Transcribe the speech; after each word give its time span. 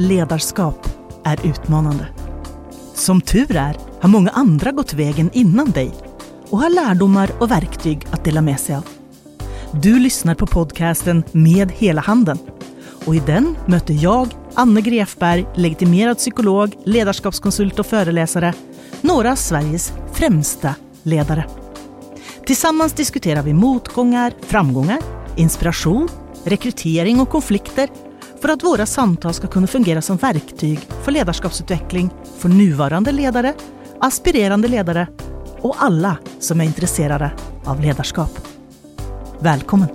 ledarskap 0.00 0.88
är 1.24 1.46
utmanande. 1.46 2.06
Som 2.94 3.20
tur 3.20 3.56
är 3.56 3.76
har 4.00 4.08
många 4.08 4.30
andra 4.30 4.72
gått 4.72 4.92
vägen 4.92 5.30
innan 5.32 5.70
dig 5.70 5.92
och 6.50 6.58
har 6.58 6.70
lärdomar 6.70 7.30
och 7.40 7.50
verktyg 7.50 8.06
att 8.10 8.24
dela 8.24 8.40
med 8.40 8.60
sig 8.60 8.74
av. 8.74 8.84
Du 9.72 9.98
lyssnar 9.98 10.34
på 10.34 10.46
podcasten 10.46 11.24
Med 11.32 11.72
hela 11.72 12.00
handen 12.00 12.38
och 13.04 13.16
i 13.16 13.22
den 13.26 13.56
möter 13.66 13.94
jag, 13.94 14.28
Anne 14.54 14.80
Grefberg, 14.80 15.46
legitimerad 15.54 16.16
psykolog, 16.16 16.76
ledarskapskonsult 16.84 17.78
och 17.78 17.86
föreläsare, 17.86 18.54
några 19.00 19.32
av 19.32 19.36
Sveriges 19.36 19.92
främsta 20.12 20.74
ledare. 21.02 21.44
Tillsammans 22.46 22.92
diskuterar 22.92 23.42
vi 23.42 23.52
motgångar, 23.52 24.32
framgångar, 24.46 24.98
inspiration, 25.36 26.08
rekrytering 26.44 27.20
och 27.20 27.28
konflikter 27.28 27.88
för 28.40 28.48
att 28.48 28.64
våra 28.64 28.86
samtal 28.86 29.34
ska 29.34 29.46
kunna 29.46 29.66
fungera 29.66 30.02
som 30.02 30.16
verktyg 30.16 30.80
för 31.02 31.12
ledarskapsutveckling 31.12 32.10
för 32.38 32.48
nuvarande 32.48 33.12
ledare, 33.12 33.54
aspirerande 34.00 34.68
ledare 34.68 35.08
och 35.60 35.74
alla 35.78 36.16
som 36.38 36.60
är 36.60 36.64
intresserade 36.64 37.32
av 37.64 37.80
ledarskap. 37.80 38.30
Välkommen! 39.40 39.88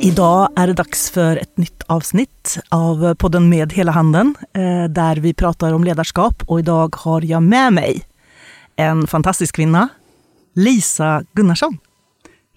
Idag 0.00 0.48
är 0.56 0.66
det 0.66 0.72
dags 0.72 1.10
för 1.10 1.36
ett 1.36 1.56
nytt 1.56 1.82
avsnitt 1.86 2.58
av 2.68 3.14
podden 3.14 3.48
Med 3.48 3.72
hela 3.72 3.92
handen 3.92 4.34
eh, 4.52 4.84
där 4.90 5.16
vi 5.16 5.34
pratar 5.34 5.72
om 5.72 5.84
ledarskap 5.84 6.42
och 6.46 6.58
idag 6.58 6.96
har 6.96 7.22
jag 7.22 7.42
med 7.42 7.72
mig 7.72 8.02
en 8.76 9.06
fantastisk 9.06 9.54
kvinna, 9.54 9.88
Lisa 10.54 11.22
Gunnarsson. 11.32 11.78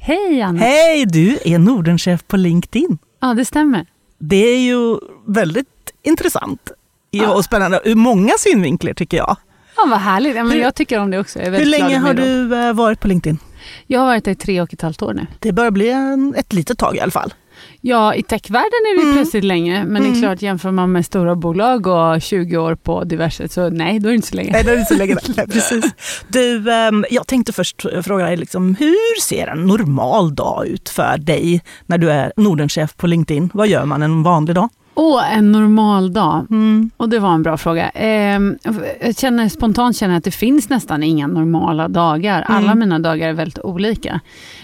Hej 0.04 0.42
Anna! 0.42 0.60
Hej! 0.60 1.06
Du 1.06 1.38
är 1.46 1.60
Nordenchef 1.60 2.28
på 2.28 2.38
LinkedIn. 2.38 2.98
Ja, 3.20 3.34
det 3.34 3.46
stämmer. 3.46 3.86
Det 4.18 4.36
är 4.36 4.60
ju 4.60 4.98
väldigt 5.28 5.68
intressant 6.04 6.72
ja. 7.12 7.34
och 7.34 7.46
spännande 7.46 7.82
ur 7.86 7.96
många 7.96 8.34
synvinklar 8.38 8.94
tycker 8.94 9.18
jag. 9.18 9.38
Ja, 9.78 9.86
vad 9.90 10.00
härligt. 10.00 10.36
Ja, 10.36 10.44
men 10.44 10.60
jag 10.60 10.76
tycker 10.76 11.00
om 11.00 11.12
det 11.12 11.20
också. 11.20 11.40
Hur 11.40 11.66
länge 11.66 11.98
har 11.98 12.14
du 12.14 12.56
eh, 12.56 12.74
varit 12.74 13.00
på 13.00 13.08
LinkedIn? 13.08 13.38
Jag 13.88 14.00
har 14.00 14.08
varit 14.08 14.26
där 14.26 14.32
i 14.32 14.36
tre 14.36 14.62
och 14.62 14.74
ett 14.74 14.82
halvt 14.82 15.02
år 15.02 15.14
nu. 15.14 15.28
Det 15.40 15.52
börjar 15.52 15.72
bli 15.72 15.90
en, 15.90 16.36
ett 16.38 16.54
litet 16.54 16.78
tag 16.78 16.96
i 16.96 17.00
alla 17.00 17.12
fall. 17.12 17.34
Ja, 17.82 18.16
i 18.16 18.24
techvärlden 18.24 18.80
är 18.92 18.96
det 18.96 19.02
mm. 19.02 19.16
plötsligt 19.16 19.44
länge. 19.44 19.84
Men 19.84 19.90
mm. 19.90 20.04
det 20.04 20.08
är 20.08 20.10
mm. 20.10 20.22
klart, 20.22 20.42
jämför 20.42 20.72
man 20.72 20.92
med 20.92 21.06
stora 21.06 21.36
bolag 21.36 21.88
och 21.88 22.22
20 22.22 22.58
år 22.58 22.76
på 22.76 23.04
diverse, 23.04 23.50
så 23.50 23.70
nej, 23.70 24.00
då 24.00 24.08
är 24.08 24.12
det 24.12 24.16
inte 24.16 24.28
så 24.28 24.36
länge. 24.36 24.52
Nej, 24.52 24.64
då 24.64 24.70
är 24.70 24.74
det 24.74 24.80
inte 24.80 24.94
så 24.94 25.00
länge. 25.00 25.16
nej, 25.38 25.48
precis. 25.52 25.94
Du, 26.28 26.70
um, 26.90 27.06
jag 27.10 27.28
tänkte 27.28 27.54
först 27.54 27.86
fråga 28.04 28.26
dig, 28.26 28.38
liksom, 28.38 28.76
hur 28.76 29.22
ser 29.22 29.48
en 29.48 29.68
normal 29.68 30.36
dag 30.36 30.68
ut 30.68 30.90
för 30.90 31.18
dig 31.18 31.62
när 31.86 31.98
du 31.98 32.12
är 32.12 32.34
Nordenchef 32.38 32.96
på 32.98 33.08
LinkedIn? 33.08 33.50
Vad 33.54 33.68
gör 33.68 33.86
man 33.86 34.02
en 34.02 34.24
vanlig 34.24 34.56
dag? 34.56 34.70
Åh, 34.94 35.38
en 35.38 35.52
normal 35.52 36.14
dag. 36.14 36.46
Mm. 36.50 36.92
Och 36.98 37.10
det 37.10 37.20
var 37.20 37.34
en 37.34 37.44
bra 37.44 37.58
fråga. 37.58 37.90
Eh, 37.90 38.40
jag 39.02 39.18
känner, 39.18 39.50
spontant 39.50 39.98
känner 39.98 40.14
jag 40.14 40.18
att 40.18 40.24
det 40.24 40.32
finns 40.32 40.70
nästan 40.70 41.04
inga 41.04 41.28
normala 41.28 41.88
dagar. 41.88 42.46
Mm. 42.50 42.58
Alla 42.58 42.76
mina 42.76 43.00
dagar 43.00 43.30
är 43.30 43.34
väldigt 43.34 43.60
olika. 43.60 44.20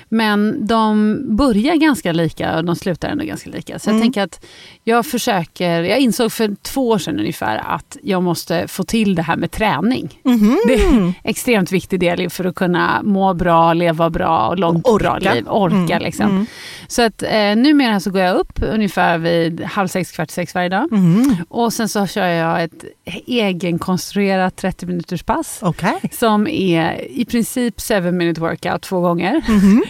Men 0.09 0.67
de 0.67 1.17
börjar 1.36 1.75
ganska 1.75 2.11
lika 2.11 2.58
och 2.58 2.66
de 2.66 2.75
slutar 2.75 3.09
ändå 3.09 3.25
ganska 3.25 3.50
lika. 3.50 3.80
Så 3.80 3.89
mm. 3.89 3.97
jag 3.97 4.03
tänker 4.03 4.23
att 4.23 4.45
jag 4.83 5.05
försöker, 5.05 5.83
jag 5.83 5.99
insåg 5.99 6.31
för 6.31 6.55
två 6.61 6.89
år 6.89 6.97
sedan 6.97 7.19
ungefär 7.19 7.58
att 7.58 7.97
jag 8.03 8.23
måste 8.23 8.67
få 8.67 8.83
till 8.83 9.16
det 9.16 9.22
här 9.22 9.36
med 9.36 9.52
träning. 9.52 10.19
Mm. 10.25 10.58
Det 10.67 10.73
är 10.73 10.88
en 10.88 11.14
extremt 11.23 11.72
viktig 11.72 11.99
del 11.99 12.30
för 12.30 12.45
att 12.45 12.55
kunna 12.55 13.02
må 13.03 13.33
bra, 13.33 13.73
leva 13.73 14.09
bra 14.09 14.47
och 14.47 14.59
långt 14.59 14.88
orka. 14.88 15.19
bra 15.19 15.33
liv. 15.33 15.47
Orka 15.47 15.95
mm. 15.95 16.03
liksom. 16.03 16.25
Mm. 16.25 16.45
Så 16.88 17.02
att 17.02 17.23
eh, 17.23 17.55
numera 17.55 17.99
så 17.99 18.11
går 18.11 18.21
jag 18.21 18.36
upp 18.36 18.59
ungefär 18.61 19.17
vid 19.17 19.64
halv 19.64 19.88
sex, 19.88 20.11
kvart 20.11 20.31
sex 20.31 20.55
varje 20.55 20.69
dag. 20.69 20.92
Mm. 20.92 21.36
Och 21.49 21.73
sen 21.73 21.89
så 21.89 22.08
kör 22.08 22.27
jag 22.27 22.64
ett 22.64 22.86
egenkonstruerat 23.25 24.55
30 24.55 24.86
minuters 24.86 25.23
pass. 25.23 25.59
Okay. 25.61 25.93
Som 26.11 26.48
är 26.48 27.11
i 27.11 27.26
princip 27.26 27.82
7 27.82 28.11
minute 28.11 28.42
workout 28.42 28.82
två 28.82 28.99
gånger. 28.99 29.42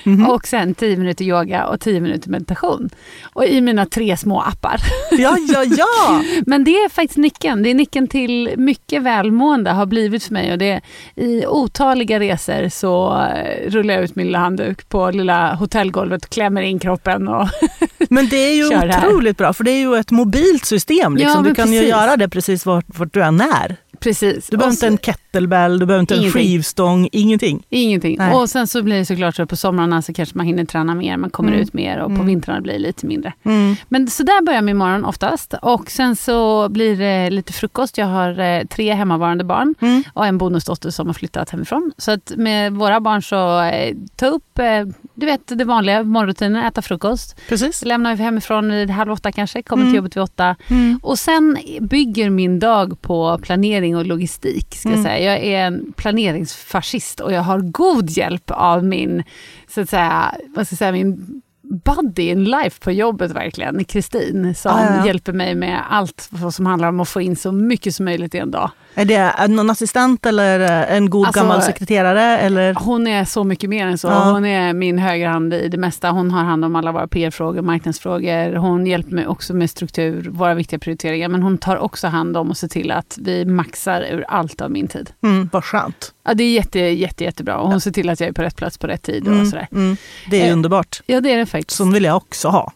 Mm. 0.07 0.29
Och 0.29 0.47
sen 0.47 0.73
10 0.75 0.97
minuter 0.97 1.25
yoga 1.25 1.66
och 1.66 1.79
10 1.79 2.01
minuter 2.01 2.29
meditation. 2.29 2.90
Och 3.34 3.45
i 3.45 3.62
mina 3.62 3.85
tre 3.85 4.18
små 4.18 4.41
appar. 4.41 4.81
Ja, 5.12 5.38
ja, 5.53 5.63
ja! 5.63 6.23
Men 6.45 6.63
det 6.63 6.72
är 6.72 6.90
faktiskt 6.90 7.18
nyckeln. 7.18 7.63
Det 7.63 7.69
är 7.69 7.73
nyckeln 7.73 8.07
till 8.07 8.53
mycket 8.57 9.03
välmående 9.03 9.72
har 9.72 9.85
blivit 9.85 10.23
för 10.23 10.34
mig. 10.34 10.51
Och 10.51 10.57
det, 10.57 10.81
I 11.16 11.45
otaliga 11.45 12.19
resor 12.19 12.69
så 12.69 13.22
eh, 13.22 13.69
rullar 13.69 13.94
jag 13.94 14.03
ut 14.03 14.16
min 14.16 14.25
lilla 14.25 14.40
handduk 14.40 14.90
på 14.90 15.12
lilla 15.12 15.56
hotellgolvet 15.56 16.25
och 16.25 16.29
klämmer 16.29 16.62
in 16.62 16.79
kroppen. 16.79 17.28
Och 17.28 17.47
men 18.09 18.29
det 18.29 18.38
är 18.38 18.56
ju 18.56 18.78
otroligt 18.78 19.38
bra 19.38 19.53
för 19.53 19.63
det 19.63 19.72
är 19.72 19.79
ju 19.79 19.95
ett 19.95 20.12
mobilt 20.12 20.66
system. 20.66 21.18
Liksom. 21.18 21.45
Ja, 21.45 21.50
du 21.50 21.56
kan 21.56 21.66
precis. 21.66 21.81
ju 21.81 21.88
göra 21.88 22.18
det 22.18 22.29
precis 22.29 22.66
vart, 22.66 22.85
vart 22.88 23.13
du 23.13 23.24
än 23.24 23.41
är. 23.41 23.78
Precis. 24.00 24.47
Du 24.50 24.58
behöver 24.58 24.74
inte 24.74 24.88
en 24.88 24.97
kettlebell, 24.97 25.80
du 25.80 25.85
behöver 25.85 26.02
inte 26.02 26.16
ingenting. 26.16 26.41
en 26.41 26.47
skivstång, 26.47 27.09
ingenting. 27.12 27.66
Ingenting. 27.69 28.16
Nej. 28.19 28.35
Och 28.35 28.50
sen 28.50 28.68
så 28.68 28.84
blir 28.84 28.96
det 28.96 29.06
såklart 29.06 29.35
så 29.35 29.46
på 29.46 29.56
somrarna 29.56 30.02
så 30.02 30.13
kanske 30.13 30.38
man 30.38 30.46
hinner 30.46 30.66
träna 30.66 30.96
mer, 30.96 31.18
man 31.18 31.30
kommer 31.30 31.50
mm. 31.50 31.62
ut 31.62 31.74
mer 31.74 31.97
och 31.97 32.09
mm. 32.09 32.18
på 32.18 32.25
vintrarna 32.25 32.62
blir 32.62 32.74
det 32.74 32.80
lite 32.80 33.06
mindre. 33.06 33.34
Mm. 33.44 33.75
Men 33.90 34.07
så 34.07 34.24
där 34.24 34.46
börjar 34.46 34.62
min 34.62 34.78
morgon 34.78 35.06
oftast. 35.06 35.53
Och 35.62 35.91
sen 35.91 36.16
så 36.16 36.69
blir 36.69 36.97
det 36.97 37.30
lite 37.30 37.53
frukost. 37.53 37.97
Jag 37.97 38.06
har 38.06 38.40
eh, 38.40 38.63
tre 38.63 38.94
hemmavarande 38.94 39.44
barn 39.44 39.75
mm. 39.81 40.03
och 40.13 40.25
en 40.25 40.38
bonusdotter 40.38 40.90
som 40.90 41.07
har 41.07 41.13
flyttat 41.13 41.50
hemifrån. 41.50 41.91
Så 41.97 42.12
att 42.12 42.31
med 42.36 42.74
våra 42.74 43.00
barn 43.00 43.22
så 43.22 43.62
eh, 43.62 43.96
ta 44.16 44.25
upp, 44.25 44.59
eh, 44.59 44.86
du 45.13 45.25
vet 45.25 45.41
det 45.46 45.63
vanliga 45.63 46.03
morgonrutinen, 46.03 46.66
äta 46.66 46.81
frukost. 46.81 47.36
Precis. 47.50 47.86
Lämnar 47.86 48.16
vi 48.16 48.24
hemifrån 48.24 48.72
vid 48.72 48.90
halv 48.90 49.12
åtta 49.12 49.31
kanske, 49.31 49.62
kommer 49.62 49.84
till 49.84 49.88
mm. 49.88 49.96
jobbet 49.96 50.16
vid 50.16 50.24
åtta. 50.24 50.56
Mm. 50.68 51.00
Och 51.03 51.19
sen 51.19 51.57
bygger 51.81 52.30
min 52.30 52.59
dag 52.59 53.02
på 53.02 53.40
planering 53.41 53.87
och 53.96 54.06
logistik. 54.06 54.75
Ska 54.75 54.90
mm. 54.90 55.02
jag, 55.02 55.12
säga. 55.12 55.34
jag 55.34 55.44
är 55.44 55.68
en 55.68 55.94
planeringsfascist 55.94 57.20
och 57.20 57.34
jag 57.34 57.42
har 57.42 57.59
god 57.59 58.09
hjälp 58.09 58.52
av 58.52 58.84
min, 58.84 59.24
så 59.68 59.81
att 59.81 59.90
säga, 59.90 60.36
vad 60.56 60.68
ska 60.68 60.74
jag 60.74 60.78
säga, 60.78 60.92
min 60.92 61.42
buddy 61.62 62.30
in 62.30 62.44
life 62.44 62.80
på 62.84 62.92
jobbet 62.92 63.31
verkligen, 63.31 63.86
Kristin, 63.86 64.56
som 64.56 64.72
ah, 64.72 64.96
ja. 64.98 65.06
hjälper 65.06 65.34
mig 65.34 65.56
med 65.56 65.84
allt 65.90 66.30
som 66.52 66.66
handlar 66.66 66.90
om 66.90 67.00
att 67.00 67.09
få 67.09 67.22
in 67.22 67.36
så 67.36 67.52
mycket 67.52 67.96
som 67.96 68.06
möjligt 68.06 68.36
i 68.36 68.38
en 68.38 68.52
dag. 68.52 68.72
Är 68.97 69.06
det 69.06 69.47
någon 69.47 69.69
assistent 69.69 70.25
eller 70.25 70.59
en 70.88 71.09
god 71.09 71.28
alltså, 71.28 71.41
gammal 71.41 71.62
sekreterare? 71.62 72.38
Eller? 72.38 72.74
Hon 72.74 73.08
är 73.08 73.25
så 73.25 73.44
mycket 73.44 73.69
mer 73.69 73.88
än 73.88 73.97
så. 73.97 74.08
Ja. 74.08 74.31
Hon 74.31 74.46
är 74.46 74.74
min 74.74 74.97
högerhand 75.00 75.53
i 75.53 75.68
det 75.68 75.78
mesta. 75.78 76.09
Hon 76.09 76.31
har 76.31 76.44
hand 76.44 76.66
om 76.66 76.75
alla 76.75 76.91
våra 76.91 77.07
PR-frågor, 77.07 77.62
marknadsfrågor. 77.62 78.56
Hon 78.56 78.88
hjälper 78.88 79.12
mig 79.12 79.28
också 79.28 79.53
med 79.53 79.69
struktur, 79.69 80.30
våra 80.31 80.53
viktiga 80.53 80.80
prioriteringar. 80.80 81.28
Men 81.28 81.44
hon 81.44 81.57
tar 81.57 81.78
också 81.78 82.07
hand 82.07 82.38
om 82.38 82.50
och 82.50 82.57
ser 82.57 82.68
till 82.68 82.91
att 82.91 83.18
vi 83.22 83.46
maxar 83.46 84.02
ur 84.02 84.25
allt 84.28 84.62
av 84.62 84.72
min 84.72 84.88
tid. 84.88 85.09
Mm, 85.24 85.50
vad 85.53 85.63
skönt. 85.63 86.13
Ja, 86.24 86.34
det 86.34 86.44
är 86.44 86.52
jätte, 86.52 86.80
jätte, 86.80 87.24
jättebra. 87.24 87.57
Och 87.57 87.69
hon 87.69 87.81
ser 87.81 87.91
till 87.91 88.09
att 88.09 88.19
jag 88.19 88.30
är 88.30 88.34
på 88.34 88.41
rätt 88.41 88.56
plats 88.56 88.78
på 88.78 88.88
rätt 88.88 89.03
tid. 89.03 89.28
och 89.28 89.34
mm, 89.34 89.46
sådär. 89.46 89.68
Mm. 89.72 89.97
Det 90.30 90.41
är 90.41 90.47
eh, 90.47 90.53
underbart. 90.53 91.02
Ja, 91.06 91.22
det 91.22 91.34
är 91.34 91.38
det 91.38 91.46
faktiskt. 91.46 91.78
Sån 91.78 91.94
vill 91.94 92.03
jag 92.03 92.18
också 92.18 92.47
ha. 92.47 92.72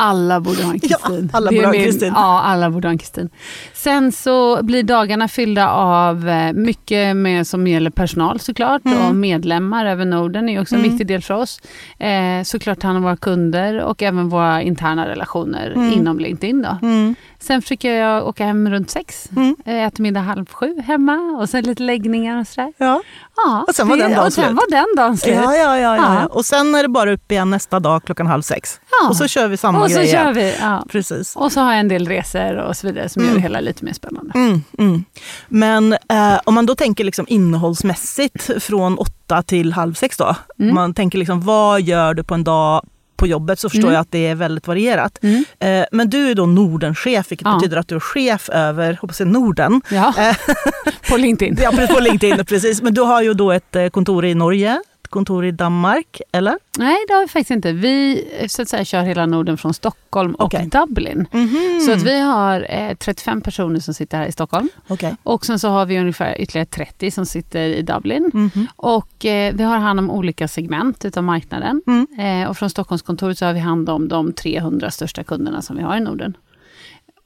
Alla 0.00 0.40
borde 0.40 0.62
ha 0.62 0.72
en 0.72 0.80
Kristin. 0.80 1.30
Ja, 1.32 1.38
alla 1.38 1.50
borde 1.50 1.66
ha 1.66 1.74
en 1.74 1.84
Kristin. 1.84 2.12
Ja, 2.16 2.40
alla 2.40 2.70
borde 2.70 2.88
ha 2.88 2.92
en 2.92 2.98
Kristin. 2.98 3.30
Sen 3.78 4.12
så 4.12 4.62
blir 4.62 4.82
dagarna 4.82 5.28
fyllda 5.28 5.68
av 5.70 6.28
eh, 6.28 6.52
mycket 6.52 7.16
med, 7.16 7.46
som 7.46 7.66
gäller 7.66 7.90
personal 7.90 8.40
såklart 8.40 8.84
mm. 8.84 9.06
och 9.06 9.14
medlemmar 9.14 9.86
över 9.86 10.04
Norden 10.04 10.48
är 10.48 10.60
också 10.60 10.74
en 10.74 10.80
mm. 10.80 10.90
viktig 10.90 11.06
del 11.06 11.22
för 11.22 11.34
oss. 11.34 11.60
Eh, 11.98 12.42
såklart 12.44 12.82
hand 12.82 12.96
om 12.96 13.02
våra 13.02 13.16
kunder 13.16 13.80
och 13.80 14.02
även 14.02 14.28
våra 14.28 14.62
interna 14.62 15.08
relationer 15.08 15.70
mm. 15.70 15.92
inom 15.92 16.18
LinkedIn. 16.18 16.62
Då. 16.62 16.78
Mm. 16.82 17.14
Sen 17.40 17.62
försöker 17.62 17.92
jag 17.94 18.26
åka 18.26 18.44
hem 18.44 18.70
runt 18.70 18.90
sex, 18.90 19.28
mm. 19.36 19.56
Eh, 19.64 19.86
äter 19.86 20.02
middag 20.02 20.20
halv 20.20 20.46
sju 20.46 20.80
hemma 20.80 21.38
och 21.40 21.48
sen 21.48 21.64
lite 21.64 21.82
läggningar 21.82 22.40
och 22.40 22.46
sådär. 22.46 22.72
Ja. 22.78 23.02
Ja, 23.44 23.64
och 23.68 23.74
sen 23.74 23.88
var 23.88 23.96
den 23.96 24.10
dagen 24.10 24.26
och 24.26 24.32
sen 24.32 24.44
slut. 24.44 24.56
var 24.56 24.70
den 24.70 24.96
dagen 24.96 25.16
slut. 25.16 25.34
Ja, 25.34 25.56
ja, 25.56 25.78
ja, 25.78 25.96
ja, 25.96 26.26
Och 26.26 26.44
sen 26.44 26.74
är 26.74 26.82
det 26.82 26.88
bara 26.88 27.12
upp 27.12 27.32
igen 27.32 27.50
nästa 27.50 27.80
dag 27.80 28.04
klockan 28.04 28.26
halv 28.26 28.42
sex. 28.42 28.80
Ja. 28.90 29.08
Och 29.08 29.16
så 29.16 29.28
kör 29.28 29.48
vi 29.48 29.56
samma 29.56 29.82
och 29.82 29.90
så 29.90 29.98
grej 29.98 30.12
kör 30.12 30.32
vi, 30.32 30.56
ja. 30.60 30.84
Precis. 30.88 31.36
Och 31.36 31.52
så 31.52 31.60
har 31.60 31.72
jag 31.72 31.80
en 31.80 31.88
del 31.88 32.08
resor 32.08 32.56
och 32.56 32.76
så 32.76 32.86
vidare 32.86 33.08
som 33.08 33.22
mm. 33.22 33.34
gör 33.34 33.40
hela 33.40 33.60
lite 33.68 33.84
mer 33.84 33.92
spännande. 33.92 34.32
Mm, 34.34 34.62
mm. 34.78 35.04
Men 35.48 35.92
eh, 35.92 36.40
om 36.44 36.54
man 36.54 36.66
då 36.66 36.74
tänker 36.74 37.04
liksom 37.04 37.26
innehållsmässigt 37.28 38.50
från 38.62 38.98
åtta 38.98 39.42
till 39.42 39.72
halv 39.72 39.94
sex 39.94 40.16
då. 40.16 40.36
Mm. 40.58 40.74
Man 40.74 40.94
tänker 40.94 41.18
liksom, 41.18 41.40
vad 41.40 41.80
gör 41.82 42.14
du 42.14 42.24
på 42.24 42.34
en 42.34 42.44
dag 42.44 42.82
på 43.18 43.26
jobbet 43.26 43.58
så 43.58 43.68
förstår 43.68 43.88
mm. 43.88 43.94
jag 43.94 44.00
att 44.00 44.12
det 44.12 44.26
är 44.26 44.34
väldigt 44.34 44.66
varierat. 44.66 45.18
Mm. 45.22 45.44
Eh, 45.58 45.86
men 45.92 46.10
du 46.10 46.30
är 46.30 46.34
då 46.34 46.46
Nordenchef 46.46 47.30
vilket 47.30 47.46
ja. 47.46 47.54
betyder 47.54 47.76
att 47.76 47.88
du 47.88 47.94
är 47.94 48.00
chef 48.00 48.48
över 48.48 48.98
hoppas 49.00 49.20
jag, 49.20 49.28
Norden. 49.28 49.80
Ja. 49.90 50.14
Eh, 50.18 50.36
på 51.10 51.16
LinkedIn. 51.16 51.58
ja, 51.62 51.72
på 51.88 52.00
LinkedIn, 52.00 52.44
precis. 52.44 52.82
Men 52.82 52.94
du 52.94 53.00
har 53.00 53.22
ju 53.22 53.34
då 53.34 53.52
ett 53.52 53.76
eh, 53.76 53.88
kontor 53.88 54.24
i 54.24 54.34
Norge, 54.34 54.82
kontor 55.10 55.44
i 55.44 55.50
Danmark, 55.50 56.20
eller? 56.32 56.58
Nej, 56.78 56.96
det 57.08 57.14
har 57.14 57.20
vi 57.20 57.28
faktiskt 57.28 57.50
inte. 57.50 57.72
Vi 57.72 58.24
så 58.48 58.62
att 58.62 58.68
säga, 58.68 58.84
kör 58.84 59.02
hela 59.02 59.26
Norden 59.26 59.56
från 59.56 59.74
Stockholm 59.74 60.34
och 60.34 60.44
Okej. 60.44 60.66
Dublin. 60.66 61.26
Mhm. 61.32 61.80
Så 61.86 61.92
att 61.92 62.02
vi 62.02 62.20
har 62.20 62.66
eh, 62.68 62.94
35 62.94 63.40
personer 63.40 63.80
som 63.80 63.94
sitter 63.94 64.18
här 64.18 64.26
i 64.26 64.32
Stockholm. 64.32 64.68
Okej. 64.88 65.16
Och 65.22 65.46
sen 65.46 65.58
så 65.58 65.68
har 65.68 65.86
vi 65.86 65.98
ungefär 65.98 66.40
ytterligare 66.40 66.66
30 66.66 67.10
som 67.10 67.26
sitter 67.26 67.62
i 67.68 67.82
Dublin. 67.82 68.30
Mhm. 68.34 68.66
Och 68.76 69.24
eh, 69.24 69.54
vi 69.54 69.62
har 69.64 69.76
hand 69.78 69.98
om 70.00 70.10
olika 70.10 70.48
segment 70.48 71.04
utav 71.04 71.24
marknaden. 71.24 71.82
Mm. 71.86 72.06
Eh, 72.42 72.48
och 72.50 72.56
från 72.56 72.70
Stockholmskontoret 72.70 73.38
så 73.38 73.46
har 73.46 73.52
vi 73.52 73.60
hand 73.60 73.88
om 73.88 74.08
de 74.08 74.32
300 74.32 74.90
största 74.90 75.24
kunderna 75.24 75.62
som 75.62 75.76
vi 75.76 75.82
har 75.82 75.96
i 75.96 76.00
Norden. 76.00 76.36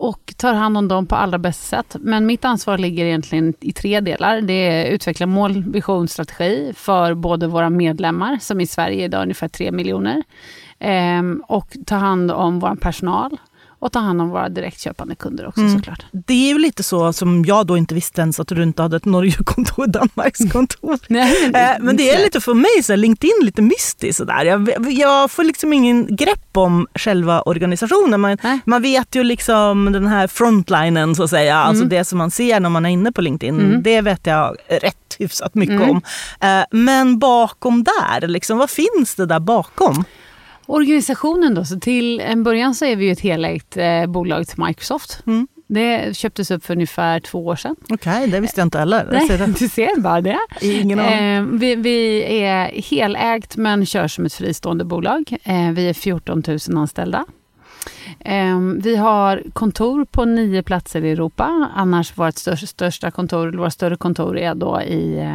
Och 0.03 0.35
tar 0.37 0.55
hand 0.55 0.77
om 0.77 0.89
dem 0.89 1.07
på 1.07 1.17
allra 1.17 1.39
bästa 1.39 1.77
sätt. 1.77 1.97
Men 2.01 2.27
mitt 2.27 2.45
ansvar 2.45 2.79
ligger 2.79 3.05
egentligen 3.05 3.55
i 3.61 3.73
tre 3.73 4.01
delar. 4.01 4.41
Det 4.41 4.53
är 4.53 4.91
utveckla 4.91 5.27
mål, 5.27 5.65
vision, 5.73 6.09
strategi 6.09 6.73
för 6.77 7.15
både 7.15 7.47
våra 7.47 7.71
medlemmar, 7.71 8.39
som 8.41 8.61
i 8.61 8.67
Sverige 8.67 9.05
idag 9.05 9.19
är 9.19 9.23
ungefär 9.23 9.49
3 9.49 9.73
miljoner. 9.73 10.23
Ehm, 10.79 11.43
och 11.49 11.77
ta 11.87 11.95
hand 11.95 12.31
om 12.31 12.59
vår 12.59 12.75
personal. 12.75 13.39
Och 13.83 13.93
ta 13.93 13.99
hand 13.99 14.21
om 14.23 14.29
våra 14.31 14.49
direktköpande 14.49 15.15
kunder 15.15 15.47
också 15.49 15.61
Mm. 15.61 15.73
såklart. 15.75 16.07
Det 16.13 16.35
är 16.35 16.49
ju 16.53 16.59
lite 16.59 16.83
så 16.83 17.13
som 17.13 17.45
jag 17.45 17.67
då 17.67 17.77
inte 17.77 17.95
visste 17.95 18.21
ens 18.21 18.41
att 18.41 18.49
du 18.49 18.63
inte 18.63 18.83
hade 18.83 18.97
ett 18.97 19.05
Norge-kontor, 19.05 19.87
Danmarks 19.99 20.53
kontor. 20.53 20.99
Nej, 21.09 21.51
Eh, 21.55 21.71
Men 21.81 21.97
det 21.97 22.11
är 22.11 22.19
lite 22.25 22.41
för 22.41 22.55
mig, 22.55 22.83
så 22.83 22.93
här, 22.93 22.97
LinkedIn 22.97 23.33
lite 23.43 23.63
mystiskt 23.63 24.17
sådär. 24.19 24.45
Jag, 24.45 24.93
jag 24.93 25.31
får 25.31 25.45
liksom 25.45 25.73
ingen 25.73 26.17
grepp 26.17 26.57
om 26.57 26.87
själva 26.95 27.43
organisationen. 27.43 28.21
Man, 28.21 28.37
Nej. 28.43 28.59
man 28.67 28.83
vet 28.83 29.15
ju 29.15 29.25
liksom 29.25 29.93
den 29.93 30.07
här 30.07 30.27
frontlinen 30.27 31.15
så 31.15 31.23
att 31.23 31.31
säga, 31.31 31.57
alltså 31.57 31.85
det 31.85 32.05
som 32.05 32.19
man 32.19 32.31
ser 32.31 32.61
när 32.61 32.69
man 32.69 32.87
är 32.87 32.91
inne 32.91 33.13
på 33.13 33.21
LinkedIn. 33.21 33.61
Mm. 33.61 33.83
Det 33.83 34.01
vet 34.01 34.27
jag 34.27 34.57
rätt 34.69 35.17
hyfsat 35.19 35.55
mycket 35.55 35.77
Mm. 35.77 35.91
om. 35.91 36.03
Eh, 36.41 36.65
Men 36.71 37.19
bakom 37.19 37.85
där, 37.85 38.29
liksom, 38.29 38.59
vad 38.59 38.71
finns 38.71 39.15
det 39.17 39.27
där 39.27 39.41
bakom? 39.41 40.05
Organisationen 40.73 41.55
då, 41.55 41.65
så 41.65 41.81
till 41.81 42.21
en 42.21 42.43
början 42.43 42.75
så 42.75 42.85
är 42.85 42.97
vi 42.97 43.05
ju 43.05 43.13
ett 43.13 43.21
helägt 43.21 43.77
eh, 43.77 44.07
bolag 44.07 44.49
till 44.49 44.65
Microsoft. 44.65 45.23
Mm. 45.27 45.49
Det 45.67 46.17
köptes 46.17 46.51
upp 46.51 46.65
för 46.65 46.75
ungefär 46.75 47.21
två 47.21 47.47
år 47.47 47.57
sedan. 47.57 47.77
Okej, 47.89 48.27
det 48.27 48.41
visste 48.41 48.61
jag 48.61 48.67
inte 48.67 48.79
heller. 48.79 49.09
Nej, 49.13 49.29
ser 49.29 49.47
du 49.59 49.69
ser 49.69 50.01
bara 50.01 50.21
det. 50.21 50.39
Ingen 50.61 51.01
aning. 51.01 51.13
Eh, 51.13 51.43
vi, 51.43 51.75
vi 51.75 52.23
är 52.43 52.67
helägt 52.91 53.57
men 53.57 53.87
kör 53.87 54.09
som 54.09 54.27
ett 54.27 54.35
fristående 54.35 54.85
bolag. 54.85 55.37
Eh, 55.43 55.71
vi 55.71 55.89
är 55.89 55.95
14 55.95 56.43
000 56.47 56.59
anställda. 56.77 57.25
Eh, 58.21 58.59
vi 58.77 58.97
har 58.97 59.43
kontor 59.53 60.05
på 60.05 60.25
nio 60.25 60.63
platser 60.63 61.05
i 61.05 61.11
Europa. 61.11 61.71
Annars 61.75 62.19
vårt 62.19 62.37
största, 62.39 62.67
största 62.67 63.11
kontor, 63.11 63.53
våra 63.53 63.71
större 63.71 63.97
kontor 63.97 64.39
är 64.39 64.55
då 64.55 64.83
i 64.83 65.29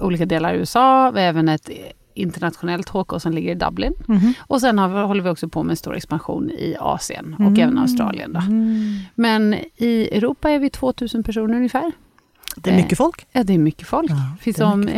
olika 0.00 0.26
delar 0.26 0.50
av 0.50 0.56
USA. 0.56 1.10
Vi 1.10 1.20
har 1.20 1.28
även 1.28 1.48
ett 1.48 1.70
internationellt 2.14 2.88
HK 2.88 3.20
som 3.20 3.32
ligger 3.32 3.52
i 3.52 3.54
Dublin. 3.54 3.92
Mhm. 4.06 4.34
Och 4.40 4.60
sen 4.60 4.78
har 4.78 4.88
håller 5.02 5.22
vi 5.22 5.30
också 5.30 5.48
på 5.48 5.62
med 5.62 5.70
en 5.70 5.76
stor 5.76 5.96
expansion 5.96 6.50
i 6.50 6.76
Asien 6.80 7.34
och 7.34 7.40
Mm. 7.40 7.60
även 7.60 7.78
Australien. 7.78 8.32
Då. 8.32 8.40
Men 9.14 9.54
i 9.76 10.08
Europa 10.12 10.50
är 10.50 10.58
vi 10.58 10.70
2000 10.70 11.22
personer 11.22 11.56
ungefär. 11.56 11.92
Det 12.56 12.70
är 12.70 12.76
mycket 12.76 12.98
folk. 12.98 13.26
Ja, 13.32 13.42
det 13.44 13.54
är 13.54 13.58
mycket 13.58 13.86
folk. 13.88 14.10
Ja, 14.10 14.36
Finns 14.40 14.56
det 14.56 14.64
om 14.64 14.88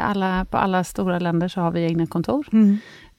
alla, 0.00 0.44
på 0.44 0.56
alla 0.56 0.84
stora 0.84 1.18
länder 1.18 1.48
så 1.48 1.60
har 1.60 1.70
vi 1.70 1.82
egna 1.84 2.06
kontor. 2.06 2.46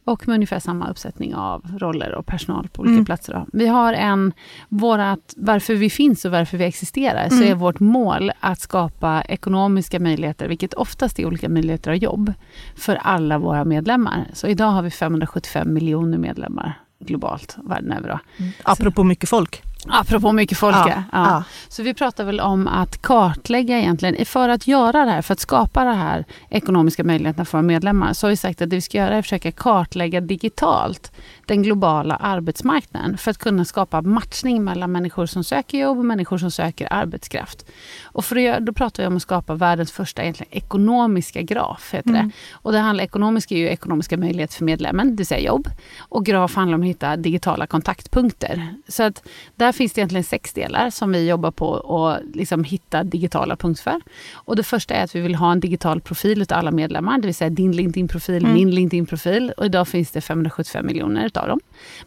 Och 0.07 0.27
med 0.27 0.35
ungefär 0.35 0.59
samma 0.59 0.89
uppsättning 0.89 1.35
av 1.35 1.65
roller 1.79 2.15
och 2.15 2.25
personal 2.25 2.67
på 2.73 2.81
olika 2.81 2.93
Mm. 2.93 3.05
platser. 3.05 3.33
Då. 3.33 3.45
Vi 3.53 3.67
har 3.67 3.93
en, 3.93 4.33
vårat, 4.69 5.33
varför 5.37 5.75
vi 5.75 5.89
finns 5.89 6.25
och 6.25 6.31
varför 6.31 6.57
vi 6.57 6.63
existerar, 6.65 7.29
så 7.29 7.35
Mm. 7.35 7.51
är 7.51 7.55
vårt 7.55 7.79
mål 7.79 8.31
att 8.39 8.59
skapa 8.59 9.21
ekonomiska 9.21 9.99
möjligheter, 9.99 10.47
vilket 10.47 10.73
oftast 10.73 11.19
är 11.19 11.25
olika 11.25 11.49
möjligheter 11.49 11.91
av 11.91 11.97
jobb, 11.97 12.33
för 12.75 12.95
alla 12.95 13.37
våra 13.37 13.65
medlemmar. 13.65 14.25
Så 14.33 14.47
idag 14.47 14.71
har 14.71 14.81
vi 14.81 14.91
575 14.91 15.73
miljoner 15.73 16.17
medlemmar 16.17 16.79
globalt, 16.99 17.57
världen 17.63 17.91
över. 17.91 18.09
Då. 18.09 18.19
Apropå 18.63 19.03
mycket 19.03 19.29
folk. 19.29 19.61
Apropå 19.87 20.31
mycket 20.31 20.57
folk, 20.57 20.75
Ja, 20.75 20.89
ja. 20.89 21.03
ja. 21.11 21.43
Så 21.67 21.83
vi 21.83 21.93
pratar 21.93 22.23
väl 22.23 22.39
om 22.39 22.67
att 22.67 23.01
kartlägga 23.01 23.79
egentligen, 23.79 24.25
för 24.25 24.49
att 24.49 24.67
göra 24.67 25.05
det 25.05 25.11
här, 25.11 25.21
för 25.21 25.33
att 25.33 25.39
skapa 25.39 25.83
det 25.83 25.93
här 25.93 26.25
ekonomiska 26.49 27.03
möjligheterna 27.03 27.45
för 27.45 27.61
medlemmar, 27.61 28.13
så 28.13 28.27
har 28.27 28.29
vi 28.29 28.37
sagt 28.37 28.61
att 28.61 28.69
det 28.69 28.75
vi 28.75 28.81
ska 28.81 28.97
göra 28.97 29.15
är 29.15 29.19
att 29.19 29.25
försöka 29.25 29.51
kartlägga 29.51 30.21
digitalt 30.21 31.11
den 31.45 31.63
globala 31.63 32.15
arbetsmarknaden 32.15 33.17
för 33.17 33.31
att 33.31 33.37
kunna 33.37 33.65
skapa 33.65 34.01
matchning 34.01 34.63
mellan 34.63 34.91
människor 34.91 35.25
som 35.25 35.43
söker 35.43 35.77
jobb 35.77 35.97
och 35.97 36.05
människor 36.05 36.37
som 36.37 36.51
söker 36.51 36.93
arbetskraft. 36.93 37.65
Och 38.03 38.25
för 38.25 38.35
att 38.35 38.41
göra, 38.41 38.59
då 38.59 38.73
pratar 38.73 39.03
vi 39.03 39.07
om 39.07 39.15
att 39.15 39.21
skapa 39.21 39.53
världens 39.53 39.91
första 39.91 40.21
egentligen 40.21 40.53
ekonomiska 40.57 41.41
graf. 41.41 41.93
Heter 41.93 42.09
Mm. 42.09 42.27
det. 42.27 42.33
Och 42.51 42.71
det 42.71 42.79
handlar, 42.79 43.03
ekonomiska 43.03 43.55
är 43.55 43.59
ju 43.59 43.69
ekonomiska 43.69 44.17
möjligheter 44.17 44.55
för 44.55 44.65
medlemmen, 44.65 45.09
det 45.09 45.15
vill 45.17 45.27
säga 45.27 45.39
jobb. 45.47 45.69
Och 45.99 46.25
graf 46.25 46.55
handlar 46.55 46.75
om 46.75 46.81
att 46.81 46.87
hitta 46.87 47.17
digitala 47.17 47.67
kontaktpunkter. 47.67 48.75
Så 48.87 49.03
att 49.03 49.27
där 49.55 49.71
finns 49.75 49.93
det 49.93 49.99
egentligen 49.99 50.23
sex 50.23 50.53
delar 50.53 50.89
som 50.89 51.11
vi 51.11 51.27
jobbar 51.29 51.51
på 51.51 51.75
att 52.05 52.35
liksom 52.35 52.63
hitta 52.63 53.03
digitala 53.03 53.55
punkter 53.55 53.83
för. 53.83 54.01
Och 54.33 54.55
det 54.55 54.63
första 54.63 54.93
är 54.93 55.03
att 55.03 55.15
vi 55.15 55.19
vill 55.21 55.35
ha 55.35 55.51
en 55.51 55.59
digital 55.59 56.01
profil 56.01 56.41
utav 56.41 56.57
alla 56.57 56.71
medlemmar, 56.71 57.17
det 57.17 57.27
vill 57.27 57.35
säga 57.35 57.49
din 57.49 57.71
LinkedIn-profil, 57.71 58.43
Mm. 58.43 58.53
min 58.53 58.71
LinkedIn-profil. 58.71 59.53
Och 59.57 59.65
idag 59.65 59.87
finns 59.87 60.11
det 60.11 60.21
575 60.21 60.85
miljoner 60.85 61.25
utav 61.25 61.47
dem. 61.47 61.59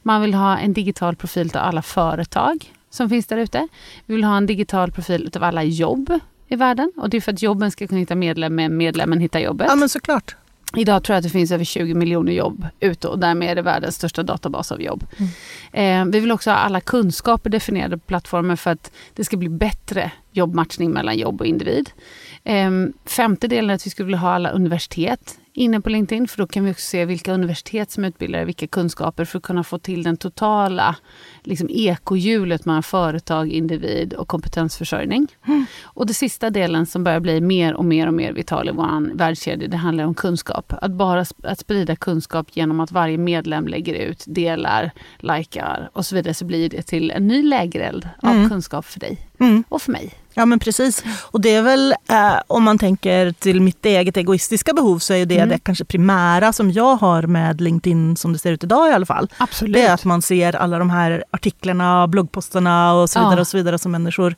Man 0.03 0.20
vill 0.23 0.35
ha 0.35 0.59
en 0.59 0.73
digital 0.73 1.17
profil 1.17 1.47
utav 1.47 1.62
alla 1.62 1.82
företag 1.82 2.73
som 2.91 3.09
finns 3.09 3.26
där 3.26 3.37
ute. 3.38 3.69
Vi 4.06 4.15
vill 4.15 4.25
ha 4.25 4.37
en 4.37 4.47
digital 4.47 4.93
profil 4.93 5.26
utav 5.26 5.44
alla 5.44 5.62
jobb 5.62 6.20
i 6.49 6.56
världen. 6.56 6.93
Och 6.97 7.11
det 7.11 7.17
är 7.17 7.20
för 7.20 7.32
att 7.32 7.43
jobben 7.43 7.70
ska 7.70 7.87
kunna 7.87 8.00
hitta 8.00 8.15
medlemmen, 8.15 8.76
medlemmen 8.76 9.20
hittar 9.20 9.41
jobbet. 9.41 9.67
Ja 9.70 9.76
men 9.76 9.88
såklart. 9.88 10.37
Idag 10.76 11.05
tror 11.05 11.15
jag 11.15 11.19
att 11.19 11.25
det 11.25 11.31
finns 11.31 11.53
över 11.53 11.65
20 11.65 11.94
miljoner 11.94 12.32
jobb 12.32 12.67
ute 12.81 13.09
och 13.09 13.19
därmed 13.19 13.50
är 13.50 13.55
det 13.55 13.62
världens 13.62 13.94
största 13.94 14.23
databas 14.23 14.73
av 14.73 14.82
jobb. 14.82 15.06
Eh, 15.73 16.05
vi 16.05 16.20
vill 16.20 16.32
också 16.32 16.50
ha 16.50 16.56
alla 16.56 16.81
kunskaper 16.81 17.50
definierade 17.50 17.99
på 17.99 18.05
plattformen 18.06 18.56
för 18.56 18.70
att 18.70 18.93
det 19.15 19.25
ska 19.25 19.37
bli 19.37 19.49
bättre 19.49 20.12
jobbmatchning 20.32 20.91
mellan 20.91 21.19
jobb 21.19 21.41
och 21.41 21.47
individ. 21.47 21.91
Eh, 22.44 22.70
femte 23.05 23.49
delen 23.49 23.70
är 23.70 23.75
att 23.75 23.87
vi 23.87 23.91
skulle 23.91 24.06
vilja 24.06 24.19
ha 24.19 24.31
alla 24.31 24.50
universitet 24.50 25.38
inne 25.58 25.81
på 25.81 25.88
LinkedIn 25.90 26.28
för 26.28 26.38
då 26.38 26.46
kan 26.46 26.64
vi 26.64 26.72
också 26.72 26.82
se 26.87 27.05
vilka 27.05 27.32
universitet 27.32 27.90
som 27.90 28.05
utbildar 28.05 28.44
vilka 28.44 28.66
kunskaper 28.66 29.25
för 29.25 29.38
att 29.38 29.44
kunna 29.44 29.64
få 29.64 29.78
till 29.78 30.02
den 30.02 30.16
totala 30.16 30.96
liksom, 31.43 31.69
ekohjulet 31.70 32.64
mellan 32.64 32.82
företag, 32.82 33.49
individ 33.52 34.12
och 34.14 34.28
kompetensförsörjning. 34.28 35.26
Och 35.82 36.06
det 36.06 36.14
sista 36.14 36.50
delen 36.50 36.87
som 36.87 37.05
börjar 37.05 37.20
bli 37.20 37.40
mer 37.40 37.75
och 37.75 37.84
mer 37.84 38.06
och 38.06 38.14
mer 38.14 38.32
vital 38.32 38.69
i 38.69 38.72
vår 38.72 39.16
världskedja, 39.16 39.69
det 39.69 39.76
handlar 39.76 40.05
om 40.05 40.14
kunskap. 40.14 40.72
Att 40.82 40.90
bara 40.93 41.25
att 41.43 41.58
sprida 41.58 41.96
kunskap 41.96 42.46
genom 42.52 42.81
att 42.81 42.93
varje 42.93 43.19
medlem 43.19 43.69
lägger 43.69 43.94
ut, 43.94 44.25
delar, 44.26 44.90
likar 45.19 45.90
och 45.93 46.06
så 46.06 46.14
vidare 46.14 46.34
så 46.34 46.44
blir 46.44 46.69
det 46.70 46.82
till 46.82 47.10
en 47.10 47.26
ny 47.26 47.43
lägereld 47.43 48.08
av 48.22 48.32
Mm. 48.32 48.49
kunskap 48.49 48.84
för 48.84 49.00
dig 49.00 49.19
Mm. 49.40 49.64
och 49.69 49.82
för 49.82 49.93
mig. 49.93 50.14
Ja 50.38 50.46
men 50.46 50.58
precis. 50.58 51.05
Och 51.31 51.40
det 51.40 51.55
är 51.55 51.62
väl, 51.62 51.94
eh, 52.11 52.32
om 52.46 52.64
man 52.64 52.79
tänker 52.79 53.32
till 53.32 53.61
mitt 53.61 53.87
eget 53.87 54.17
egoistiska 54.17 54.73
behov 54.73 54.99
så 54.99 55.14
är 55.14 55.26
det 55.26 55.37
Mm. 55.37 55.49
det 55.49 55.58
kanske 55.58 55.85
primära 55.85 56.52
som 56.52 56.70
jag 56.73 56.96
har 56.96 57.23
med 57.23 57.61
LinkedIn 57.61 58.17
som 58.17 58.32
det 58.32 58.38
ser 58.38 58.52
ut 58.52 58.64
idag 58.64 58.88
i 58.90 58.93
alla 58.93 59.06
fall. 59.06 59.29
Absolut. 59.38 59.75
Det 59.75 59.82
är 59.82 59.94
att 59.94 60.05
man 60.05 60.23
ser 60.23 60.56
alla 60.56 60.79
de 60.79 60.90
här 60.90 61.25
artiklarna, 61.31 62.06
bloggposterna 62.08 62.94
och 62.94 63.10
så 63.10 63.19
vidare, 63.19 63.34
Ja. 63.34 63.41
och 63.41 63.46
så 63.46 63.56
vidare 63.56 63.79
som 63.79 63.93
människor 63.93 64.34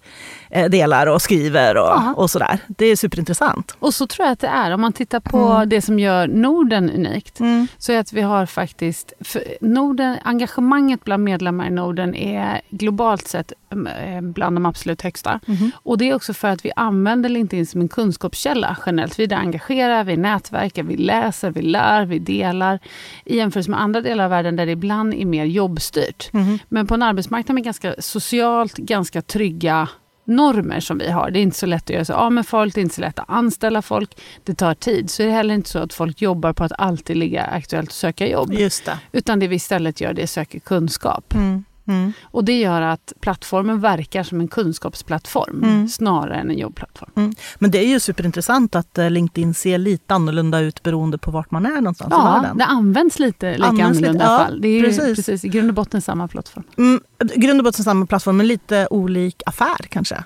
eh, 0.50 0.68
delar 0.70 1.06
och 1.06 1.22
skriver 1.22 1.76
och, 1.76 1.86
Ja. 1.86 2.14
och 2.16 2.30
sådär. 2.30 2.58
Det 2.68 2.86
är 2.86 2.96
superintressant. 2.96 3.76
Och 3.78 3.94
så 3.94 4.06
tror 4.06 4.26
jag 4.26 4.32
att 4.32 4.40
det 4.40 4.46
är. 4.48 4.70
Om 4.74 4.80
man 4.80 4.92
tittar 4.92 5.20
på 5.20 5.38
Mm. 5.38 5.68
det 5.68 5.82
som 5.82 5.98
gör 5.98 6.28
Norden 6.28 6.90
unikt 6.90 7.38
så 7.78 7.92
är 7.92 7.98
att 8.00 8.12
vi 8.12 8.20
har 8.22 8.46
faktiskt... 8.46 9.12
Norden, 9.60 10.16
engagemanget 10.24 11.04
bland 11.04 11.24
medlemmar 11.24 11.66
i 11.66 11.70
Norden 11.70 12.14
är 12.14 12.60
globalt 12.70 13.28
sett 13.28 13.52
eh, 13.72 14.20
bland 14.20 14.56
de 14.56 14.66
absolut 14.66 15.02
högsta. 15.02 15.40
Mhm. 15.46 15.70
Och 15.90 15.98
det 15.98 16.10
är 16.10 16.14
också 16.14 16.34
för 16.34 16.48
att 16.48 16.64
vi 16.64 16.72
använder 16.76 17.28
LinkedIn 17.28 17.66
som 17.66 17.80
en 17.80 17.88
kunskapskälla 17.88 18.76
generellt. 18.86 19.18
Vi 19.18 19.34
engagerar, 19.34 20.04
vi 20.04 20.16
nätverkar, 20.16 20.82
vi 20.82 20.96
läser, 20.96 21.50
vi 21.50 21.62
lär, 21.62 22.04
vi 22.04 22.18
delar. 22.18 22.78
I 23.24 23.36
jämförelse 23.36 23.70
med 23.70 23.80
andra 23.80 24.00
delar 24.00 24.24
av 24.24 24.30
världen 24.30 24.56
där 24.56 24.66
det 24.66 24.72
ibland 24.72 25.14
är 25.14 25.24
mer 25.24 25.44
jobbstyrt. 25.44 26.32
Mhm. 26.32 26.58
Men 26.68 26.86
på 26.86 26.94
en 26.94 27.02
arbetsmarknad 27.02 27.54
med 27.54 27.64
ganska 27.64 27.94
socialt 27.98 28.76
ganska 28.76 29.22
trygga 29.22 29.88
normer 30.24 30.80
som 30.80 30.98
vi 30.98 31.10
har. 31.10 31.30
Det 31.30 31.38
är 31.38 31.42
inte 31.42 31.58
så 31.58 31.66
lätt 31.66 31.82
att 31.82 31.90
göra 31.90 32.04
sig 32.04 32.14
av 32.14 32.32
med 32.32 32.46
folk, 32.46 32.74
det 32.74 32.80
är 32.80 32.82
inte 32.82 32.94
så 32.94 33.00
lätt 33.00 33.18
att 33.18 33.30
anställa 33.30 33.82
folk. 33.82 34.20
Det 34.44 34.54
tar 34.54 34.74
tid. 34.74 35.10
Så 35.10 35.22
är 35.22 35.26
det 35.26 35.32
heller 35.32 35.54
inte 35.54 35.68
så 35.68 35.78
att 35.78 35.92
folk 35.94 36.22
jobbar 36.22 36.52
på 36.52 36.64
att 36.64 36.72
alltid 36.78 37.16
ligga 37.16 37.42
aktuellt 37.42 37.88
och 37.88 37.94
söka 37.94 38.28
jobb. 38.28 38.52
Just 38.52 38.84
det. 38.84 38.98
Utan 39.12 39.38
det 39.38 39.48
vi 39.48 39.56
istället 39.56 40.00
gör 40.00 40.12
det 40.12 40.22
är 40.22 40.26
söker 40.26 40.58
kunskap. 40.58 41.34
Mm. 41.34 41.64
Mm. 41.90 42.12
Och 42.22 42.44
det 42.44 42.58
gör 42.60 42.82
att 42.82 43.12
plattformen 43.20 43.80
verkar 43.80 44.22
som 44.22 44.40
en 44.40 44.48
kunskapsplattform 44.48 45.62
Mm. 45.64 45.88
snarare 45.88 46.34
än 46.34 46.50
en 46.50 46.58
jobbplattform. 46.58 47.32
Men 47.58 47.70
det 47.70 47.78
är 47.78 47.86
ju 47.88 48.00
superintressant 48.00 48.74
att 48.74 48.98
eh, 48.98 49.10
LinkedIn 49.10 49.54
ser 49.54 49.78
lite 49.78 50.14
annorlunda 50.14 50.60
ut 50.60 50.82
beroende 50.82 51.18
på 51.18 51.30
vart 51.30 51.50
man 51.50 51.66
är 51.66 51.70
någonstans 51.80 52.12
i 52.12 52.16
Ja, 52.16 52.40
världen. 52.40 52.58
det 52.58 52.64
används 52.64 53.18
lite 53.18 53.50
lika 53.52 53.64
Används 53.66 54.00
lite, 54.00 54.08
annorlunda 54.10 54.24
i 54.24 54.28
ja, 54.28 54.34
alla 54.36 54.44
fall. 54.44 54.60
Det 54.60 54.68
är 54.68 54.72
ju 54.72 54.82
precis. 54.82 55.16
precis. 55.16 55.44
i 55.44 55.48
grund 55.48 55.68
och 55.68 55.74
botten 55.74 56.02
samma 56.02 56.28
plattform. 56.28 56.64
Mm, 56.78 57.00
grund 57.34 57.60
och 57.60 57.64
botten 57.64 57.84
samma 57.84 58.06
plattform 58.06 58.36
men 58.36 58.46
lite 58.46 58.86
olik 58.90 59.42
affär 59.46 59.76
kanske. 59.88 60.24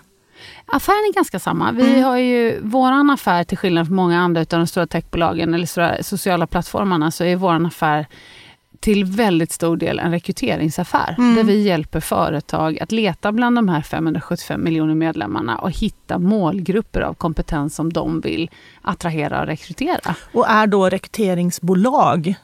Affären 0.66 0.96
är 1.10 1.14
ganska 1.14 1.38
samma. 1.38 1.72
Vi 1.72 1.90
Mm. 1.90 2.04
har 2.04 2.16
ju 2.16 2.60
våran 2.62 3.10
affär, 3.10 3.44
till 3.44 3.58
skillnad 3.58 3.86
från 3.86 3.96
många 3.96 4.20
andra 4.20 4.40
utav 4.40 4.58
de 4.60 4.66
stora 4.66 4.86
techbolagen 4.86 5.54
eller 5.54 5.66
stora 5.66 6.02
sociala 6.02 6.46
plattformarna, 6.46 7.10
så 7.10 7.24
är 7.24 7.36
våran 7.36 7.66
affär 7.66 8.06
till 8.84 9.04
väldigt 9.04 9.52
stor 9.52 9.76
del 9.76 9.98
en 9.98 10.10
rekryteringsaffär. 10.10 11.14
Mm. 11.18 11.34
Där 11.34 11.44
vi 11.44 11.62
hjälper 11.62 12.00
företag 12.00 12.78
att 12.80 12.92
leta 12.92 13.32
bland 13.32 13.56
de 13.56 13.68
här 13.68 13.82
575 13.82 14.64
miljoner 14.64 14.94
medlemmarna 14.94 15.58
och 15.58 15.70
hitta 15.70 16.18
målgrupper 16.18 17.00
av 17.00 17.14
kompetens 17.14 17.74
som 17.74 17.92
de 17.92 18.20
vill 18.20 18.50
attrahera 18.82 19.40
och 19.40 19.46
rekrytera. 19.46 20.14
Och 20.32 20.48
är 20.48 20.66
då 20.66 20.88
rekryteringsbolag 20.88 22.34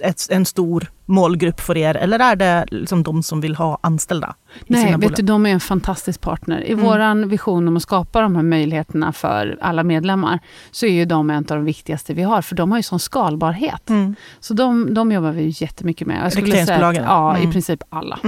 ett, 0.00 0.26
en 0.30 0.44
stor 0.44 0.86
målgrupp 1.06 1.60
för 1.60 1.76
er 1.76 1.94
eller 1.96 2.18
är 2.18 2.36
det 2.36 2.64
liksom 2.70 3.02
de 3.02 3.22
som 3.22 3.40
vill 3.40 3.54
ha 3.56 3.78
anställda? 3.80 4.34
Nej, 4.66 4.84
vet 4.86 5.00
bolag? 5.00 5.14
du, 5.16 5.22
de 5.22 5.46
är 5.46 5.50
en 5.50 5.60
fantastisk 5.60 6.20
partner. 6.20 6.60
I 6.60 6.72
Mm. 6.72 6.84
våran 6.84 7.28
vision 7.28 7.68
om 7.68 7.76
att 7.76 7.82
skapa 7.82 8.20
de 8.20 8.36
här 8.36 8.42
möjligheterna 8.42 9.12
för 9.12 9.58
alla 9.60 9.82
medlemmar 9.84 10.38
så 10.70 10.86
är 10.86 10.90
ju 10.90 11.04
de 11.04 11.30
en 11.30 11.36
av 11.36 11.44
de 11.44 11.64
viktigaste 11.64 12.14
vi 12.14 12.22
har, 12.22 12.42
för 12.42 12.54
de 12.54 12.70
har 12.70 12.78
ju 12.78 12.82
sån 12.82 13.00
skalbarhet. 13.00 13.90
Mm. 13.90 14.14
Så 14.40 14.54
de, 14.54 14.94
de 14.94 15.12
jobbar 15.12 15.30
vi 15.32 15.52
jättemycket 15.56 16.06
med. 16.06 16.24
Jag 16.24 16.32
skulle 16.32 16.46
säga 16.50 16.62
att, 16.62 16.68
Rekryteringsbolagen? 16.68 17.04
ja, 17.04 17.36
Mm. 17.36 17.48
i 17.48 17.52
princip 17.52 17.82
alla. 17.88 18.18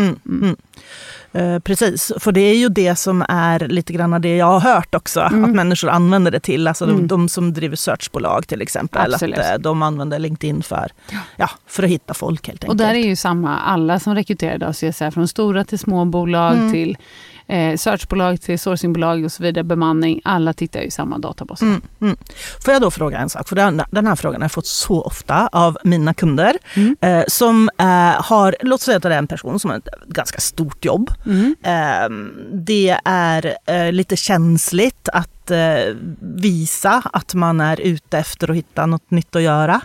Eh, 1.36 1.58
precis, 1.58 2.12
för 2.18 2.32
det 2.32 2.40
är 2.40 2.54
ju 2.56 2.68
det 2.68 2.96
som 2.96 3.24
är 3.28 3.68
lite 3.68 3.92
grann 3.92 4.20
det 4.20 4.36
jag 4.36 4.46
har 4.46 4.60
hört 4.74 4.94
också, 4.94 5.20
Mm. 5.20 5.44
att 5.44 5.50
människor 5.50 5.88
använder 5.88 6.30
det 6.30 6.40
till. 6.40 6.68
Alltså 6.68 6.84
Mm. 6.84 6.96
de, 6.96 7.06
de 7.06 7.28
som 7.28 7.52
driver 7.52 7.76
searchbolag 7.76 8.48
till 8.48 8.62
exempel, 8.62 9.14
Absolut. 9.14 9.38
att 9.38 9.50
eh, 9.52 9.58
de 9.58 9.82
använder 9.82 10.18
LinkedIn 10.18 10.62
för, 10.62 10.92
Ja. 11.10 11.18
ja, 11.36 11.50
för 11.66 11.82
att 11.82 11.90
hitta 11.90 12.14
folk 12.14 12.46
helt 12.48 12.64
enkelt. 12.64 12.70
Och 12.70 12.76
där 12.76 12.94
är 12.94 13.06
ju 13.06 13.16
samma, 13.16 13.58
alla 13.58 14.00
som 14.00 14.14
rekryterar 14.14 14.54
idag, 14.54 14.76
så 14.76 14.92
jag 15.04 15.14
från 15.14 15.28
stora 15.28 15.64
till 15.64 15.78
små 15.78 16.04
bolag 16.04 16.52
Mm. 16.56 16.72
till 16.72 16.96
eh, 17.48 17.76
searchbolag 17.76 18.40
till 18.40 18.58
sourcingbolag 18.58 19.24
och 19.24 19.32
så 19.32 19.42
vidare, 19.42 19.64
bemanning. 19.64 20.20
Alla 20.24 20.52
tittar 20.52 20.80
ju 20.80 20.86
i 20.86 20.90
samma 20.90 21.18
databas. 21.18 21.62
Mm, 21.62 21.80
mm. 22.00 22.16
Får 22.64 22.72
jag 22.72 22.82
då 22.82 22.90
fråga 22.90 23.18
en 23.18 23.28
sak? 23.28 23.48
För 23.48 23.56
den, 23.56 23.82
den 23.90 24.06
här 24.06 24.16
frågan 24.16 24.40
har 24.40 24.44
jag 24.44 24.52
fått 24.52 24.66
så 24.66 25.02
ofta 25.02 25.46
av 25.52 25.78
mina 25.84 26.14
kunder. 26.14 26.58
Mm. 26.74 26.96
Eh, 27.00 27.24
som 27.28 27.70
eh, 27.78 27.86
har, 28.22 28.56
låt 28.60 28.80
säga 28.80 28.96
att 28.96 29.02
det 29.02 29.14
är 29.14 29.18
en 29.18 29.26
person 29.26 29.60
som 29.60 29.70
har 29.70 29.76
ett 29.78 29.88
ganska 30.06 30.40
stort 30.40 30.84
jobb. 30.84 31.10
Mm. 31.26 31.56
Eh, 31.62 32.08
det 32.52 33.00
är 33.04 33.56
eh, 33.66 33.92
lite 33.92 34.16
känsligt 34.16 35.08
att 35.12 35.50
eh, 35.50 35.94
visa 36.20 37.02
att 37.12 37.34
man 37.34 37.60
är 37.60 37.80
ute 37.80 38.18
efter 38.18 38.50
att 38.50 38.56
hitta 38.56 38.86
något 38.86 39.10
nytt 39.10 39.36
att 39.36 39.42
göra. 39.42 39.80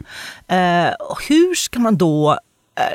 Eh, 0.47 0.89
hur 1.27 1.55
ska 1.55 1.79
man 1.79 1.97
då 1.97 2.39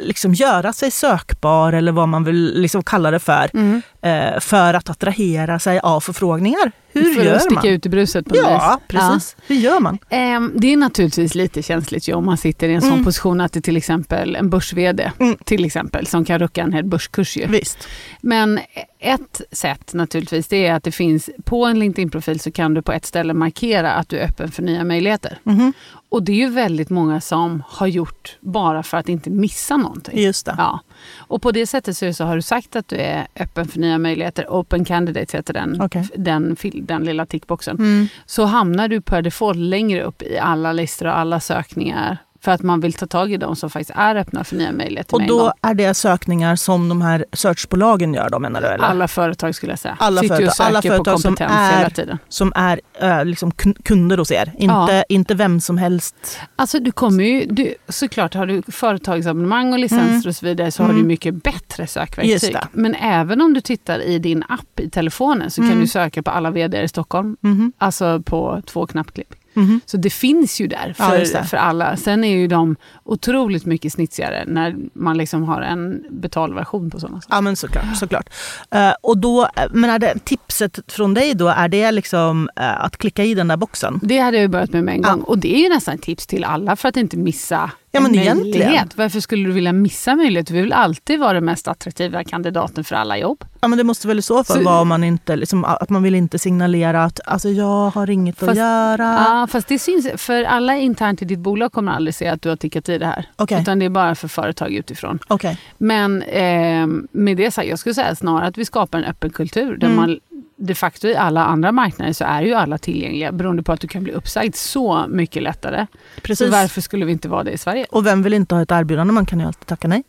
liksom 0.01 0.35
göra 0.35 0.73
sig 0.73 0.91
sökbar 0.91 1.73
eller 1.73 1.93
vad 1.93 2.09
man 2.09 2.25
vill 2.25 2.61
liksom 2.61 2.83
kalla 2.83 3.11
det 3.11 3.19
för, 3.19 3.51
Mm. 3.55 3.83
Eh, 4.07 4.41
för 4.41 4.75
att 4.75 4.91
attrahera 4.91 5.59
sig 5.59 5.79
av 5.79 6.01
förfrågningar? 6.01 6.73
Hur 6.93 7.15
För 7.15 7.25
gör 7.25 7.35
att 7.35 7.43
sticka 7.43 7.55
man? 7.61 7.67
ut 7.67 7.87
i 7.87 7.89
bruset 7.89 8.27
på 8.29 8.37
Ja, 8.37 8.79
vis. 8.81 8.89
precis. 8.89 9.37
Hur 9.47 9.57
gör 9.57 9.81
man? 9.81 9.99
Ehm, 10.09 10.53
Det 10.57 10.73
är 10.73 10.77
naturligtvis 10.77 11.35
lite 11.35 11.63
känsligt 11.63 12.09
ju, 12.09 12.13
om 12.15 12.27
man 12.27 12.37
sitter 12.37 12.69
i 12.69 12.75
en 12.75 12.81
sån 12.81 12.93
Mm. 12.93 13.05
position 13.05 13.41
att 13.41 13.53
det 13.53 13.61
till 13.61 13.77
exempel 13.77 14.37
en 14.37 14.51
börs-VD 14.51 15.13
Mm. 15.19 15.37
till 15.45 15.65
exempel, 15.65 16.07
som 16.07 16.25
kan 16.25 16.39
rucka 16.39 16.63
en 16.63 16.73
hel 16.73 16.85
börskurs. 16.85 17.37
Ju. 17.37 17.47
Visst. 17.47 17.79
Men 18.21 18.61
ett 18.99 19.41
sätt 19.53 19.95
naturligtvis 19.95 20.49
det 20.49 20.67
är 20.67 20.75
att 20.75 20.83
det 20.85 20.93
finns 20.93 21.31
på 21.45 21.65
en 21.67 21.79
LinkedIn-profil 21.79 22.41
så 22.41 22.51
kan 22.53 22.75
du 22.75 22.83
på 22.83 22.93
ett 22.93 23.07
ställe 23.07 23.35
markera 23.35 23.93
att 23.93 24.09
du 24.09 24.19
är 24.19 24.25
öppen 24.29 24.51
för 24.51 24.63
nya 24.63 24.85
möjligheter. 24.85 25.39
Mhm. 25.43 25.73
Och 26.09 26.23
det 26.23 26.33
är 26.33 26.37
ju 26.37 26.49
väldigt 26.51 26.91
många 26.91 27.21
som 27.21 27.63
har 27.69 27.87
gjort 27.87 28.37
bara 28.41 28.83
för 28.83 28.97
att 28.97 29.09
inte 29.09 29.31
missa 29.31 29.77
någonting. 29.77 30.19
Just 30.19 30.47
det. 30.47 30.55
Ja. 30.59 30.81
Och 31.19 31.43
på 31.43 31.53
det 31.53 31.67
sättet 31.67 31.97
så, 31.97 32.13
så 32.13 32.25
har 32.25 32.37
du 32.37 32.43
sagt 32.43 32.77
att 32.77 32.89
du 32.89 32.97
är 32.97 33.27
öppen 33.37 33.69
för 33.69 33.79
nya 33.81 33.99
möjligheter, 33.99 34.47
open 34.49 34.85
candidate 34.85 35.37
heter 35.37 35.55
den, 35.55 35.81
Okej. 35.81 36.09
den, 36.17 36.57
den 36.75 37.05
lilla 37.05 37.27
tickboxen. 37.27 37.77
Mm. 37.77 38.09
Så 38.27 38.45
hamnar 38.45 38.89
du 38.89 39.01
per 39.01 39.23
default 39.23 39.59
längre 39.59 40.03
upp 40.03 40.23
i 40.23 40.39
alla 40.39 40.73
listor 40.73 41.07
och 41.07 41.19
alla 41.19 41.41
sökningar. 41.41 42.19
För 42.47 42.53
att 42.53 42.63
man 42.63 42.81
vill 42.81 42.93
ta 42.93 43.07
tag 43.07 43.33
i 43.33 43.37
de 43.37 43.57
som 43.57 43.71
faktiskt 43.71 43.91
är 43.99 44.17
öppna 44.17 44.45
för 44.45 44.57
nya 44.57 44.73
möjligheter 44.73 45.15
Och 45.15 45.27
då 45.27 45.53
är 45.63 45.75
det 45.75 45.95
sökningar 45.95 46.57
som 46.57 46.89
de 46.89 47.03
här 47.03 47.25
searchbolagen 47.33 48.15
gör 48.15 48.31
då 48.31 48.39
menar 48.39 48.61
du? 48.61 48.67
Eller? 48.67 48.85
Alla 48.85 49.09
företag 49.09 49.55
skulle 49.55 49.73
jag 49.73 49.79
säga. 49.79 49.97
Alla 50.01 50.21
Sitter 50.21 50.41
ju 50.41 50.47
och 50.47 50.53
företag- 50.53 50.67
alla 50.67 50.83
företag 50.83 51.21
som 51.21 51.37
är-. 51.41 52.19
Som 52.29 52.53
är 52.57 53.25
liksom 53.25 53.51
kun- 53.53 53.83
kunder 53.83 54.19
hos 54.19 54.31
er, 54.31 54.53
inte, 54.59 55.05
inte 55.09 55.35
vem 55.35 55.61
som 55.61 55.79
helst. 55.79 56.39
Alltså 56.57 56.79
du 56.81 56.93
kommer 56.93 57.25
ju, 57.25 57.47
du, 57.47 57.75
såklart 57.89 58.35
har 58.35 58.47
du 58.47 58.63
företagsabonnemang 58.69 59.73
och 59.73 59.79
licenser 59.79 60.05
Mm. 60.09 60.23
och 60.29 60.37
så 60.37 60.47
vidare 60.47 60.71
så 60.71 60.83
har 60.83 60.91
Mm. 60.91 61.03
du 61.03 61.09
mycket 61.09 61.43
bättre 61.43 61.87
sökverktyg. 61.87 62.57
Men 62.73 62.95
även 62.95 63.41
om 63.41 63.55
du 63.55 63.61
tittar 63.61 63.99
i 64.03 64.19
din 64.19 64.43
app 64.49 64.81
i 64.81 64.91
telefonen 64.91 65.51
så 65.51 65.61
Mm. 65.61 65.73
kan 65.73 65.81
du 65.81 65.87
söka 65.87 66.23
på 66.23 66.31
alla 66.31 66.51
vd 66.51 66.83
i 66.83 66.89
Stockholm. 66.89 67.37
Mhm. 67.41 67.73
Alltså 67.79 68.23
på 68.23 68.63
två 68.67 68.87
knappklick. 68.87 69.29
Mhm. 69.57 69.81
Så 69.87 69.97
det 69.97 70.11
finns 70.11 70.61
ju 70.61 70.67
där 70.67 70.95
Ja, 70.99 71.05
för, 71.05 71.19
det. 71.19 71.45
för 71.45 71.57
alla. 71.57 71.97
Sen 71.97 72.25
är 72.25 72.37
ju 72.37 72.47
de 72.49 72.77
otroligt 73.05 73.67
mycket 73.67 73.93
snitsigare 73.93 74.45
när 74.47 74.77
man 74.93 75.17
liksom 75.19 75.43
har 75.45 75.63
en 75.63 76.05
betalversion 76.11 76.91
på 76.91 77.01
sådana. 77.01 77.21
Ja 77.29 77.41
men 77.41 77.57
såklart. 77.57 77.97
såklart. 77.97 78.29
Eh, 78.71 78.93
och 79.03 79.19
då, 79.19 79.49
men 79.71 79.91
är 79.91 79.99
det 79.99 80.19
tipset 80.25 80.79
från 80.93 81.15
dig 81.15 81.35
då, 81.35 81.49
är 81.49 81.69
det 81.69 81.93
liksom 81.93 82.49
eh, 82.57 82.81
att 82.85 82.97
klicka 82.97 83.25
i 83.25 83.35
den 83.35 83.49
där 83.49 83.57
boxen? 83.57 84.01
Det 84.03 84.19
hade 84.19 84.37
jag 84.37 84.43
ju 84.43 84.49
börjat 84.49 84.73
med 84.73 84.85
med 84.85 84.95
en 84.95 85.03
Ja. 85.03 85.11
gång. 85.13 85.21
Och 85.23 85.39
det 85.39 85.55
är 85.57 85.63
ju 85.63 85.69
nästan 85.69 85.95
ett 85.95 86.03
tips 86.03 86.27
till 86.27 86.45
alla 86.45 86.77
för 86.77 86.89
att 86.89 86.97
inte 86.97 87.17
missa 87.17 87.71
Ja, 87.97 88.01
men 88.01 88.15
en 88.15 88.19
egentligen. 88.21 88.59
möjlighet. 88.61 88.97
Varför 88.97 89.21
skulle 89.21 89.49
du 89.49 89.53
vilja 89.53 89.73
missa 89.73 90.17
möjlighet? 90.17 90.47
Du 90.47 90.55
vill 90.55 90.73
alltid 90.73 91.21
vara 91.21 91.33
den 91.33 91.45
mest 91.45 91.69
attraktiva 91.69 92.25
kandidaten 92.25 92.85
för 92.85 92.97
alla 92.97 93.19
jobb. 93.19 93.45
Ja 93.61 93.69
men 93.69 93.79
det 93.79 93.85
måste 93.85 94.09
väl 94.09 94.19
i 94.19 94.23
så 94.23 94.45
fall 94.45 94.57
Så- 94.57 94.63
vara 94.65 94.85
man 94.85 95.05
inte, 95.05 95.37
liksom, 95.37 95.65
att 95.65 95.91
man 95.91 96.03
vill 96.03 96.15
inte 96.15 96.39
signalera 96.39 97.05
att 97.05 97.21
alltså, 97.27 97.49
jag 97.49 97.91
har 97.91 98.11
inget 98.11 98.43
att 98.43 98.47
Fast- 98.49 98.59
göra. 98.59 99.25
Ja, 99.29 99.47
fast 99.51 99.69
det 99.69 99.79
syns, 99.79 100.09
för 100.17 100.45
alla 100.45 100.77
internt 100.77 101.23
i 101.23 101.25
ditt 101.25 101.39
bolag 101.39 101.73
kommer 101.73 101.93
aldrig 101.93 102.15
se 102.15 102.29
att 102.29 102.43
du 102.43 102.49
har 102.49 102.57
tickat 102.57 102.89
i 102.89 102.99
det 102.99 103.07
här. 103.07 103.27
Okej, 103.37 103.61
Utan 103.63 103.79
det 103.79 103.85
är 103.85 103.91
bara 103.91 104.15
för 104.15 104.29
företag 104.29 104.73
utifrån. 104.73 105.19
okej. 105.29 105.59
Men 105.79 106.23
eh, 106.23 106.87
med 107.13 107.37
det 107.37 107.51
sagt, 107.51 107.69
jag 107.69 107.79
skulle 107.79 107.95
säga 107.95 108.15
snarare 108.15 108.47
att 108.49 108.59
vi 108.59 108.65
skapar 108.65 108.99
en 108.99 109.05
öppen 109.05 109.31
kultur 109.31 109.77
där 109.77 109.87
Mm. 109.87 109.97
man 109.97 110.19
de 110.57 110.75
facto 110.75 111.09
i 111.09 111.17
alla 111.17 111.45
andra 111.45 111.73
marknader 111.73 112.13
så 112.13 112.25
är 112.25 112.43
ju 112.43 112.55
alla 112.55 112.79
tillgängliga 112.79 113.33
beroende 113.33 113.63
på 113.63 113.73
att 113.73 113.81
du 113.81 113.89
kan 113.89 114.03
bli 114.05 114.13
uppsagd 114.13 114.55
så 114.55 115.05
mycket 115.09 115.43
lättare. 115.43 115.87
Precis. 116.23 116.47
Så 116.47 116.53
varför 116.53 116.81
skulle 116.81 117.05
vi 117.05 117.13
inte 117.13 117.29
vara 117.29 117.45
det 117.45 117.51
i 117.51 117.59
Sverige? 117.59 117.87
Och 117.91 118.07
vem 118.07 118.23
vill 118.23 118.33
inte 118.35 118.55
ha 118.55 118.63
ett 118.63 118.71
erbjudande? 118.73 119.13
Man 119.13 119.27
kan 119.27 119.41
ju 119.41 119.47
alltid 119.47 119.67
tacka 119.67 119.89
nej. 119.89 120.03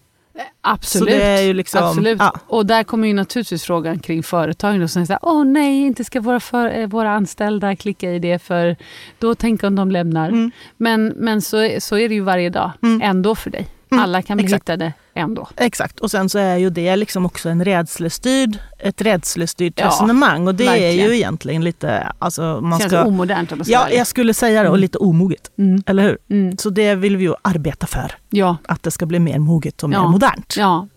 Absolut. 0.62 1.10
Är 1.14 1.42
ju 1.42 1.54
liksom, 1.54 1.84
Absolut. 1.84 2.20
ja. 2.20 2.34
Och 2.48 2.66
där 2.66 2.84
kommer 2.84 3.08
ju 3.08 3.14
naturligtvis 3.14 3.64
frågan 3.64 4.00
kring 4.00 4.24
företagen. 4.24 4.90
Som 4.90 5.06
säger 5.06 5.20
åh 5.22 5.46
nej, 5.46 5.86
inte 5.86 6.04
ska 6.04 6.22
våra, 6.22 6.40
för, 6.40 6.80
eh, 6.80 6.88
våra 6.88 7.12
anställda 7.12 7.76
klicka 7.76 8.12
i 8.12 8.20
det 8.20 8.40
för 8.40 8.76
då 9.20 9.36
tänker 9.36 9.68
om 9.68 9.76
de 9.76 9.92
lämnar. 9.92 10.30
Mm. 10.30 10.52
Men, 10.78 11.08
men 11.08 11.42
så, 11.42 11.70
så 11.80 11.98
är 11.98 12.10
det 12.10 12.16
ju 12.16 12.22
varje 12.22 12.50
dag, 12.50 12.72
Mm. 12.84 13.02
ändå 13.02 13.36
för 13.36 13.50
dig. 13.50 13.68
Mm, 13.92 14.04
Alla 14.04 14.22
kan 14.22 14.38
bli 14.38 14.46
exakt. 14.46 14.62
hittade 14.70 14.94
ändå. 15.14 15.48
Exakt, 15.58 16.00
och 16.00 16.12
sen 16.12 16.30
så 16.30 16.40
är 16.40 16.58
ju 16.58 16.70
det 16.70 16.96
liksom 16.96 17.26
också 17.26 17.50
en 17.50 17.66
rädslestyrd, 17.66 18.58
ett 18.80 19.02
rädslestyrt 19.02 19.74
Ja, 19.80 19.88
resonemang 19.88 20.48
och 20.48 20.56
det 20.56 20.64
är 20.64 20.68
verkligen. 20.68 20.96
ju 21.10 21.16
egentligen 21.16 21.64
lite, 21.64 22.12
alltså 22.20 22.62
man 22.62 22.80
Känns 22.80 22.92
ska... 22.92 23.04
omodernt 23.04 23.50
ska 23.50 23.58
Ja, 23.66 23.90
jag 23.90 24.08
skulle 24.08 24.34
säga 24.34 24.64
det 24.64 24.70
och 24.70 24.76
Mm. 24.76 24.82
lite 24.82 24.98
omoget, 24.98 25.52
mm. 25.58 25.84
eller 25.86 26.04
hur? 26.04 26.18
Mm. 26.30 26.58
Så 26.58 26.70
det 26.70 26.96
vill 26.96 27.18
vi 27.18 27.24
ju 27.24 27.34
arbeta 27.42 27.88
för, 27.88 28.12
Ja, 28.30 28.58
att 28.68 28.84
det 28.84 28.92
ska 28.92 29.06
bli 29.06 29.20
mer 29.20 29.40
moget 29.40 29.84
och 29.84 29.90
mer 29.90 29.98
Ja. 29.98 30.08
modernt. 30.08 30.54
ja. 30.58 30.88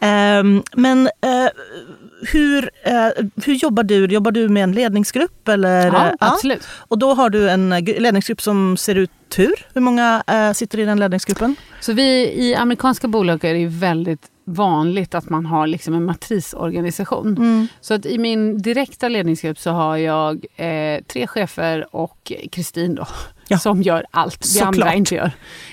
Ehm, 0.00 0.62
men 0.76 1.06
eh, 1.06 1.48
hur, 2.32 2.70
eh, 2.82 3.08
hur 3.44 3.54
jobbar 3.54 3.82
du? 3.82 4.06
Jobbar 4.06 4.30
du 4.30 4.48
med 4.48 4.62
en 4.64 4.72
ledningsgrupp? 4.72 5.48
Eller? 5.48 5.86
ja 5.86 6.06
Eh, 6.06 6.12
absolut. 6.18 6.62
Och 6.88 6.98
då 6.98 7.14
har 7.14 7.30
du 7.30 7.50
en 7.50 7.72
eh, 7.72 7.78
gr- 7.78 8.00
ledningsgrupp 8.00 8.40
som 8.42 8.76
ser 8.76 8.94
ut 8.94 9.10
hur? 9.36 9.54
Hur 9.74 9.80
många 9.80 10.22
eh, 10.26 10.52
sitter 10.52 10.78
i 10.78 10.84
den 10.84 10.98
ledningsgruppen? 10.98 11.56
Så 11.80 11.92
vi, 11.92 12.32
i 12.48 12.54
amerikanska 12.54 13.08
bolag 13.08 13.44
är 13.44 13.54
det 13.54 13.66
väldigt 13.66 14.26
vanligt 14.48 15.14
att 15.14 15.28
man 15.30 15.46
har 15.46 15.66
liksom 15.66 15.94
en 15.94 16.04
matrisorganisation. 16.04 17.36
Mm. 17.36 17.68
Så 17.80 17.94
att 17.94 18.06
i 18.06 18.18
min 18.18 18.62
direkta 18.62 19.08
ledningsgrupp 19.08 19.58
så 19.58 19.70
har 19.70 19.96
jag 19.96 20.46
eh, 20.56 21.00
tre 21.12 21.26
chefer 21.26 21.96
och 21.96 22.32
Kristin 22.52 22.94
då, 22.94 23.06
Ja. 23.48 23.58
som 23.58 23.82
gör 23.82 24.04
allt 24.10 24.40
det 24.40 24.46
Såklart. 24.46 24.74
andra 24.74 24.94
inte 24.94 25.14
gör. 25.14 25.30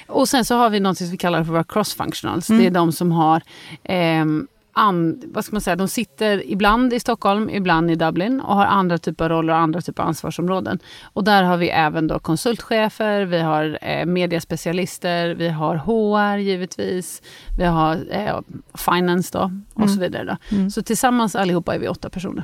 Och 0.07 0.29
sen 0.29 0.45
så 0.45 0.55
har 0.55 0.69
vi 0.69 0.79
något 0.79 0.97
som 0.97 1.07
vi 1.11 1.17
kallar 1.17 1.43
för 1.43 1.51
våra 1.51 1.63
cross-functionals. 1.63 2.49
Mm. 2.49 2.61
Det 2.61 2.67
är 2.67 2.71
de 2.71 2.91
som 2.91 3.11
har 3.11 3.41
ehm, 3.83 4.47
an, 4.73 5.21
vad 5.33 5.45
ska 5.45 5.55
man 5.55 5.61
säga, 5.61 5.75
de 5.75 5.87
sitter 5.87 6.51
ibland 6.51 6.93
i 6.93 6.99
Stockholm, 6.99 7.49
ibland 7.49 7.91
i 7.91 7.95
Dublin 7.95 8.39
och 8.41 8.55
har 8.55 8.65
andra 8.65 8.97
typer 8.97 9.25
av 9.25 9.29
roller 9.29 9.53
och 9.53 9.59
andra 9.59 9.81
typer 9.81 10.03
av 10.03 10.09
ansvarsområden. 10.09 10.79
Och 11.03 11.23
där 11.23 11.43
har 11.43 11.57
vi 11.57 11.69
även 11.69 12.07
då 12.07 12.19
konsultchefer, 12.19 13.21
vi 13.25 13.39
har 13.39 13.79
eh, 13.81 14.05
mediaspecialister, 14.05 15.29
vi 15.35 15.49
har 15.49 15.75
HR 15.75 16.37
givetvis, 16.37 17.21
vi 17.57 17.63
har 17.65 18.05
eh, 18.11 18.39
finance 18.77 19.29
då 19.37 19.51
och 19.73 19.81
Mm. 19.81 19.89
så 19.95 19.99
vidare. 19.99 20.23
Då. 20.49 20.55
Mm. 20.55 20.69
Så 20.71 20.81
tillsammans 20.81 21.35
allihopa 21.35 21.75
är 21.75 21.79
vi 21.79 21.87
åtta 21.87 22.09
personer. 22.09 22.43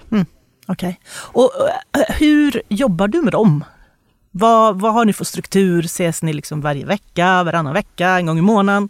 Okej. 0.68 1.00
Och 1.14 1.50
eh, 1.98 2.16
hur 2.20 2.62
jobbar 2.70 3.08
du 3.08 3.22
med 3.22 3.34
dem? 3.34 3.64
Vad, 4.32 4.80
vad 4.82 4.94
har 4.94 5.06
ni 5.06 5.14
för 5.14 5.26
struktur? 5.26 5.84
Ses 5.86 6.24
ni 6.24 6.34
liksom 6.34 6.62
varje 6.62 6.86
vecka, 6.86 7.44
varannan 7.44 7.74
vecka, 7.74 8.10
en 8.10 8.26
gång 8.26 8.38
i 8.38 8.42
månaden? 8.42 8.90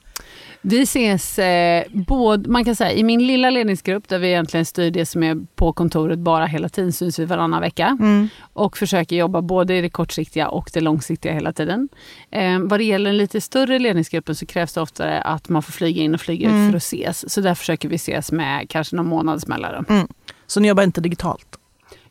Vi 0.61 0.81
ses, 0.81 1.39
eh, 1.39 1.83
både, 1.93 2.49
man 2.49 2.65
kan 2.65 2.75
säga 2.75 2.91
i 2.91 3.03
min 3.03 3.27
lilla 3.27 3.49
ledningsgrupp 3.49 4.07
där 4.07 4.19
vi 4.19 4.27
egentligen 4.27 4.65
styr 4.65 4.91
det 4.91 5.05
som 5.05 5.23
är 5.23 5.37
på 5.55 5.73
kontoret 5.73 6.19
bara 6.19 6.45
hela 6.45 6.69
tiden, 6.69 6.93
syns 6.93 7.19
vi 7.19 7.25
varannan 7.25 7.61
vecka. 7.61 7.97
Mm. 7.99 8.29
Och 8.53 8.77
försöker 8.77 9.15
jobba 9.15 9.41
både 9.41 9.75
i 9.75 9.81
det 9.81 9.89
kortsiktiga 9.89 10.47
och 10.49 10.69
det 10.73 10.81
långsiktiga 10.81 11.33
hela 11.33 11.53
tiden. 11.53 11.89
Eh, 12.31 12.59
vad 12.59 12.79
det 12.79 12.83
gäller 12.83 13.09
den 13.09 13.17
lite 13.17 13.41
större 13.41 13.79
ledningsgruppen 13.79 14.35
så 14.35 14.45
krävs 14.45 14.73
det 14.73 14.81
ofta 14.81 15.21
att 15.21 15.49
man 15.49 15.63
får 15.63 15.71
flyga 15.71 16.01
in 16.01 16.13
och 16.13 16.21
flyga 16.21 16.49
mm. 16.49 16.65
ut 16.65 16.71
för 16.71 16.77
att 16.77 16.83
ses. 16.83 17.33
Så 17.33 17.41
där 17.41 17.55
försöker 17.55 17.89
vi 17.89 17.95
ses 17.95 18.31
med 18.31 18.69
kanske 18.69 18.95
någon 18.95 19.07
månads 19.07 19.47
mellanrum. 19.47 19.85
Mm. 19.89 20.07
Så 20.47 20.59
ni 20.59 20.67
jobbar 20.67 20.83
inte 20.83 21.01
digitalt? 21.01 21.59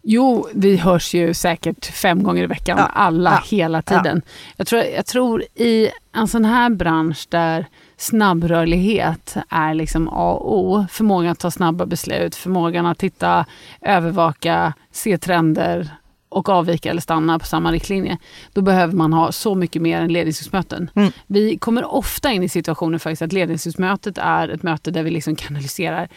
Jo, 0.02 0.48
vi 0.54 0.76
hörs 0.76 1.14
ju 1.14 1.34
säkert 1.34 1.86
fem 1.86 2.22
gånger 2.22 2.42
i 2.42 2.46
veckan, 2.46 2.78
ja. 2.78 2.84
alla, 2.84 3.30
ja. 3.30 3.56
hela 3.56 3.82
tiden. 3.82 4.22
Ja. 4.24 4.32
Jag, 4.56 4.66
tror, 4.66 4.82
jag 4.82 5.06
tror 5.06 5.42
i 5.54 5.90
en 6.12 6.28
sån 6.28 6.44
här 6.44 6.70
bransch 6.70 7.26
där 7.28 7.66
snabbrörlighet 7.98 9.36
är 9.48 9.74
liksom 9.74 10.08
A 10.08 10.32
och 10.32 10.58
O. 10.58 10.86
Förmågan 10.90 11.32
att 11.32 11.38
ta 11.38 11.50
snabba 11.50 11.86
beslut, 11.86 12.34
förmågan 12.34 12.86
att 12.86 12.98
titta, 12.98 13.46
övervaka, 13.80 14.72
se 14.92 15.18
trender 15.18 15.90
och 16.28 16.48
avvika 16.48 16.90
eller 16.90 17.00
stanna 17.00 17.38
på 17.38 17.46
samma 17.46 17.72
riktlinje. 17.72 18.18
Då 18.52 18.62
behöver 18.62 18.94
man 18.94 19.12
ha 19.12 19.32
så 19.32 19.54
mycket 19.54 19.82
mer 19.82 20.00
än 20.00 20.12
ledningsgruppsmöten. 20.12 20.90
Mm. 20.94 21.12
Vi 21.26 21.58
kommer 21.58 21.94
ofta 21.94 22.32
in 22.32 22.42
i 22.42 22.48
situationer 22.48 22.98
faktiskt 22.98 23.22
att 23.22 23.32
ledningsgruppsmötet 23.32 24.18
är 24.18 24.48
ett 24.48 24.62
möte 24.62 24.90
där 24.90 25.02
vi 25.02 25.10
liksom 25.10 25.36
kanaliserar 25.36 26.08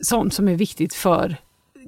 sånt 0.00 0.34
som 0.34 0.48
är 0.48 0.54
viktigt 0.54 0.94
för 0.94 1.36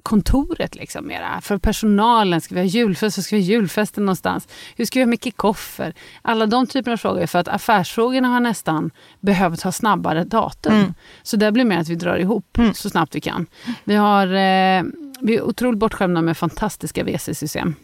kontoret 0.03 0.75
liksom 0.75 1.07
mera. 1.07 1.41
För 1.41 1.59
personalen, 1.59 2.41
ska 2.41 2.55
vi 2.55 2.61
ha 2.61 2.67
julfest, 2.67 3.17
så 3.17 3.23
ska 3.23 3.37
vi 3.37 3.43
ha 3.43 3.49
julfesten 3.49 4.07
någonstans? 4.07 4.49
Hur 4.77 4.85
ska 4.85 4.99
vi 4.99 5.03
ha 5.03 5.09
med 5.09 5.25
kickoffer? 5.25 5.95
Alla 6.23 6.47
de 6.47 6.67
typerna 6.67 6.93
av 6.93 6.97
frågor. 6.97 7.27
För 7.27 7.39
att 7.39 7.49
affärsfrågorna 7.49 8.29
har 8.29 8.41
nästan 8.41 8.91
behövt 9.21 9.63
ha 9.63 9.73
snabbare 9.73 10.25
datum. 10.25 10.75
Mm. 10.75 10.95
Så 11.23 11.37
det 11.37 11.53
blir 11.53 11.65
mer 11.65 11.79
att 11.79 11.89
vi 11.89 11.95
drar 11.95 12.17
ihop 12.17 12.59
mm. 12.59 12.75
så 12.75 12.91
snabbt 12.91 13.15
vi 13.15 13.21
kan. 13.21 13.47
Vi, 13.85 13.95
har, 13.95 14.27
eh, 14.27 14.83
vi 15.21 15.37
är 15.37 15.43
otroligt 15.43 15.79
bortskämda 15.79 16.23
med 16.23 16.37
fantastiska 16.37 17.05
WC-system. 17.05 17.75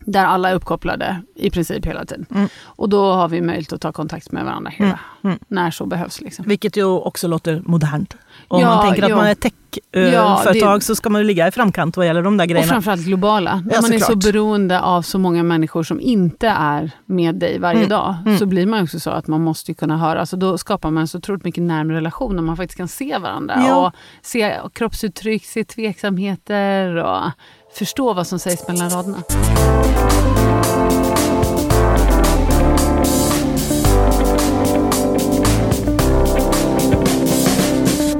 Där 0.00 0.24
alla 0.24 0.50
är 0.50 0.54
uppkopplade 0.54 1.22
i 1.34 1.50
princip 1.50 1.86
hela 1.86 2.04
tiden. 2.04 2.26
Mm. 2.34 2.48
Och 2.64 2.88
då 2.88 3.12
har 3.12 3.28
vi 3.28 3.40
möjlighet 3.40 3.72
att 3.72 3.80
ta 3.80 3.92
kontakt 3.92 4.32
med 4.32 4.44
varandra 4.44 4.70
hela, 4.70 4.88
mm. 4.90 4.98
mm. 5.24 5.38
när 5.48 5.70
så 5.70 5.86
behövs. 5.86 6.20
Liksom. 6.20 6.44
Vilket 6.48 6.76
ju 6.76 6.84
också 6.84 7.28
låter 7.28 7.62
modernt. 7.64 8.16
Om 8.48 8.60
ja, 8.60 8.68
man 8.68 8.86
tänker 8.86 9.02
att 9.02 9.10
jo. 9.10 9.16
man 9.16 9.26
är 9.26 9.34
techföretag 9.34 10.76
ja, 10.76 10.80
så 10.80 10.94
ska 10.94 11.10
man 11.10 11.26
ligga 11.26 11.48
i 11.48 11.50
framkant 11.50 11.96
vad 11.96 12.06
gäller 12.06 12.22
de 12.22 12.36
där 12.36 12.46
grejerna. 12.46 12.64
Och 12.64 12.68
framförallt 12.68 13.04
globala. 13.04 13.62
När 13.66 13.74
ja, 13.74 13.80
man 13.80 13.92
är 13.92 13.98
så 13.98 14.16
beroende 14.16 14.80
av 14.80 15.02
så 15.02 15.18
många 15.18 15.42
människor 15.42 15.82
som 15.82 16.00
inte 16.00 16.48
är 16.48 16.90
med 17.06 17.34
dig 17.34 17.58
varje 17.58 17.78
mm. 17.78 17.88
dag 17.88 18.16
mm. 18.26 18.38
så 18.38 18.46
blir 18.46 18.66
man 18.66 18.82
också 18.82 19.00
så 19.00 19.10
att 19.10 19.26
man 19.26 19.40
måste 19.40 19.74
kunna 19.74 19.98
höra. 19.98 20.20
Alltså 20.20 20.36
då 20.36 20.58
skapar 20.58 20.90
man 20.90 21.08
så 21.08 21.18
otroligt 21.18 21.44
mycket 21.44 21.62
närmare 21.62 21.96
relation 21.96 22.36
när 22.36 22.42
man 22.42 22.56
faktiskt 22.56 22.78
kan 22.78 22.88
se 22.88 23.18
varandra. 23.18 23.76
Och 23.76 23.92
se 24.22 24.56
kroppsuttryck, 24.72 25.44
se 25.44 25.64
tveksamheter 25.64 26.96
och 26.96 27.30
förstå 27.74 28.12
vad 28.12 28.26
som 28.26 28.38
sägs 28.38 28.68
mellan 28.68 28.90
raderna. 28.90 29.22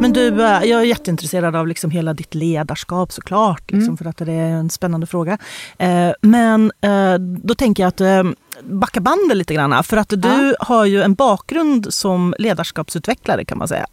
Men 0.01 0.13
du, 0.13 0.45
eh, 0.45 0.65
jag 0.65 0.81
är 0.81 0.85
jätteintresserad 0.85 1.57
av 1.57 1.67
liksom 1.67 1.91
hela 1.91 2.15
ditt 2.15 2.35
ledarskap 2.35 3.13
såklart, 3.13 3.71
liksom, 3.71 3.89
mm. 3.89 3.97
för 3.97 4.05
att 4.05 4.17
det 4.17 4.33
är 4.33 4.51
en 4.51 4.71
spännande 4.71 5.07
fråga. 5.07 5.39
Eh, 5.79 6.11
men 6.21 6.73
eh, 6.81 7.15
då 7.19 7.55
tänker 7.55 7.83
jag 7.83 7.89
att 7.89 8.27
backa 8.63 9.01
bandet 9.01 9.37
lite 9.37 9.55
grann, 9.55 9.85
för 9.85 9.97
att 9.97 10.09
du 10.09 10.55
ja. 10.59 10.67
har 10.67 10.85
ju 10.85 11.03
en 11.03 11.15
bakgrund 11.15 11.95
som 11.95 12.35
ledarskapsutvecklare 12.39 13.45
kan 13.45 13.59
man 13.59 13.69
säga. 13.69 13.87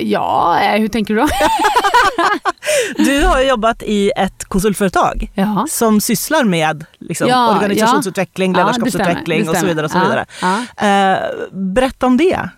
ja, 0.00 0.58
hur 0.78 0.88
tänker 0.88 1.14
du 1.14 1.20
då? 1.20 1.28
du 3.04 3.24
har 3.24 3.40
jobbat 3.40 3.82
i 3.82 4.10
ett 4.16 4.44
konsultföretag 4.44 5.30
Jaha. 5.34 5.66
som 5.70 6.00
sysslar 6.00 6.44
med 6.44 6.84
liksom, 6.98 7.28
ja, 7.28 7.54
organisationsutveckling, 7.54 8.52
ja. 8.52 8.58
ledarskapsutveckling 8.58 9.44
ja, 9.44 9.52
det 9.52 9.58
stämmer, 9.58 9.82
det 9.82 9.88
stämmer. 9.88 10.24
och 10.24 10.26
så 10.40 10.46
vidare. 10.80 11.48
berätta 11.52 12.06
om 12.06 12.16
det. 12.16 12.48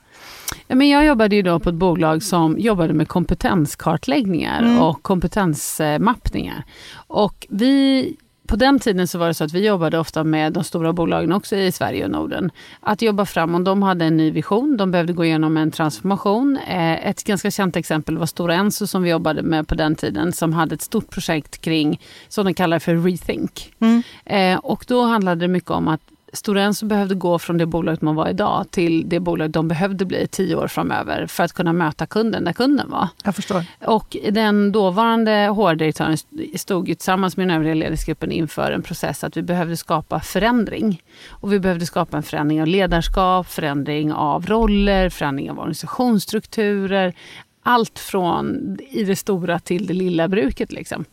Ja, 0.66 0.74
men 0.74 0.88
jag 0.88 1.06
jobbade 1.06 1.36
ju 1.36 1.42
då 1.42 1.58
på 1.58 1.68
ett 1.68 1.74
bolag 1.74 2.22
som 2.22 2.58
jobbade 2.58 2.94
med 2.94 3.08
kompetenskartläggningar 3.08 4.62
mm. 4.62 4.78
och 4.78 5.02
kompetensmappningar. 5.02 6.64
Och 7.06 7.46
vi 7.50 8.16
på 8.50 8.56
den 8.56 8.78
tiden 8.78 9.08
så 9.08 9.18
var 9.18 9.28
det 9.28 9.34
så 9.34 9.44
att 9.44 9.52
vi 9.52 9.66
jobbade 9.66 9.98
ofta 9.98 10.24
med 10.24 10.52
de 10.52 10.64
stora 10.64 10.92
bolagen 10.92 11.32
också 11.32 11.56
i 11.56 11.72
Sverige 11.72 12.04
och 12.04 12.10
Norden. 12.10 12.50
Att 12.80 13.02
jobba 13.02 13.26
fram, 13.26 13.54
om 13.54 13.64
de 13.64 13.82
hade 13.82 14.04
en 14.04 14.16
ny 14.16 14.30
vision, 14.30 14.76
de 14.76 14.90
behövde 14.90 15.12
gå 15.12 15.24
igenom 15.24 15.56
en 15.56 15.70
transformation. 15.70 16.58
Eh, 16.68 17.08
ett 17.08 17.24
ganska 17.24 17.50
känt 17.50 17.76
exempel 17.76 18.18
var 18.18 18.26
Stora 18.26 18.54
Enso 18.54 18.86
som 18.86 19.02
vi 19.02 19.10
jobbade 19.10 19.42
med 19.42 19.68
på 19.68 19.74
den 19.74 19.94
tiden 19.94 20.32
som 20.32 20.52
hade 20.52 20.74
ett 20.74 20.82
stort 20.82 21.10
projekt 21.10 21.60
kring, 21.60 22.00
som 22.28 22.44
de 22.44 22.54
kallar 22.54 22.78
för 22.78 22.96
Rethink. 22.96 23.72
Mm. 23.80 24.02
Eh, 24.24 24.58
och 24.58 24.84
då 24.88 25.02
handlade 25.02 25.40
det 25.40 25.48
mycket 25.48 25.70
om 25.70 25.88
att 25.88 26.00
Stora 26.32 26.62
Enso 26.62 26.86
behövde 26.86 27.14
gå 27.14 27.38
från 27.38 27.58
det 27.58 27.66
bolaget 27.66 28.00
man 28.00 28.14
var 28.14 28.28
idag 28.28 28.66
till 28.70 29.08
det 29.08 29.20
bolag 29.20 29.50
de 29.50 29.68
behövde 29.68 30.04
bli 30.04 30.26
tio 30.26 30.54
år 30.56 30.68
framöver 30.68 31.26
för 31.26 31.44
att 31.44 31.52
kunna 31.52 31.72
möta 31.72 32.06
kunden 32.06 32.44
där 32.44 32.52
kunden 32.52 32.90
var. 32.90 33.08
Jag 33.24 33.34
förstår. 33.34 33.64
Och 33.86 34.16
den 34.30 34.72
dåvarande 34.72 35.30
HR-direktören 35.30 36.16
stod 36.56 36.86
tillsammans 36.86 37.36
med 37.36 37.48
den 37.48 37.56
övriga 37.56 37.74
ledningsgruppen 37.74 38.32
inför 38.32 38.72
en 38.72 38.82
process 38.82 39.24
att 39.24 39.36
vi 39.36 39.42
behövde 39.42 39.76
skapa 39.76 40.20
förändring. 40.20 41.02
Och 41.28 41.52
vi 41.52 41.60
behövde 41.60 41.86
skapa 41.86 42.16
en 42.16 42.22
förändring 42.22 42.60
av 42.60 42.66
ledarskap, 42.66 43.46
förändring 43.46 44.12
av 44.12 44.46
roller, 44.46 45.08
förändring 45.08 45.50
av 45.50 45.58
organisationsstrukturer. 45.58 47.14
Allt 47.62 47.98
från 47.98 48.76
i 48.90 49.04
det 49.04 49.16
stora 49.16 49.58
till 49.58 49.86
det 49.86 49.94
lilla 49.94 50.28
bruket. 50.28 50.72
Liksom. 50.72 51.04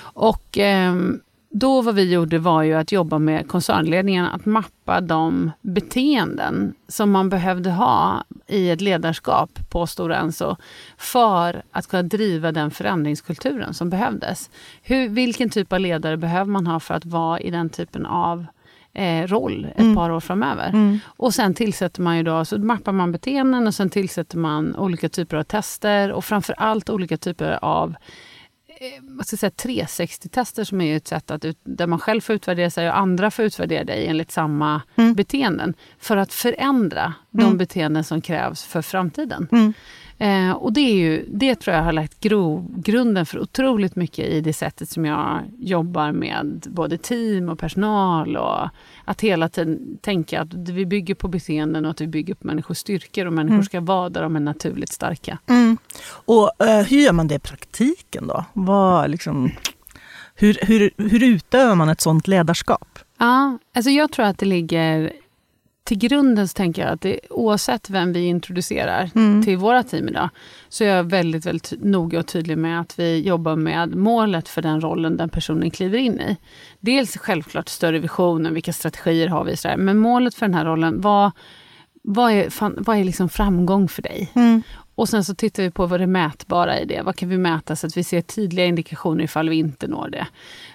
Och... 0.00 0.58
Eh, 0.58 0.94
då 1.50 1.82
vad 1.82 1.94
vi 1.94 2.12
gjorde 2.12 2.38
var 2.38 2.62
ju 2.62 2.74
att 2.74 2.92
jobba 2.92 3.18
med 3.18 3.48
koncernledningen, 3.48 4.26
att 4.26 4.46
mappa 4.46 5.00
de 5.00 5.50
beteenden 5.60 6.74
som 6.88 7.10
man 7.10 7.28
behövde 7.28 7.70
ha 7.70 8.24
i 8.46 8.70
ett 8.70 8.80
ledarskap 8.80 9.50
på 9.70 9.86
Stora 9.86 10.16
Enso 10.16 10.56
för 10.98 11.62
att 11.70 11.86
kunna 11.86 12.02
driva 12.02 12.52
den 12.52 12.70
förändringskulturen 12.70 13.74
som 13.74 13.90
behövdes. 13.90 14.50
Hur, 14.82 15.08
vilken 15.08 15.50
typ 15.50 15.72
av 15.72 15.80
ledare 15.80 16.16
behöver 16.16 16.50
man 16.50 16.66
ha 16.66 16.80
för 16.80 16.94
att 16.94 17.04
vara 17.04 17.40
i 17.40 17.50
den 17.50 17.68
typen 17.70 18.06
av 18.06 18.46
eh, 18.92 19.26
roll 19.26 19.66
ett 19.74 19.80
mm. 19.80 19.96
par 19.96 20.10
år 20.10 20.20
framöver. 20.20 20.68
Mm. 20.68 20.98
Och 21.04 21.34
sen 21.34 21.54
tillsätter 21.54 22.02
man 22.02 22.16
ju 22.16 22.22
då, 22.22 22.44
så 22.44 22.58
mappar 22.58 22.92
man 22.92 23.12
beteenden 23.12 23.66
och 23.66 23.74
sen 23.74 23.90
tillsätter 23.90 24.38
man 24.38 24.76
olika 24.76 25.08
typer 25.08 25.36
av 25.36 25.42
tester 25.42 26.12
och 26.12 26.24
framför 26.24 26.54
allt 26.58 26.90
olika 26.90 27.16
typer 27.16 27.64
av 27.64 27.94
vad 29.00 29.26
ska 29.26 29.36
säga, 29.36 29.50
360-tester 29.50 30.64
som 30.64 30.80
är 30.80 30.96
ett 30.96 31.08
sätt 31.08 31.30
att, 31.30 31.44
där 31.64 31.86
man 31.86 31.98
själv 31.98 32.20
får 32.20 32.34
utvärdera 32.34 32.70
sig 32.70 32.88
och 32.88 32.98
andra 32.98 33.30
får 33.30 33.44
utvärdera 33.44 33.84
dig 33.84 34.06
enligt 34.06 34.30
samma 34.30 34.82
mm. 34.96 35.14
beteenden. 35.14 35.74
För 35.98 36.16
att 36.16 36.32
förändra 36.32 37.02
mm. 37.02 37.14
de 37.46 37.58
beteenden 37.58 38.04
som 38.04 38.20
krävs 38.20 38.64
för 38.64 38.82
framtiden. 38.82 39.48
Eh, 40.20 40.50
och 40.50 40.72
det, 40.72 40.80
är 40.80 40.94
ju, 40.94 41.24
det 41.28 41.54
tror 41.54 41.76
jag 41.76 41.82
har 41.82 41.92
lagt 41.92 42.20
gro, 42.20 42.66
grunden 42.76 43.26
för 43.26 43.38
otroligt 43.38 43.96
mycket 43.96 44.26
i 44.26 44.40
det 44.40 44.52
sättet 44.52 44.88
som 44.88 45.04
jag 45.04 45.42
jobbar 45.58 46.12
med 46.12 46.66
både 46.70 46.98
team 46.98 47.48
och 47.48 47.58
personal. 47.58 48.36
Och 48.36 48.68
att 49.04 49.20
hela 49.20 49.48
tiden 49.48 49.98
tänka 50.00 50.40
att 50.40 50.54
vi 50.54 50.86
bygger 50.86 51.14
på 51.14 51.28
beteenden 51.28 51.84
och 51.84 51.90
att 51.90 52.00
vi 52.00 52.06
bygger 52.06 52.34
på 52.34 52.46
människors 52.46 52.78
styrkor 52.78 53.26
och 53.26 53.32
människor 53.32 53.54
mm. 53.54 53.64
ska 53.64 53.80
vara 53.80 54.08
där 54.08 54.22
de 54.22 54.36
är 54.36 54.40
naturligt 54.40 54.92
starka. 54.92 55.38
Mm. 55.46 55.78
Och 56.08 56.64
eh, 56.66 56.86
hur 56.86 57.00
gör 57.00 57.12
man 57.12 57.28
det 57.28 57.34
i 57.34 57.38
praktiken 57.38 58.26
då? 58.26 58.44
Vad, 58.52 59.10
liksom, 59.10 59.50
hur, 60.34 60.58
hur, 60.62 60.90
hur 60.96 61.22
utövar 61.22 61.74
man 61.74 61.88
ett 61.88 62.00
sånt 62.00 62.28
ledarskap? 62.28 62.98
Ja, 63.18 63.58
alltså 63.74 63.90
jag 63.90 64.12
tror 64.12 64.26
att 64.26 64.38
det 64.38 64.46
ligger 64.46 65.12
till 65.90 65.98
grunden 65.98 66.48
så 66.48 66.54
tänker 66.54 66.82
jag 66.82 66.92
att 66.92 67.00
det, 67.00 67.20
oavsett 67.30 67.90
vem 67.90 68.12
vi 68.12 68.24
introducerar 68.24 69.10
mm. 69.14 69.44
till 69.44 69.56
våra 69.56 69.82
team 69.82 70.08
idag, 70.08 70.28
så 70.68 70.84
är 70.84 70.88
jag 70.88 71.04
väldigt, 71.04 71.46
väldigt 71.46 71.72
noga 71.82 72.18
och 72.18 72.26
tydlig 72.26 72.58
med 72.58 72.80
att 72.80 72.98
vi 72.98 73.20
jobbar 73.20 73.56
med 73.56 73.94
målet 73.94 74.48
för 74.48 74.62
den 74.62 74.80
rollen 74.80 75.16
den 75.16 75.28
personen 75.28 75.70
kliver 75.70 75.98
in 75.98 76.20
i. 76.20 76.36
Dels 76.80 77.16
självklart 77.16 77.68
större 77.68 77.98
visionen, 77.98 78.54
vilka 78.54 78.72
strategier 78.72 79.28
har 79.28 79.44
vi, 79.44 79.56
sådär, 79.56 79.76
men 79.76 79.98
målet 79.98 80.34
för 80.34 80.46
den 80.46 80.54
här 80.54 80.64
rollen, 80.64 81.00
vad, 81.00 81.30
vad 82.02 82.32
är, 82.32 82.50
fan, 82.50 82.76
vad 82.78 82.96
är 82.96 83.04
liksom 83.04 83.28
framgång 83.28 83.88
för 83.88 84.02
dig? 84.02 84.32
Mm. 84.34 84.62
Och 84.94 85.08
sen 85.08 85.24
så 85.24 85.34
tittar 85.34 85.62
vi 85.62 85.70
på 85.70 85.86
vad 85.86 86.00
det 86.00 86.06
mätbara 86.06 86.80
i 86.80 86.84
det. 86.84 87.02
Vad 87.02 87.16
kan 87.16 87.28
vi 87.28 87.38
mäta 87.38 87.76
så 87.76 87.86
att 87.86 87.96
vi 87.96 88.04
ser 88.04 88.20
tydliga 88.20 88.66
indikationer 88.66 89.24
ifall 89.24 89.48
vi 89.48 89.56
inte 89.56 89.86
når 89.86 90.08
det? 90.08 90.26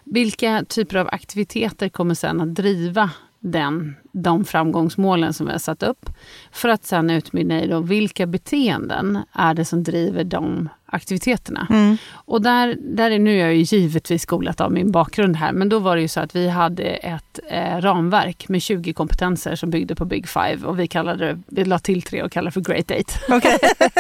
Vilka 0.04 0.66
typer 0.68 0.98
av 0.98 1.08
aktiviteter 1.12 1.90
kommer 1.90 2.16
sen 2.16 2.42
att 2.42 2.56
driva 2.56 3.12
den, 3.52 3.96
de 4.12 4.46
framgångsmålen 4.46 5.34
som 5.34 5.46
vi 5.46 5.52
har 5.52 5.60
satt 5.60 5.84
upp. 5.84 6.10
För 6.52 6.70
att 6.70 6.86
sen 6.86 7.10
utmynna 7.10 7.64
i 7.64 7.68
då, 7.68 7.80
vilka 7.80 8.26
beteenden 8.26 9.20
är 9.32 9.54
det 9.54 9.66
som 9.66 9.84
driver 9.84 10.24
de 10.24 10.70
aktiviteterna. 10.86 11.68
Mm. 11.70 11.98
Och 12.12 12.42
där, 12.42 12.78
där 12.80 13.12
är, 13.12 13.20
nu 13.20 13.36
är 13.36 13.46
jag 13.46 13.56
ju 13.56 13.78
givetvis 13.78 14.22
skolat 14.22 14.62
av 14.62 14.72
min 14.72 14.92
bakgrund 14.92 15.36
här, 15.36 15.52
men 15.52 15.70
då 15.70 15.80
var 15.80 15.96
det 15.96 16.02
ju 16.02 16.08
så 16.08 16.20
att 16.20 16.36
vi 16.36 16.50
hade 16.50 16.84
ett 16.84 17.40
eh, 17.50 17.78
ramverk 17.78 18.50
med 18.50 18.62
20 18.62 18.94
kompetenser 18.94 19.56
som 19.56 19.70
byggde 19.70 19.96
på 19.96 20.06
Big 20.06 20.28
Five 20.28 20.58
och 20.64 20.80
vi 20.80 20.88
kallade 20.88 21.40
vi 21.48 21.66
la 21.66 21.80
till 21.80 22.02
tre 22.02 22.24
och 22.24 22.32
kallade 22.32 22.52
för 22.52 22.62
Great 22.62 22.92
Eight. 22.92 23.20
Okay. 23.30 23.58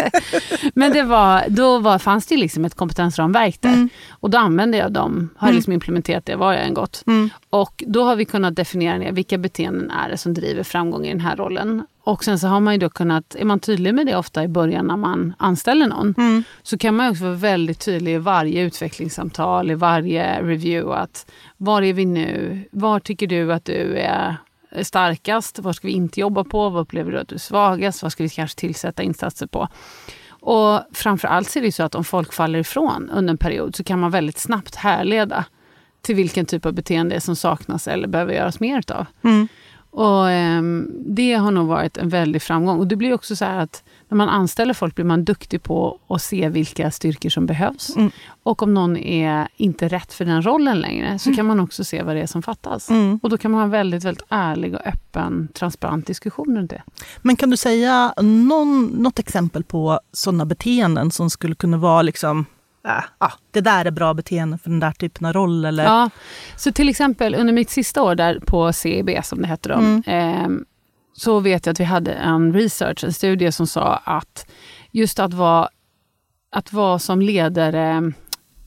men 0.74 0.92
det 0.94 1.04
var, 1.04 1.44
då 1.48 1.80
var, 1.80 2.00
fanns 2.00 2.28
det 2.28 2.38
liksom 2.38 2.66
ett 2.66 2.76
kompetensramverk 2.76 3.62
där 3.62 3.70
mm. 3.70 3.90
och 4.10 4.30
då 4.30 4.38
använde 4.38 4.78
jag 4.78 4.92
dem, 4.92 5.30
har 5.38 5.48
mm. 5.48 5.56
liksom 5.56 5.74
implementerat 5.74 6.26
det 6.26 6.36
var 6.36 6.54
jag 6.54 6.66
än 6.66 6.74
gått. 6.74 7.04
Mm. 7.08 7.30
Och 7.56 7.84
då 7.88 8.04
har 8.04 8.16
vi 8.16 8.26
kunnat 8.26 8.56
definiera 8.56 8.98
ner 8.98 9.12
vilka 9.12 9.38
beteenden 9.38 9.92
är 9.92 10.10
det 10.10 10.18
som 10.18 10.34
driver 10.34 10.64
framgång 10.64 11.06
i 11.06 11.10
den 11.10 11.20
här 11.20 11.36
rollen. 11.36 11.88
Och 12.04 12.24
sen 12.24 12.40
så 12.40 12.48
har 12.48 12.60
man 12.60 12.74
ju 12.74 12.80
då 12.80 12.90
kunnat, 12.90 13.36
är 13.36 13.46
man 13.46 13.60
tydlig 13.60 13.94
med 13.94 14.06
det 14.06 14.16
ofta 14.16 14.44
i 14.44 14.48
början 14.48 14.88
när 14.88 14.98
man 14.98 15.34
anställer 15.38 15.88
någon, 15.88 16.16
mm. 16.18 16.44
så 16.64 16.78
kan 16.78 16.96
man 16.96 17.12
också 17.12 17.24
vara 17.24 17.34
väldigt 17.34 17.80
tydlig 17.80 18.14
i 18.14 18.18
varje 18.18 18.62
utvecklingssamtal, 18.62 19.72
i 19.72 19.76
varje 19.76 20.42
review 20.42 21.02
att 21.02 21.32
var 21.58 21.82
är 21.82 21.94
vi 21.94 22.06
nu? 22.06 22.62
Var 22.72 23.00
tycker 23.00 23.28
du 23.28 23.54
att 23.54 23.66
du 23.66 23.98
är 23.98 24.38
starkast? 24.82 25.60
Vad 25.60 25.76
ska 25.76 25.88
vi 25.88 25.94
inte 25.94 26.20
jobba 26.20 26.44
på? 26.44 26.70
Vad 26.70 26.82
upplever 26.82 27.12
du 27.12 27.20
att 27.20 27.28
du 27.28 27.36
är 27.36 27.40
svagast? 27.40 28.04
Vad 28.04 28.12
ska 28.12 28.24
vi 28.24 28.30
kanske 28.30 28.60
tillsätta 28.60 29.04
insatser 29.04 29.48
på? 29.48 29.68
Och 30.28 30.82
framför 30.94 31.28
allt 31.28 31.56
är 31.56 31.62
det 31.62 31.72
så 31.72 31.84
att 31.84 31.96
om 31.96 32.04
folk 32.04 32.34
faller 32.34 32.60
ifrån 32.60 33.10
under 33.14 33.32
en 33.32 33.38
period 33.38 33.76
så 33.76 33.84
kan 33.84 34.00
man 34.00 34.12
väldigt 34.12 34.40
snabbt 34.40 34.76
härleda 34.76 35.46
till 36.06 36.16
vilken 36.16 36.46
typ 36.46 36.66
av 36.66 36.74
beteende 36.74 37.22
som 37.22 37.36
saknas 37.36 37.88
eller 37.88 38.08
behöver 38.08 38.34
göras 38.34 38.60
mer 38.60 38.80
utav. 38.80 39.06
Mm. 39.24 39.48
Och, 39.96 40.30
eh, 40.30 40.62
det 41.06 41.34
har 41.34 41.52
nog 41.52 41.68
varit 41.68 41.98
en 41.98 42.10
väldig 42.10 42.42
framgång. 42.42 42.80
Och 42.80 42.88
det 42.88 42.96
blir 42.96 43.14
också 43.14 43.36
så 43.36 43.46
att 43.46 43.84
när 44.10 44.16
man 44.16 44.30
anställer 44.30 44.74
folk 44.74 44.96
blir 44.96 45.06
man 45.06 45.26
duktig 45.26 45.64
på 45.64 46.00
att 46.08 46.22
se 46.22 46.50
vilka 46.50 46.92
styrkor 46.92 47.30
som 47.30 47.46
behövs. 47.46 47.96
Mm. 47.96 48.12
Och 48.44 48.64
om 48.64 48.74
någon 48.74 48.98
är 48.98 49.48
inte 49.58 49.88
rätt 49.88 50.14
för 50.14 50.26
den 50.26 50.46
rollen 50.46 50.80
längre 50.80 51.20
så 51.20 51.30
mm. 51.30 51.38
kan 51.38 51.46
man 51.46 51.60
också 51.60 51.84
se 51.84 52.04
vad 52.04 52.16
det 52.16 52.22
är 52.22 52.28
som 52.28 52.42
fattas. 52.42 52.90
Mm. 52.90 53.20
Och 53.24 53.30
då 53.30 53.38
kan 53.38 53.52
man 53.52 53.60
ha 53.60 53.66
en 53.66 53.72
väldigt, 53.72 54.04
väldigt 54.04 54.26
ärlig 54.30 54.74
och 54.74 54.88
öppen, 54.88 55.48
transparent 55.54 56.08
diskussion 56.08 56.58
runt 56.58 56.70
det. 56.70 56.82
Men 57.22 57.36
kan 57.36 57.50
du 57.50 57.58
säga 57.58 58.14
någon, 58.22 58.86
något 58.86 59.20
exempel 59.20 59.64
på 59.64 60.00
sådana 60.12 60.46
beteenden 60.46 61.12
som 61.12 61.30
skulle 61.30 61.56
kunna 61.56 61.78
vara 61.78 62.02
liksom 62.02 62.46
äh, 62.86 63.04
ah, 63.18 63.32
det 63.52 63.62
där 63.62 63.86
är 63.86 63.92
bra 63.92 64.14
beteende 64.14 64.58
för 64.58 64.70
den 64.70 64.80
där 64.80 64.92
typen 64.92 65.26
av 65.26 65.34
roll? 65.34 65.66
Eller? 65.66 65.84
Ja, 65.84 66.10
så 66.58 66.72
till 66.72 66.90
exempel 66.90 67.36
under 67.36 67.54
mitt 67.54 67.70
sista 67.70 68.04
år 68.04 68.16
där 68.16 68.40
på 68.40 68.74
CEB, 68.74 69.10
som 69.24 69.42
det 69.42 69.48
hette 69.48 69.70
då, 69.70 69.76
mm. 69.76 70.04
eh, 70.08 70.50
så 71.14 71.40
vet 71.40 71.66
jag 71.66 71.74
att 71.74 71.80
vi 71.80 71.84
hade 71.84 72.14
en 72.14 72.54
research, 72.54 73.04
en 73.04 73.14
studie 73.14 73.52
som 73.52 73.68
sa 73.68 73.96
att 73.96 74.48
just 74.92 75.20
att 75.20 75.34
vara, 75.34 75.70
att 76.52 76.74
vara 76.74 77.00
som 77.00 77.22
ledare 77.22 78.12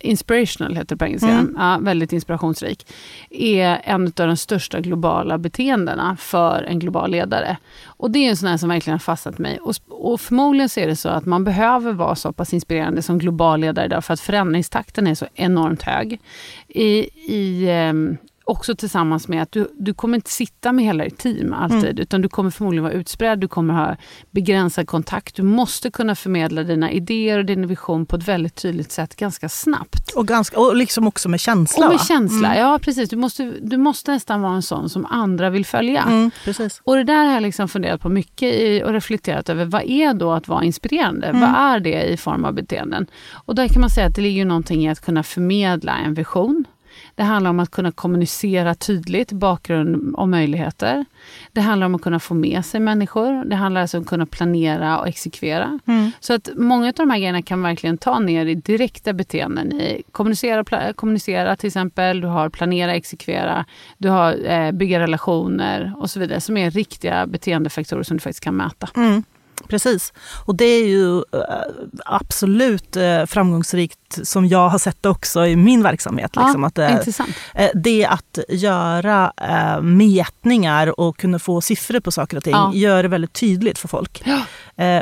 inspirational 0.00 0.76
heter 0.76 0.94
det 0.94 0.98
på 0.98 1.04
engelska, 1.04 1.28
mm. 1.28 1.54
ja, 1.58 1.78
väldigt 1.80 2.12
inspirationsrik, 2.12 2.86
är 3.30 3.80
en 3.84 4.06
av 4.06 4.12
de 4.26 4.36
största 4.36 4.80
globala 4.80 5.38
beteendena 5.38 6.16
för 6.16 6.62
en 6.62 6.78
global 6.78 7.10
ledare. 7.10 7.56
Och 7.86 8.10
det 8.10 8.18
är 8.18 8.30
en 8.30 8.36
sån 8.36 8.48
här 8.48 8.56
som 8.56 8.68
verkligen 8.68 8.94
har 8.94 8.98
fastnat 8.98 9.38
mig. 9.38 9.58
Och, 9.58 9.74
och 9.88 10.20
förmodligen 10.20 10.68
så 10.68 10.80
är 10.80 10.86
det 10.86 10.96
så 10.96 11.08
att 11.08 11.26
man 11.26 11.44
behöver 11.44 11.92
vara 11.92 12.14
så 12.14 12.32
pass 12.32 12.54
inspirerande 12.54 13.02
som 13.02 13.18
global 13.18 13.60
ledare 13.60 13.86
idag 13.86 14.04
för 14.04 14.14
att 14.14 14.20
förändringstakten 14.20 15.06
är 15.06 15.14
så 15.14 15.26
enormt 15.34 15.82
hög. 15.82 16.20
I, 16.68 17.08
i 17.32 17.70
um, 17.90 18.16
också 18.48 18.76
tillsammans 18.76 19.28
med 19.28 19.42
att 19.42 19.52
du, 19.52 19.68
du 19.78 19.94
kommer 19.94 20.14
inte 20.14 20.30
sitta 20.30 20.72
med 20.72 20.84
hela 20.84 21.04
ditt 21.04 21.18
team 21.18 21.52
alltid, 21.52 21.84
mm. 21.84 21.98
utan 21.98 22.22
du 22.22 22.28
kommer 22.28 22.50
förmodligen 22.50 22.84
vara 22.84 22.92
utspridd, 22.92 23.38
du 23.38 23.48
kommer 23.48 23.74
ha 23.74 23.96
begränsad 24.30 24.86
kontakt. 24.86 25.36
Du 25.36 25.42
måste 25.42 25.90
kunna 25.90 26.14
förmedla 26.14 26.62
dina 26.62 26.90
idéer 26.90 27.38
och 27.38 27.44
din 27.44 27.66
vision 27.66 28.06
på 28.06 28.16
ett 28.16 28.28
väldigt 28.28 28.54
tydligt 28.54 28.92
sätt 28.92 29.16
ganska 29.16 29.48
snabbt. 29.48 30.12
Och, 30.16 30.26
ganska, 30.26 30.60
och 30.60 30.76
liksom 30.76 31.08
också 31.08 31.28
med 31.28 31.40
känsla. 31.40 31.86
Och 31.86 31.92
med 31.92 32.00
känsla, 32.00 32.48
mm. 32.48 32.58
ja 32.58 32.78
precis. 32.78 33.10
Du 33.10 33.16
måste, 33.16 33.52
du 33.60 33.76
måste 33.76 34.12
nästan 34.12 34.42
vara 34.42 34.54
en 34.54 34.62
sån 34.62 34.88
som 34.88 35.06
andra 35.06 35.50
vill 35.50 35.66
följa. 35.66 36.02
Mm, 36.02 36.30
precis. 36.44 36.80
Och 36.84 36.96
det 36.96 37.04
där 37.04 37.24
har 37.24 37.34
jag 37.34 37.42
liksom 37.42 37.68
funderat 37.68 38.00
på 38.00 38.08
mycket 38.08 38.54
i, 38.54 38.82
och 38.84 38.92
reflekterat 38.92 39.48
över. 39.48 39.64
Vad 39.64 39.82
är 39.82 40.14
då 40.14 40.32
att 40.32 40.48
vara 40.48 40.64
inspirerande? 40.64 41.26
Mm. 41.26 41.40
Vad 41.40 41.60
är 41.60 41.80
det 41.80 42.02
i 42.02 42.16
form 42.16 42.44
av 42.44 42.54
beteenden? 42.54 43.06
Och 43.32 43.54
där 43.54 43.68
kan 43.68 43.80
man 43.80 43.90
säga 43.90 44.06
att 44.06 44.14
det 44.14 44.22
ligger 44.22 44.44
någonting 44.44 44.84
i 44.84 44.90
att 44.90 45.00
kunna 45.00 45.22
förmedla 45.22 45.96
en 45.96 46.14
vision 46.14 46.64
det 47.18 47.24
handlar 47.24 47.50
om 47.50 47.60
att 47.60 47.70
kunna 47.70 47.92
kommunicera 47.92 48.74
tydligt 48.74 49.32
bakgrund 49.32 50.14
och 50.14 50.28
möjligheter. 50.28 51.04
Det 51.52 51.60
handlar 51.60 51.86
om 51.86 51.94
att 51.94 52.02
kunna 52.02 52.20
få 52.20 52.34
med 52.34 52.64
sig 52.64 52.80
människor. 52.80 53.44
Det 53.44 53.56
handlar 53.56 53.80
alltså 53.80 53.96
om 53.96 54.02
att 54.02 54.08
kunna 54.08 54.26
planera 54.26 54.98
och 54.98 55.08
exekvera. 55.08 55.78
Mm. 55.86 56.10
Så 56.20 56.34
att 56.34 56.48
många 56.56 56.88
av 56.88 56.92
de 56.92 57.10
här 57.10 57.18
grejerna 57.18 57.42
kan 57.42 57.62
verkligen 57.62 57.98
ta 57.98 58.18
ner 58.18 58.46
i 58.46 58.54
direkta 58.54 59.12
beteenden. 59.12 59.72
I 59.72 60.02
kommunicera, 60.12 60.92
kommunicera 60.92 61.56
till 61.56 61.66
exempel, 61.66 62.20
du 62.20 62.26
har 62.26 62.48
planera, 62.48 62.94
exekvera, 62.94 63.64
du 63.96 64.08
har 64.08 64.50
eh, 64.50 64.72
bygga 64.72 65.00
relationer 65.00 65.94
och 65.96 66.10
så 66.10 66.20
vidare 66.20 66.40
som 66.40 66.56
är 66.56 66.70
riktiga 66.70 67.26
beteendefaktorer 67.26 68.02
som 68.02 68.16
du 68.16 68.20
faktiskt 68.20 68.44
kan 68.44 68.56
mäta. 68.56 68.88
Mm. 68.96 69.22
Precis. 69.68 70.12
Och 70.44 70.56
det 70.56 70.64
är 70.64 70.86
ju 70.86 71.16
eh, 71.16 71.22
absolut 72.04 72.96
eh, 72.96 73.26
framgångsrikt 73.26 74.18
som 74.22 74.46
jag 74.46 74.68
har 74.68 74.78
sett 74.78 75.06
också 75.06 75.46
i 75.46 75.56
min 75.56 75.82
verksamhet. 75.82 76.30
Ja, 76.34 76.42
liksom, 76.42 76.64
att, 76.64 76.78
intressant. 76.78 77.30
Eh, 77.54 77.70
det 77.74 78.06
att 78.06 78.38
göra 78.48 79.32
mätningar 79.82 81.00
och 81.00 81.16
kunna 81.16 81.38
få 81.38 81.60
siffror 81.60 82.00
på 82.00 82.12
saker 82.12 82.36
och 82.36 82.44
ting 82.44 82.52
ja. 82.52 82.72
gör 82.74 83.02
det 83.02 83.08
väldigt 83.08 83.32
tydligt 83.32 83.78
för 83.78 83.88
folk. 83.88 84.22
Ja. 84.24 84.42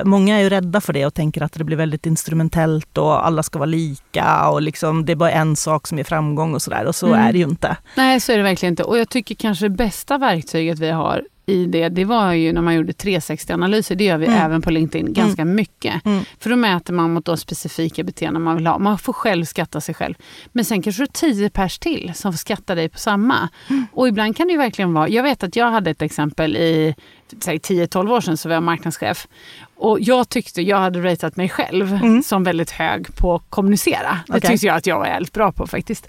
Många 0.05 0.37
är 0.37 0.42
ju 0.42 0.49
rädda 0.49 0.81
för 0.81 0.92
det 0.92 1.07
och 1.07 1.14
tänker 1.14 1.42
att 1.42 1.53
det 1.53 1.64
blir 1.64 1.77
väldigt 1.77 2.07
instrumentellt 2.07 2.99
och 2.99 3.27
alla 3.27 3.42
ska 3.42 3.59
vara 3.59 3.66
lika 3.66 4.49
och 4.49 4.62
liksom, 4.62 5.05
det 5.05 5.12
är 5.12 5.16
bara 5.16 5.31
en 5.31 5.57
sak 5.57 5.87
som 5.87 5.99
ger 5.99 6.05
framgång 6.05 6.55
och 6.55 6.62
sådär. 6.62 6.85
Och 6.85 6.95
så 6.95 7.07
mm. 7.07 7.21
är 7.21 7.33
det 7.33 7.38
ju 7.38 7.45
inte. 7.45 7.77
Nej, 7.95 8.21
så 8.21 8.33
är 8.33 8.37
det 8.37 8.42
verkligen 8.42 8.73
inte. 8.73 8.85
Och 8.85 8.99
jag 8.99 9.09
tycker 9.09 9.35
kanske 9.35 9.64
det 9.64 9.71
bästa 9.71 10.19
verktyget 10.19 10.79
vi 10.79 10.90
har 10.90 11.23
i 11.47 11.67
det, 11.67 11.89
det 11.89 12.05
var 12.05 12.33
ju 12.33 12.53
när 12.53 12.63
man 12.63 12.75
gjorde 12.75 12.93
360-analyser, 12.93 13.95
det 13.95 14.05
gör 14.05 14.19
vi 14.19 14.27
mm. 14.27 14.39
även 14.39 14.63
på 14.63 14.71
LinkedIn 14.71 15.13
ganska 15.13 15.43
mm. 15.43 15.55
mycket. 15.55 16.07
Mm. 16.07 16.25
För 16.39 16.51
då 16.51 16.57
mäter 16.57 16.95
man 16.95 17.13
mot 17.13 17.25
de 17.25 17.37
specifika 17.37 18.05
beteenden 18.05 18.43
man 18.43 18.57
vill 18.57 18.67
ha. 18.67 18.79
Man 18.79 18.99
får 18.99 19.13
själv 19.13 19.45
skatta 19.45 19.81
sig 19.81 19.95
själv. 19.95 20.15
Men 20.53 20.65
sen 20.65 20.83
kanske 20.83 21.03
du 21.03 21.07
har 21.07 21.13
tio 21.33 21.51
pers 21.51 21.79
till 21.79 22.13
som 22.15 22.33
får 22.33 22.39
skatta 22.39 22.75
dig 22.75 22.89
på 22.89 22.99
samma. 22.99 23.49
Mm. 23.71 23.87
Och 23.93 24.09
ibland 24.09 24.37
kan 24.37 24.47
det 24.47 24.53
ju 24.53 24.59
verkligen 24.59 24.93
vara, 24.93 25.09
jag 25.09 25.23
vet 25.23 25.43
att 25.43 25.57
jag 25.57 25.71
hade 25.71 25.91
ett 25.91 26.03
exempel 26.03 26.57
i 26.57 26.95
10-12 27.31 28.12
år 28.12 28.21
sedan 28.21 28.37
så 28.37 28.49
var 28.49 28.55
jag 28.55 28.62
marknadschef. 28.62 29.29
Och 29.77 30.01
jag 30.01 30.29
tyckte, 30.29 30.62
jag 30.62 30.77
hade 30.77 31.01
ratat 31.01 31.37
mig 31.37 31.49
själv 31.49 31.93
mm. 31.93 32.23
som 32.23 32.45
väldigt 32.45 32.71
hög 32.71 33.17
på 33.17 33.35
att 33.35 33.43
kommunicera. 33.51 34.21
Det 34.27 34.37
okay. 34.37 34.51
tyckte 34.51 34.67
jag 34.67 34.77
att 34.77 34.87
jag 34.87 34.99
var 34.99 35.05
väldigt 35.05 35.33
bra 35.33 35.53
på 35.53 35.67
faktiskt. 35.67 36.09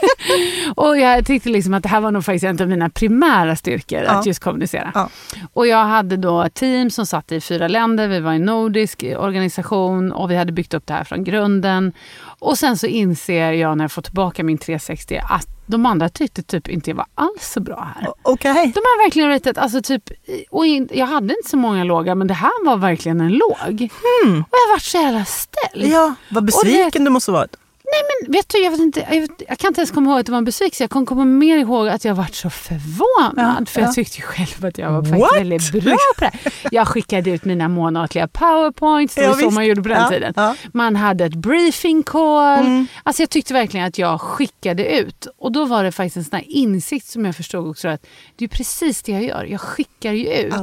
och 0.76 0.98
jag 0.98 1.26
tyckte 1.26 1.48
liksom 1.48 1.74
att 1.74 1.82
det 1.82 1.88
här 1.88 2.00
var 2.00 2.10
nog 2.10 2.24
faktiskt 2.24 2.44
en 2.44 2.60
av 2.60 2.68
mina 2.68 2.90
primära 2.90 3.56
styrkor, 3.56 4.02
ja. 4.02 4.10
att 4.10 4.26
just 4.26 4.40
kommunicera. 4.40 4.92
Ja. 4.94 5.08
Och 5.52 5.66
jag 5.66 5.84
hade 5.84 6.16
då 6.16 6.42
ett 6.42 6.54
team 6.54 6.90
som 6.90 7.06
satt 7.06 7.32
i 7.32 7.40
fyra 7.40 7.68
länder, 7.68 8.08
vi 8.08 8.20
var 8.20 8.32
en 8.32 8.44
nordisk 8.44 9.04
organisation 9.16 10.12
och 10.12 10.30
vi 10.30 10.36
hade 10.36 10.52
byggt 10.52 10.74
upp 10.74 10.86
det 10.86 10.94
här 10.94 11.04
från 11.04 11.24
grunden. 11.24 11.92
Och 12.42 12.58
sen 12.58 12.76
så 12.76 12.86
inser 12.86 13.52
jag 13.52 13.76
när 13.76 13.84
jag 13.84 13.92
får 13.92 14.02
tillbaka 14.02 14.44
min 14.44 14.58
360 14.58 15.20
att 15.28 15.46
de 15.66 15.86
andra 15.86 16.08
tyckte 16.08 16.42
typ 16.42 16.68
inte 16.68 16.90
jag 16.90 16.96
var 16.96 17.06
alls 17.14 17.52
så 17.52 17.60
bra 17.60 17.88
här. 17.96 18.12
Okay. 18.24 18.52
De 18.52 18.80
har 18.80 19.04
verkligen 19.04 19.28
ratat, 19.28 19.58
alltså 19.58 19.82
typ, 19.82 20.10
och 20.50 20.66
in, 20.66 20.88
jag 20.92 21.06
hade 21.06 21.34
inte 21.34 21.50
så 21.50 21.56
många 21.56 21.84
låga 21.84 22.14
men 22.14 22.26
det 22.26 22.34
här 22.34 22.64
var 22.64 22.76
verkligen 22.76 23.20
en 23.20 23.32
låg. 23.32 23.58
Hmm. 23.68 24.40
Och 24.40 24.56
jag 24.66 24.74
varit 24.74 24.82
så 24.82 24.98
jävla 24.98 25.24
ställd. 25.24 25.92
Ja, 25.92 26.14
vad 26.30 26.44
besviken 26.44 26.90
det, 26.92 27.04
du 27.04 27.10
måste 27.10 27.30
varit. 27.30 27.56
Nej 27.92 28.02
men 28.08 28.32
vet 28.32 28.48
du, 28.48 28.58
jag, 28.58 28.70
vet 28.70 28.80
inte, 28.80 29.06
jag, 29.10 29.20
vet, 29.20 29.42
jag, 29.48 29.58
kan 29.58 29.68
inte 29.68 29.80
ens 29.80 29.90
komma 29.90 30.10
ihåg 30.10 30.20
att 30.20 30.26
det 30.26 30.32
var 30.32 30.38
en 30.38 30.44
besvikelse. 30.44 30.84
Jag 30.84 30.90
kommer 30.90 31.06
komma 31.06 31.24
mer 31.24 31.56
ihåg 31.56 31.88
att 31.88 32.04
jag 32.04 32.14
varit 32.14 32.34
så 32.34 32.50
förvånad. 32.50 33.58
Ja, 33.60 33.66
för 33.66 33.80
ja. 33.80 33.86
jag 33.86 33.94
tyckte 33.94 34.16
ju 34.16 34.22
själv 34.22 34.64
att 34.64 34.78
jag 34.78 34.92
var 34.92 35.04
faktiskt 35.04 35.36
väldigt 35.36 35.84
bra 35.84 35.96
på 36.18 36.24
det 36.24 36.52
Jag 36.70 36.88
skickade 36.88 37.30
ut 37.30 37.44
mina 37.44 37.68
månatliga 37.68 38.28
powerpoints. 38.28 39.14
Det 39.14 39.20
var 39.20 39.28
ja, 39.28 39.34
så 39.34 39.50
man 39.50 39.66
gjorde 39.66 39.82
på 39.82 39.88
den 39.88 40.08
tiden. 40.08 40.34
Man 40.72 40.96
hade 40.96 41.24
ett 41.24 41.34
briefing 41.34 42.02
call. 42.02 42.58
Mm. 42.60 42.86
Alltså 43.02 43.22
jag 43.22 43.30
tyckte 43.30 43.54
verkligen 43.54 43.86
att 43.86 43.98
jag 43.98 44.20
skickade 44.20 44.98
ut. 44.98 45.26
Och 45.38 45.52
då 45.52 45.64
var 45.64 45.84
det 45.84 45.92
faktiskt 45.92 46.16
en 46.16 46.24
sån 46.24 46.36
här 46.38 46.46
insikt 46.48 47.06
som 47.06 47.24
jag 47.24 47.36
förstod 47.36 47.68
också 47.68 47.88
att 47.88 48.06
det 48.36 48.44
är 48.44 48.48
precis 48.48 49.02
det 49.02 49.12
jag 49.12 49.24
gör. 49.24 49.44
Jag 49.44 49.60
skickar 49.60 50.12
ju 50.12 50.28
ut. 50.28 50.54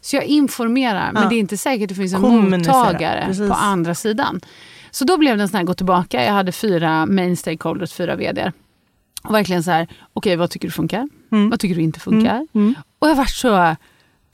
så 0.00 0.16
jag 0.16 0.24
informerar. 0.24 1.12
Men 1.12 1.28
det 1.28 1.34
är 1.34 1.38
inte 1.38 1.56
säkert 1.56 1.82
att 1.82 1.88
det 1.88 1.94
finns 1.94 2.14
en 2.14 2.20
mottagare 2.20 3.24
precis. 3.26 3.48
på 3.48 3.54
andra 3.54 3.94
sidan. 3.94 4.40
Så 4.94 5.04
då 5.04 5.18
blev 5.18 5.36
det 5.36 5.42
en 5.42 5.48
sån 5.48 5.56
här 5.56 5.64
gå 5.64 5.74
tillbaka. 5.74 6.24
Jag 6.24 6.32
hade 6.32 6.52
fyra 6.52 7.06
main 7.06 7.36
stakeholders, 7.36 7.92
fyra 7.92 8.16
vd. 8.16 8.52
Och 9.24 9.34
verkligen 9.34 9.62
så 9.62 9.70
här, 9.70 9.82
okej 9.84 9.98
okay, 10.14 10.36
vad 10.36 10.50
tycker 10.50 10.68
du 10.68 10.72
funkar? 10.72 11.08
Mm. 11.32 11.50
Vad 11.50 11.60
tycker 11.60 11.74
du 11.74 11.82
inte 11.82 12.00
funkar? 12.00 12.34
Mm. 12.34 12.48
Mm. 12.54 12.74
Och 12.98 13.08
jag 13.08 13.14
var 13.14 13.24
så 13.24 13.76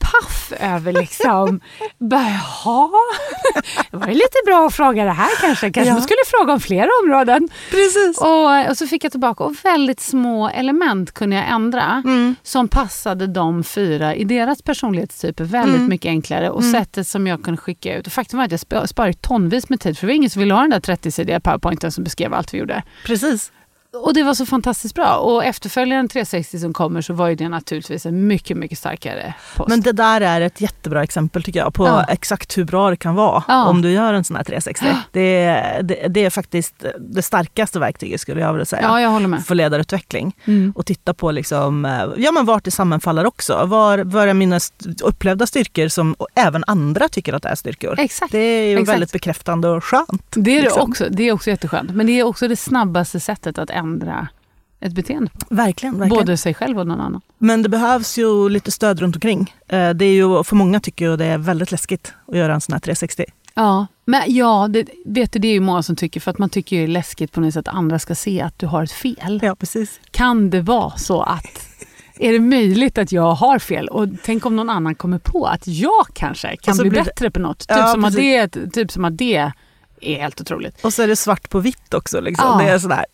paff 0.01 0.53
över 0.59 0.93
liksom, 0.93 1.59
bara, 1.99 2.29
jaha, 2.29 2.89
det 3.91 3.97
var 3.97 4.07
ju 4.07 4.13
lite 4.13 4.37
bra 4.45 4.67
att 4.67 4.73
fråga 4.73 5.03
det 5.05 5.11
här 5.11 5.29
kanske. 5.41 5.71
Kanske 5.71 5.89
Ja. 5.89 5.93
man 5.93 6.01
skulle 6.03 6.17
fråga 6.27 6.53
om 6.53 6.59
flera 6.59 6.89
områden. 7.03 7.49
Precis. 7.71 8.17
Och, 8.21 8.69
och 8.69 8.77
så 8.77 8.87
fick 8.87 9.03
jag 9.03 9.11
tillbaka 9.11 9.43
och 9.43 9.55
väldigt 9.63 9.99
små 9.99 10.49
element 10.49 11.11
kunde 11.13 11.35
jag 11.35 11.49
ändra 11.49 12.01
Mm. 12.05 12.35
som 12.43 12.67
passade 12.67 13.27
de 13.27 13.63
fyra 13.63 14.15
i 14.15 14.23
deras 14.23 14.61
personlighetstyper 14.61 15.43
väldigt 15.43 15.75
Mm. 15.75 15.89
mycket 15.89 16.09
enklare 16.09 16.49
och 16.49 16.63
sättet 16.63 17.07
som 17.07 17.27
jag 17.27 17.43
kunde 17.43 17.57
skicka 17.61 17.95
ut. 17.97 18.07
Och 18.07 18.13
faktum 18.13 18.37
var 18.37 18.45
att 18.45 18.51
jag 18.51 18.59
sp- 18.59 18.85
sparade 18.87 19.13
tonvis 19.13 19.69
med 19.69 19.79
tid 19.79 19.97
för 19.97 20.07
det 20.07 20.11
var 20.13 20.15
ingen 20.15 20.29
som 20.29 20.39
ville 20.39 20.53
ha 20.53 20.61
den 20.61 20.69
där 20.69 20.79
30-sidiga 20.79 21.39
powerpointen 21.39 21.91
som 21.91 22.03
beskrev 22.03 22.33
allt 22.33 22.53
vi 22.53 22.57
gjorde. 22.57 22.83
Precis. 23.05 23.51
Och 23.93 24.13
det 24.13 24.23
var 24.23 24.33
så 24.33 24.45
fantastiskt 24.45 24.95
bra. 24.95 25.15
Och 25.15 25.45
efterföljaren 25.45 26.07
360 26.07 26.59
som 26.59 26.73
kommer 26.73 27.01
så 27.01 27.13
var 27.13 27.27
ju 27.27 27.35
det 27.35 27.49
naturligtvis 27.49 28.05
en 28.05 28.27
mycket, 28.27 28.57
mycket 28.57 28.77
starkare 28.77 29.33
post. 29.55 29.69
Men 29.69 29.81
det 29.81 29.91
där 29.91 30.21
är 30.21 30.41
ett 30.41 30.61
jättebra 30.61 31.03
exempel 31.03 31.43
tycker 31.43 31.59
jag 31.59 31.73
på 31.73 31.85
Ja. 31.87 32.03
exakt 32.09 32.57
hur 32.57 32.63
bra 32.63 32.89
det 32.89 32.95
kan 32.95 33.15
vara 33.15 33.43
Ja. 33.47 33.65
om 33.65 33.81
du 33.81 33.91
gör 33.91 34.13
en 34.13 34.23
sån 34.23 34.35
här 34.35 34.43
360. 34.43 34.85
Ja. 34.87 34.95
Det, 35.11 35.19
är- 35.43 35.83
det, 35.83 36.07
det 36.07 36.25
är 36.25 36.29
faktiskt 36.29 36.85
det 36.99 37.21
starkaste 37.21 37.79
verktyget 37.79 38.21
skulle 38.21 38.41
jag 38.41 38.53
vilja 38.53 38.65
säga. 38.65 38.81
ja, 38.81 39.01
jag 39.01 39.09
håller 39.09 39.27
med. 39.27 39.45
för 39.45 39.55
ledarutveckling. 39.55 40.35
Mm. 40.45 40.73
Och 40.75 40.85
titta 40.85 41.13
på 41.13 41.31
liksom, 41.31 41.85
eh, 41.85 42.03
ja, 42.17 42.31
men 42.31 42.45
vart 42.45 42.63
det 42.63 42.71
sammanfaller 42.71 43.25
också. 43.25 43.65
Var, 43.65 43.97
var 43.97 44.27
är 44.27 44.33
mina 44.33 44.59
upplevda 45.03 45.47
styrkor 45.47 45.87
som 45.87 46.15
även 46.35 46.63
andra 46.67 47.07
tycker 47.09 47.33
att 47.33 47.43
det 47.43 47.49
är 47.49 47.55
styrkor. 47.55 47.95
Exakt. 47.99 48.31
Det 48.31 48.37
är 48.39 48.65
ju 48.65 48.73
Exakt. 48.73 48.89
väldigt 48.89 49.11
bekräftande 49.11 49.67
och 49.69 49.83
skönt. 49.83 50.23
Det 50.29 50.51
är 50.51 50.55
det 50.55 50.61
liksom. 50.61 50.89
också. 50.89 51.05
Det 51.09 51.23
är 51.27 51.31
också 51.33 51.49
jätteskönt. 51.49 51.91
Men 51.95 52.05
det 52.07 52.19
är 52.19 52.23
också 52.23 52.47
det 52.47 52.55
snabbaste 52.55 53.19
sättet 53.19 53.57
att 53.57 53.69
ändra 53.81 54.27
ett 54.79 54.93
beteende. 54.93 55.31
Verkligen. 55.49 55.97
verkligen. 55.99 56.19
Både 56.21 56.37
sig 56.37 56.53
själv 56.53 56.79
och 56.79 56.87
någon 56.87 57.01
annan. 57.01 57.21
Men 57.37 57.61
det 57.63 57.69
behövs 57.69 58.17
ju 58.17 58.49
lite 58.49 58.71
stöd 58.71 58.99
runt 58.99 59.15
omkring. 59.15 59.55
Eh, 59.67 59.89
Det 59.89 60.05
är 60.05 60.13
ju, 60.13 60.43
för 60.43 60.55
många 60.55 60.79
tycker 60.79 61.05
ju 61.09 61.17
det 61.17 61.25
är 61.25 61.37
väldigt 61.37 61.71
läskigt 61.71 62.13
att 62.27 62.35
göra 62.37 62.53
en 62.53 62.61
sån 62.61 62.73
här 62.73 62.79
360. 62.79 63.25
Ja, 63.53 63.87
men 64.05 64.21
ja, 64.27 64.67
det, 64.69 64.85
vet 65.05 65.31
du, 65.31 65.39
det 65.39 65.47
är 65.47 65.51
ju 65.53 65.59
många 65.59 65.83
som 65.83 65.95
tycker, 65.95 66.19
för 66.19 66.31
att 66.31 66.37
man 66.37 66.49
tycker 66.49 66.77
det 66.77 66.83
är 66.83 66.87
läskigt 66.87 67.31
på 67.31 67.41
något 67.41 67.53
sätt 67.53 67.67
att 67.67 67.75
andra 67.75 67.99
ska 67.99 68.15
se 68.15 68.41
att 68.41 68.59
du 68.59 68.65
har 68.67 68.83
ett 68.83 68.91
fel. 68.91 69.39
Ja, 69.43 69.55
precis. 69.55 69.99
Kan 70.11 70.49
det 70.49 70.61
vara 70.61 70.97
så 70.97 71.21
att, 71.21 71.67
är 72.19 72.31
det 72.33 72.39
möjligt 72.39 72.97
att 72.97 73.11
jag 73.11 73.31
har 73.33 73.59
fel? 73.59 73.87
Och 73.87 74.07
tänk 74.25 74.45
om 74.45 74.55
någon 74.55 74.69
annan 74.69 74.95
kommer 74.95 75.17
på 75.19 75.45
att 75.45 75.67
jag 75.67 76.05
kanske 76.13 76.55
kan 76.57 76.77
bli 76.77 76.89
blir 76.89 76.99
det- 76.99 77.05
bättre 77.05 77.31
på 77.31 77.39
något. 77.39 77.59
Typ, 77.59 77.67
Ja, 77.77 77.87
som 77.87 78.05
att 78.05 78.15
det, 78.15 78.47
typ 78.73 78.91
som 78.91 79.05
att 79.05 79.17
det 79.17 79.35
är 79.35 79.51
helt 80.01 80.41
otroligt. 80.41 80.85
Och 80.85 80.93
så 80.93 81.01
är 81.03 81.07
det 81.07 81.15
svart 81.15 81.49
på 81.49 81.59
vitt 81.59 81.93
också. 81.93 82.21
Liksom. 82.21 82.47
Ja. 82.59 82.65
Det 82.65 82.71
är 82.71 82.79
sådär 82.79 83.05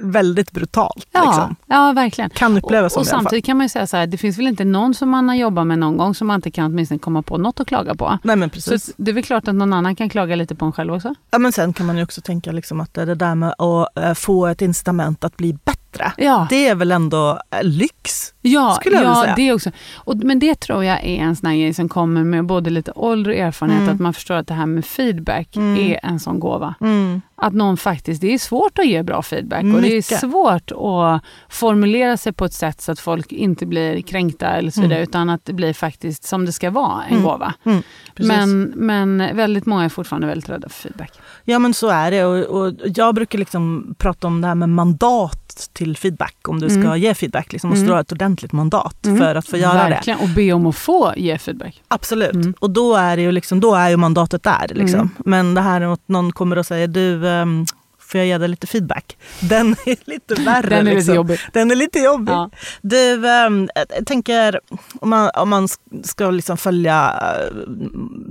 väldigt 0.00 0.52
brutalt. 0.52 1.06
Ja, 1.12 1.24
Liksom. 1.26 1.56
ja 1.66 1.92
verkligen. 1.92 2.30
Kan 2.30 2.56
upplevas 2.56 2.92
som 2.92 3.00
och 3.00 3.06
fall. 3.06 3.18
samtidigt 3.20 3.44
kan 3.44 3.56
man 3.56 3.64
ju 3.64 3.68
säga 3.68 3.86
så 3.86 3.96
här, 3.96 4.06
det 4.06 4.16
finns 4.18 4.38
väl 4.38 4.46
inte 4.46 4.64
någon 4.64 4.94
som 4.94 5.08
man 5.10 5.28
har 5.28 5.36
jobbat 5.36 5.66
med 5.66 5.78
någon 5.78 5.96
gång 5.96 6.14
som 6.14 6.26
man 6.26 6.34
inte 6.34 6.50
kan 6.50 6.64
åtminstone 6.66 6.98
komma 6.98 7.22
på 7.22 7.38
något 7.38 7.60
att 7.60 7.66
klaga 7.68 7.94
på. 7.94 8.18
Nej, 8.22 8.36
men 8.36 8.48
Så 8.50 8.54
precis. 8.54 8.94
det 8.96 9.10
är 9.10 9.12
väl 9.12 9.24
klart 9.24 9.48
att 9.48 9.54
någon 9.54 9.72
annan 9.72 9.96
kan 9.96 10.08
klaga 10.08 10.36
lite 10.36 10.54
på 10.54 10.64
en 10.64 10.72
själv 10.72 10.94
också. 10.94 11.14
Ja, 11.30 11.38
men 11.38 11.52
sen 11.52 11.72
kan 11.72 11.86
man 11.86 11.96
ju 11.96 12.02
också 12.02 12.20
tänka 12.20 12.52
liksom 12.52 12.80
att 12.80 12.94
det 12.94 13.14
där 13.14 13.34
med 13.34 13.54
att 13.58 13.98
eh, 13.98 14.14
få 14.14 14.46
ett 14.46 14.62
incitament 14.62 15.24
att 15.24 15.36
bli 15.36 15.52
bättre. 15.52 16.12
Ja, 16.16 16.46
Det 16.50 16.68
är 16.68 16.74
väl 16.74 16.92
ändå 16.92 17.30
eh, 17.50 17.58
lyx? 17.62 18.32
Ja, 18.52 18.74
skulle 18.80 18.96
jag 18.96 19.04
ja 19.04 19.22
säga. 19.22 19.34
det 19.36 19.52
också. 19.52 19.70
Och, 19.94 20.16
men 20.16 20.38
det 20.38 20.54
tror 20.60 20.84
jag 20.84 20.98
är 21.04 21.18
en 21.18 21.36
sån 21.36 21.50
grej 21.58 21.74
som 21.74 21.88
kommer 21.88 22.24
med 22.24 22.44
både 22.46 22.70
lite 22.70 22.92
ålder 22.94 23.30
och 23.30 23.36
erfarenhet, 23.36 23.80
Mm. 23.82 23.94
att 23.94 24.00
man 24.00 24.12
förstår 24.14 24.34
att 24.34 24.46
det 24.46 24.54
här 24.54 24.66
med 24.66 24.84
feedback 24.84 25.56
Mm. 25.56 25.80
är 25.80 26.00
en 26.02 26.20
sån 26.20 26.40
gåva. 26.40 26.74
Mm. 26.80 27.20
Att 27.40 27.52
någon 27.54 27.76
faktiskt, 27.76 28.20
det 28.20 28.34
är 28.34 28.38
svårt 28.38 28.78
att 28.78 28.86
ge 28.86 29.02
bra 29.02 29.22
feedback 29.22 29.62
och 29.62 29.82
det 29.82 29.88
är 29.88 29.96
Mycket. 29.96 30.20
svårt 30.20 30.70
att 30.70 31.22
formulera 31.48 32.16
sig 32.16 32.32
på 32.32 32.44
ett 32.44 32.52
sätt 32.52 32.80
så 32.80 32.92
att 32.92 33.00
folk 33.00 33.32
inte 33.32 33.66
blir 33.66 34.00
kränkta 34.02 34.46
eller 34.48 34.70
så 34.70 34.80
vidare, 34.80 34.98
Mm. 34.98 35.08
utan 35.08 35.30
att 35.30 35.44
det 35.44 35.52
blir 35.52 35.72
faktiskt 35.72 36.24
som 36.24 36.46
det 36.46 36.52
ska 36.52 36.70
vara, 36.70 37.02
en 37.04 37.10
Mm. 37.12 37.24
gåva. 37.24 37.54
Mm. 37.64 37.82
Men, 38.16 38.62
men 38.76 39.36
väldigt 39.36 39.66
många 39.66 39.84
är 39.84 39.88
fortfarande 39.88 40.26
väldigt 40.26 40.48
rädda 40.50 40.68
för 40.68 40.82
feedback. 40.82 41.12
Ja 41.44 41.58
men 41.58 41.74
så 41.74 41.88
är 41.88 42.10
det 42.10 42.24
och, 42.24 42.38
och 42.62 42.74
jag 42.94 43.14
brukar 43.14 43.38
liksom 43.38 43.94
prata 43.98 44.26
om 44.26 44.40
det 44.40 44.46
här 44.46 44.54
med 44.54 44.68
mandat 44.68 45.68
till 45.72 45.96
feedback. 45.96 46.36
Om 46.48 46.60
du 46.60 46.68
ska 46.70 46.96
ge 46.96 47.14
feedback, 47.14 47.52
liksom, 47.52 47.70
måste 47.70 47.84
du 47.86 47.92
ha 47.92 48.00
ett 48.00 48.12
ordentligt 48.12 48.37
mandat 48.52 49.06
Mm. 49.06 49.18
för 49.18 49.34
att 49.34 49.46
få 49.48 49.56
göra 49.56 49.84
det. 49.84 49.90
Verkligen, 49.90 50.18
och 50.18 50.28
be 50.28 50.52
om 50.52 50.66
att 50.66 50.76
få 50.76 51.12
ge 51.16 51.38
feedback. 51.38 51.82
Absolut. 51.88 52.34
Mm. 52.34 52.54
Och 52.60 52.70
då 52.70 52.94
är, 52.94 53.16
det 53.16 53.22
ju 53.22 53.32
liksom, 53.32 53.60
då 53.60 53.74
är 53.74 53.88
ju 53.88 53.96
mandatet 53.96 54.42
där. 54.42 54.66
Liksom. 54.70 55.00
Mm. 55.00 55.10
Men 55.18 55.54
det 55.54 55.60
här 55.60 55.80
att 55.80 56.00
någon 56.06 56.32
kommer 56.32 56.58
och 56.58 56.66
säger 56.66 56.88
du, 56.88 57.14
um, 57.26 57.66
får 58.08 58.18
jag 58.18 58.26
ge 58.26 58.38
dig 58.38 58.48
lite 58.48 58.66
feedback? 58.66 59.16
Den 59.40 59.76
är 59.86 60.10
lite 60.10 60.34
värre. 60.34 60.68
Den 60.68 60.86
är 60.86 60.94
liksom. 60.94 60.96
lite 60.96 61.12
jobbig. 61.16 61.38
Den 61.52 61.70
är 61.70 61.74
lite 61.76 61.98
jobbig. 61.98 62.32
Ja. 62.32 62.50
Du, 62.82 63.28
ehm, 63.28 63.68
jag 63.96 64.06
tänker 64.06 64.60
om 65.00 65.08
man, 65.10 65.30
om 65.36 65.48
man 65.48 65.68
ska 66.04 66.30
liksom 66.30 66.56
följa 66.56 67.14
eh, 67.22 67.64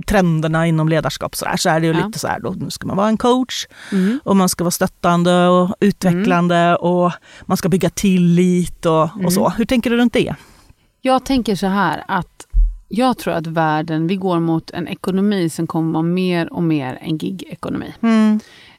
trenderna 0.06 0.66
inom 0.66 0.88
ledarskap 0.88 1.36
så, 1.36 1.44
där, 1.44 1.56
så 1.56 1.68
är 1.70 1.80
det 1.80 1.86
ju 1.86 1.92
Ja. 1.92 2.06
lite 2.06 2.18
så 2.18 2.28
här, 2.28 2.40
då, 2.40 2.50
nu 2.50 2.70
ska 2.70 2.86
man 2.86 2.96
vara 2.96 3.08
en 3.08 3.16
coach 3.16 3.66
Mm. 3.92 4.20
och 4.24 4.36
man 4.36 4.48
ska 4.48 4.64
vara 4.64 4.70
stöttande 4.70 5.46
och 5.48 5.76
utvecklande 5.80 6.76
och 6.76 7.12
man 7.46 7.56
ska 7.56 7.68
bygga 7.68 7.90
tillit 7.90 8.86
och, 8.86 9.10
Mm. 9.14 9.26
och 9.26 9.32
så. 9.32 9.48
Hur 9.48 9.64
tänker 9.64 9.90
du 9.90 9.96
runt 9.96 10.12
det? 10.12 10.34
Jag 11.00 11.24
tänker 11.24 11.56
så 11.56 11.66
här 11.66 12.04
att 12.08 12.46
jag 12.88 13.18
tror 13.18 13.34
att 13.34 13.46
världen, 13.46 14.06
vi 14.06 14.16
går 14.16 14.40
mot 14.40 14.70
en 14.70 14.88
ekonomi 14.88 15.48
som 15.50 15.66
kommer 15.66 15.92
vara 15.92 16.02
mer 16.02 16.52
och 16.52 16.62
mer 16.62 16.98
en 17.02 17.18
gig-ekonomi. 17.18 17.92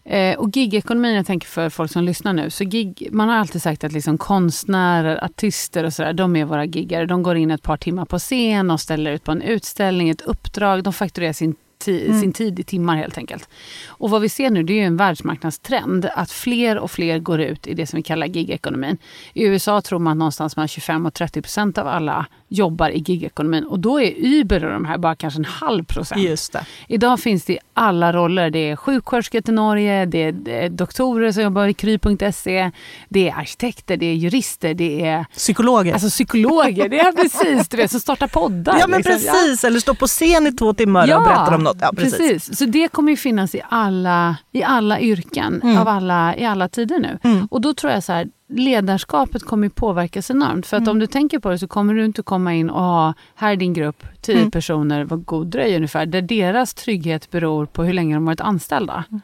Eh, 0.09 0.39
och 0.39 0.51
gig-ekonomin, 0.51 1.15
jag 1.15 1.25
tänker 1.25 1.47
för 1.47 1.69
folk 1.69 1.91
som 1.91 2.03
lyssnar 2.03 2.33
nu, 2.33 2.49
så 2.49 2.63
gig, 2.63 3.09
man 3.11 3.29
har 3.29 3.35
alltid 3.35 3.61
sagt 3.61 3.83
att 3.83 3.91
liksom 3.91 4.17
konstnärer, 4.17 5.23
artister 5.23 5.83
och 5.83 5.93
sådär, 5.93 6.13
de 6.13 6.35
är 6.35 6.45
våra 6.45 6.65
giggare. 6.65 7.05
De 7.05 7.23
går 7.23 7.37
in 7.37 7.51
ett 7.51 7.61
par 7.61 7.77
timmar 7.77 8.05
på 8.05 8.19
scen 8.19 8.71
och 8.71 8.79
ställer 8.79 9.11
ut 9.11 9.23
på 9.23 9.31
en 9.31 9.41
utställning, 9.41 10.09
ett 10.09 10.21
uppdrag, 10.21 10.83
de 10.83 10.93
fakturerar 10.93 11.33
sin, 11.33 11.55
Mm. 11.87 12.21
sin 12.21 12.33
tid 12.33 12.59
i 12.59 12.63
timmar 12.63 12.95
helt 12.95 13.17
enkelt. 13.17 13.49
Och 13.87 14.09
vad 14.09 14.21
vi 14.21 14.29
ser 14.29 14.49
nu 14.49 14.63
det 14.63 14.73
är 14.73 14.75
ju 14.75 14.83
en 14.83 14.97
världsmarknadstrend 14.97 16.09
att 16.15 16.31
fler 16.31 16.77
och 16.77 16.91
fler 16.91 17.19
går 17.19 17.41
ut 17.41 17.67
i 17.67 17.73
det 17.73 17.87
som 17.87 17.97
vi 17.97 18.03
kallar 18.03 18.27
gig-ekonomin. 18.27 18.97
I 19.33 19.43
USA 19.43 19.81
tror 19.81 19.99
man 19.99 20.11
att 20.11 20.17
någonstans 20.17 20.55
mellan 20.55 20.67
25 20.67 21.05
och 21.05 21.13
30 21.13 21.41
procent 21.41 21.77
av 21.77 21.87
alla 21.87 22.25
jobbar 22.49 22.89
i 22.89 22.99
gig-ekonomin 22.99 23.63
och 23.63 23.79
då 23.79 24.01
är 24.01 24.13
Uber 24.17 24.65
och 24.65 24.71
de 24.71 24.85
här 24.85 24.97
bara 24.97 25.15
kanske 25.15 25.39
en 25.39 25.45
halv 25.45 25.83
procent. 25.83 26.21
Just 26.21 26.53
det. 26.53 26.65
Idag 26.87 27.19
finns 27.19 27.45
det 27.45 27.53
i 27.53 27.59
alla 27.73 28.13
roller. 28.13 28.49
Det 28.49 28.59
är 28.69 28.75
sjuksköterskor 28.75 29.41
till 29.41 29.53
Norge, 29.53 30.05
det 30.05 30.17
är, 30.23 30.31
det 30.31 30.65
är 30.65 30.69
doktorer 30.69 31.31
som 31.31 31.43
jobbar 31.43 31.67
i 31.67 31.73
kry.se, 31.73 32.71
det 33.09 33.29
är 33.29 33.35
arkitekter, 33.35 33.97
det 33.97 34.05
är 34.05 34.13
jurister, 34.13 34.73
det 34.73 35.05
är 35.05 35.25
Psykologer. 35.35 35.93
alltså 35.93 36.09
psykologer, 36.09 36.89
det 36.89 36.99
är 36.99 37.11
precis, 37.11 37.69
du 37.69 37.77
vet, 37.77 37.91
som 37.91 37.99
startar 37.99 38.27
poddar. 38.27 38.77
ja 38.79 38.87
men 38.87 38.97
liksom. 38.97 39.13
precis, 39.15 39.63
eller 39.63 39.79
stå 39.79 39.93
på 39.95 40.07
scen 40.07 40.47
i 40.47 40.51
två 40.51 40.73
timmar 40.73 41.15
och 41.17 41.23
berätta 41.23 41.55
om 41.55 41.63
något. 41.63 41.77
Ja, 41.81 41.91
precis. 41.97 42.57
Så 42.57 42.65
det 42.65 42.87
kommer 42.87 43.11
ju 43.11 43.17
finnas 43.17 43.55
i 43.55 43.61
alla, 43.69 44.37
i 44.51 44.63
alla 44.63 44.99
yrken, 44.99 45.59
Mm. 45.63 45.77
av 45.77 45.87
alla, 45.87 46.35
i 46.37 46.45
alla 46.45 46.69
tider 46.69 46.99
nu. 46.99 47.19
Mm. 47.23 47.47
Och 47.51 47.61
då 47.61 47.73
tror 47.73 47.93
jag 47.93 48.03
så 48.03 48.13
här, 48.13 48.27
ledarskapet 48.49 49.43
kommer 49.43 49.67
ju 49.67 49.69
påverkas 49.69 50.31
enormt. 50.31 50.65
För 50.67 50.77
att 50.77 50.81
Mm. 50.81 50.91
om 50.91 50.99
du 50.99 51.07
tänker 51.07 51.39
på 51.39 51.49
det 51.49 51.59
så 51.59 51.67
kommer 51.67 51.93
du 51.93 52.05
inte 52.05 52.21
komma 52.23 52.53
in 52.53 52.69
och 52.69 52.83
ha, 52.83 53.13
här 53.35 53.51
är 53.51 53.55
din 53.55 53.73
grupp, 53.73 54.03
tio 54.21 54.37
Mm. 54.37 54.51
personer, 54.51 55.03
vad 55.03 55.25
god 55.25 55.47
dröj 55.47 55.75
ungefär, 55.75 56.05
där 56.05 56.21
deras 56.21 56.73
trygghet 56.73 57.31
beror 57.31 57.65
på 57.65 57.83
hur 57.83 57.93
länge 57.93 58.15
de 58.15 58.25
varit 58.25 58.41
anställda. 58.41 59.03
Mm. 59.09 59.21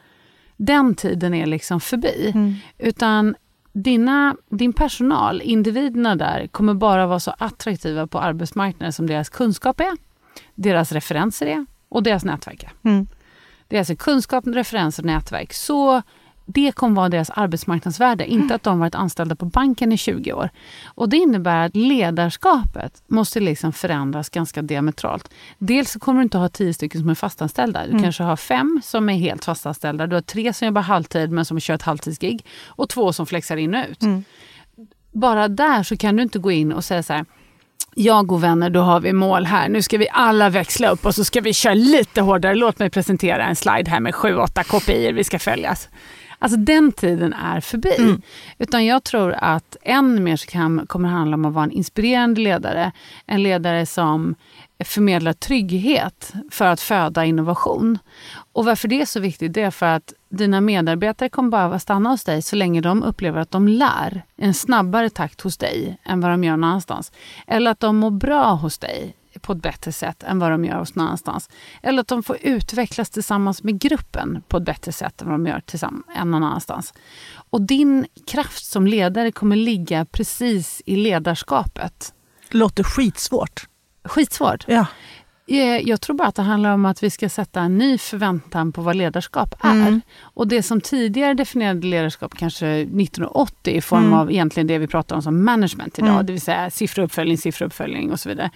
Den 0.56 0.94
tiden 0.94 1.34
är 1.34 1.46
liksom 1.46 1.80
förbi. 1.80 2.32
Mm. 2.34 2.54
Utan 2.78 3.34
dina, 3.72 4.36
din 4.50 4.72
personal, 4.72 5.42
individerna 5.44 6.16
där, 6.16 6.46
kommer 6.46 6.74
bara 6.74 7.06
vara 7.06 7.20
så 7.20 7.34
attraktiva 7.38 8.06
på 8.06 8.20
arbetsmarknaden 8.20 8.92
som 8.92 9.06
deras 9.06 9.28
kunskap 9.28 9.80
är, 9.80 9.96
deras 10.54 10.92
referenser 10.92 11.46
är 11.46 11.66
och 11.88 12.02
deras 12.02 12.24
nätverk 12.24 12.62
är. 12.64 12.72
Mm. 12.90 13.06
Det 13.68 13.76
är 13.76 13.80
alltså 13.80 13.96
kunskap, 13.96 14.46
referenser 14.46 15.02
och 15.02 15.06
nätverk. 15.06 15.52
Så 15.52 16.02
det 16.48 16.72
kommer 16.72 16.96
vara 16.96 17.08
deras 17.08 17.30
arbetsmarknadsvärde, 17.30 18.26
inte 18.26 18.54
att 18.54 18.62
de 18.62 18.78
varit 18.78 18.94
anställda 18.94 19.36
på 19.36 19.44
banken 19.44 19.92
i 19.92 19.96
20 19.96 20.32
år. 20.32 20.50
Och 20.84 21.08
Det 21.08 21.16
innebär 21.16 21.66
att 21.66 21.76
ledarskapet 21.76 23.02
måste 23.06 23.40
liksom 23.40 23.72
förändras 23.72 24.28
ganska 24.28 24.62
diametralt. 24.62 25.30
Dels 25.58 25.90
så 25.90 25.98
kommer 25.98 26.20
du 26.20 26.22
inte 26.22 26.38
ha 26.38 26.48
tio 26.48 26.74
stycken 26.74 27.00
som 27.00 27.10
är 27.10 27.14
fastanställda. 27.14 27.84
Du 27.84 27.90
Mm. 27.90 28.02
kanske 28.02 28.22
har 28.22 28.36
fem 28.36 28.80
som 28.84 29.08
är 29.08 29.14
helt 29.18 29.44
fastanställda. 29.44 30.06
Du 30.06 30.16
har 30.16 30.20
tre 30.20 30.52
som 30.52 30.66
jobbar 30.66 30.82
halvtid 30.82 31.30
men 31.30 31.44
som 31.44 31.60
kör 31.60 31.74
ett 31.74 31.82
halvtidsgig. 31.82 32.46
Och 32.66 32.88
två 32.88 33.12
som 33.12 33.26
flexar 33.26 33.56
in 33.56 33.74
och 33.74 33.84
ut. 33.90 34.02
Mm. 34.02 34.24
Bara 35.12 35.48
där 35.48 35.82
så 35.82 35.96
kan 35.96 36.16
du 36.16 36.22
inte 36.22 36.38
gå 36.38 36.50
in 36.50 36.72
och 36.72 36.84
säga 36.84 37.02
så 37.02 37.12
här 37.12 37.24
jag 37.98 38.32
och 38.32 38.44
vänner, 38.44 38.70
då 38.70 38.80
har 38.80 39.00
vi 39.00 39.12
mål 39.12 39.46
här. 39.46 39.68
Nu 39.68 39.82
ska 39.82 39.98
vi 39.98 40.08
alla 40.12 40.48
växla 40.48 40.88
upp 40.88 41.06
och 41.06 41.14
så 41.14 41.24
ska 41.24 41.40
vi 41.40 41.52
köra 41.52 41.74
lite 41.74 42.20
hårdare. 42.20 42.54
Låt 42.54 42.78
mig 42.78 42.90
presentera 42.90 43.46
en 43.46 43.56
slide 43.56 43.90
här 43.90 44.00
med 44.00 44.14
sju, 44.14 44.36
åtta 44.36 44.64
kopior 44.64 45.12
vi 45.12 45.24
ska 45.24 45.38
följas. 45.38 45.88
Alltså 46.38 46.58
den 46.58 46.92
tiden 46.92 47.32
är 47.32 47.60
förbi. 47.60 47.94
Mm. 47.98 48.22
Utan 48.58 48.86
jag 48.86 49.04
tror 49.04 49.34
att 49.38 49.76
än 49.82 50.24
mer 50.24 50.36
så 50.36 50.46
kan, 50.46 50.86
kommer 50.86 51.08
det 51.08 51.14
handla 51.14 51.34
om 51.34 51.44
att 51.44 51.52
vara 51.52 51.64
en 51.64 51.70
inspirerande 51.70 52.40
ledare. 52.40 52.92
En 53.26 53.42
ledare 53.42 53.86
som 53.86 54.34
förmedlar 54.84 55.32
trygghet 55.32 56.32
för 56.50 56.64
att 56.64 56.80
föda 56.80 57.24
innovation. 57.24 57.98
Och 58.52 58.64
varför 58.64 58.88
det 58.88 59.00
är 59.00 59.06
så 59.06 59.20
viktigt 59.20 59.52
det 59.52 59.62
är 59.62 59.70
för 59.70 59.86
att 59.86 60.12
dina 60.28 60.60
medarbetare 60.60 61.28
kommer 61.28 61.50
behöva 61.50 61.78
stanna 61.78 62.10
hos 62.10 62.24
dig 62.24 62.42
så 62.42 62.56
länge 62.56 62.80
de 62.80 63.02
upplever 63.02 63.40
att 63.40 63.50
de 63.50 63.68
lär 63.68 64.22
i 64.36 64.44
en 64.44 64.54
snabbare 64.54 65.10
takt 65.10 65.40
hos 65.40 65.56
dig 65.56 65.98
än 66.04 66.20
vad 66.20 66.30
de 66.30 66.44
gör 66.44 66.56
någon 66.56 66.64
annanstans. 66.64 67.12
Eller 67.46 67.70
att 67.70 67.80
de 67.80 67.96
mår 67.96 68.10
bra 68.10 68.52
hos 68.52 68.78
dig 68.78 69.14
på 69.40 69.52
ett 69.52 69.62
bättre 69.62 69.92
sätt 69.92 70.22
än 70.22 70.38
vad 70.38 70.50
de 70.50 70.64
gör 70.64 70.78
hos 70.78 70.94
någon 70.94 71.06
annanstans. 71.06 71.50
Eller 71.82 72.00
att 72.00 72.08
de 72.08 72.22
får 72.22 72.38
utvecklas 72.42 73.10
tillsammans 73.10 73.62
med 73.62 73.78
gruppen 73.80 74.42
på 74.48 74.56
ett 74.56 74.62
bättre 74.62 74.92
sätt 74.92 75.22
än 75.22 75.28
vad 75.28 75.34
de 75.34 75.46
gör 75.46 75.60
tillsammans 75.60 76.06
än 76.16 76.30
någon 76.30 76.44
annanstans. 76.44 76.94
Och 77.50 77.62
din 77.62 78.06
kraft 78.26 78.64
som 78.64 78.86
ledare 78.86 79.32
kommer 79.32 79.56
ligga 79.56 80.04
precis 80.04 80.82
i 80.86 80.96
ledarskapet. 80.96 82.14
Det 82.50 82.58
låter 82.58 82.84
skitsvårt. 82.84 83.68
Skitsvårt. 84.04 84.64
Ja. 84.68 84.86
Eh, 85.48 85.88
jag 85.88 86.00
tror 86.00 86.16
bara 86.16 86.28
att 86.28 86.34
det 86.34 86.42
handlar 86.42 86.72
om 86.72 86.84
att 86.84 87.02
vi 87.02 87.10
ska 87.10 87.28
sätta 87.28 87.60
en 87.60 87.78
ny 87.78 87.98
förväntan 87.98 88.72
på 88.72 88.82
vad 88.82 88.96
ledarskap 88.96 89.54
är. 89.60 89.70
Mm. 89.70 90.00
Och 90.20 90.48
det 90.48 90.62
som 90.62 90.80
tidigare 90.80 91.34
definierade 91.34 91.86
ledarskap, 91.86 92.34
kanske 92.34 92.66
1980, 92.66 93.74
i 93.76 93.80
form 93.80 94.04
mm. 94.04 94.14
av 94.14 94.30
egentligen 94.30 94.66
det 94.66 94.78
vi 94.78 94.86
pratar 94.86 95.16
om 95.16 95.22
som 95.22 95.44
management 95.44 95.98
idag, 95.98 96.10
mm. 96.10 96.26
det 96.26 96.32
vill 96.32 96.42
säga 96.42 96.70
siffruppföljning, 96.70 97.38
siffruppföljning 97.38 98.12
och 98.12 98.20
så 98.20 98.28
vidare. 98.28 98.50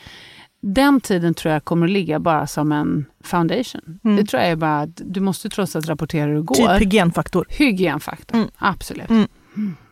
Den 0.60 1.00
tiden 1.00 1.34
tror 1.34 1.52
jag 1.52 1.64
kommer 1.64 1.86
att 1.86 1.92
ligga 1.92 2.18
bara 2.18 2.46
som 2.46 2.72
en 2.72 3.04
foundation. 3.24 4.00
Mm. 4.04 4.16
Det 4.16 4.24
tror 4.24 4.42
jag 4.42 4.50
är 4.50 4.56
bara 4.56 4.80
att 4.80 5.00
du 5.04 5.20
måste 5.20 5.48
trots 5.48 5.76
allt 5.76 5.88
rapportera 5.88 6.26
hur 6.26 6.34
det 6.34 6.42
går. 6.42 6.54
Typ 6.54 6.80
hygienfaktor. 6.80 7.46
Hygienfaktor, 7.48 8.36
mm. 8.36 8.50
absolut. 8.58 9.10
Mm. 9.10 9.28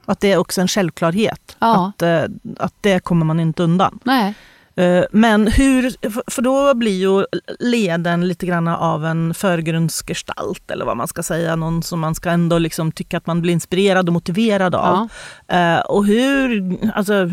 Att 0.04 0.20
det 0.20 0.32
är 0.32 0.36
också 0.36 0.60
en 0.60 0.68
självklarhet. 0.68 1.56
Ja. 1.58 1.92
Att, 1.96 2.02
eh, 2.02 2.22
att 2.58 2.74
det 2.80 3.00
kommer 3.00 3.26
man 3.26 3.40
inte 3.40 3.62
undan. 3.62 3.98
Nej. 4.04 4.34
Eh, 4.78 5.04
men 5.10 5.46
hur, 5.46 5.94
för 6.30 6.42
då 6.42 6.74
blir 6.74 6.98
ju 6.98 7.24
leden 7.58 8.28
lite 8.28 8.46
grann 8.46 8.68
av 8.68 9.06
en 9.06 9.34
förgrundsgestalt 9.34 10.70
eller 10.70 10.84
vad 10.84 10.96
man 10.96 11.08
ska 11.08 11.22
säga. 11.22 11.56
Någon 11.56 11.82
som 11.82 12.00
man 12.00 12.14
ska 12.14 12.30
ändå 12.30 12.58
liksom 12.58 12.92
tycka 12.92 13.16
att 13.16 13.26
man 13.26 13.42
blir 13.42 13.52
inspirerad 13.52 14.08
och 14.08 14.12
motiverad 14.12 14.74
av. 14.74 15.08
Ja. 15.46 15.76
Uh, 15.76 15.80
och 15.80 16.06
hur, 16.06 16.76
alltså, 16.94 17.30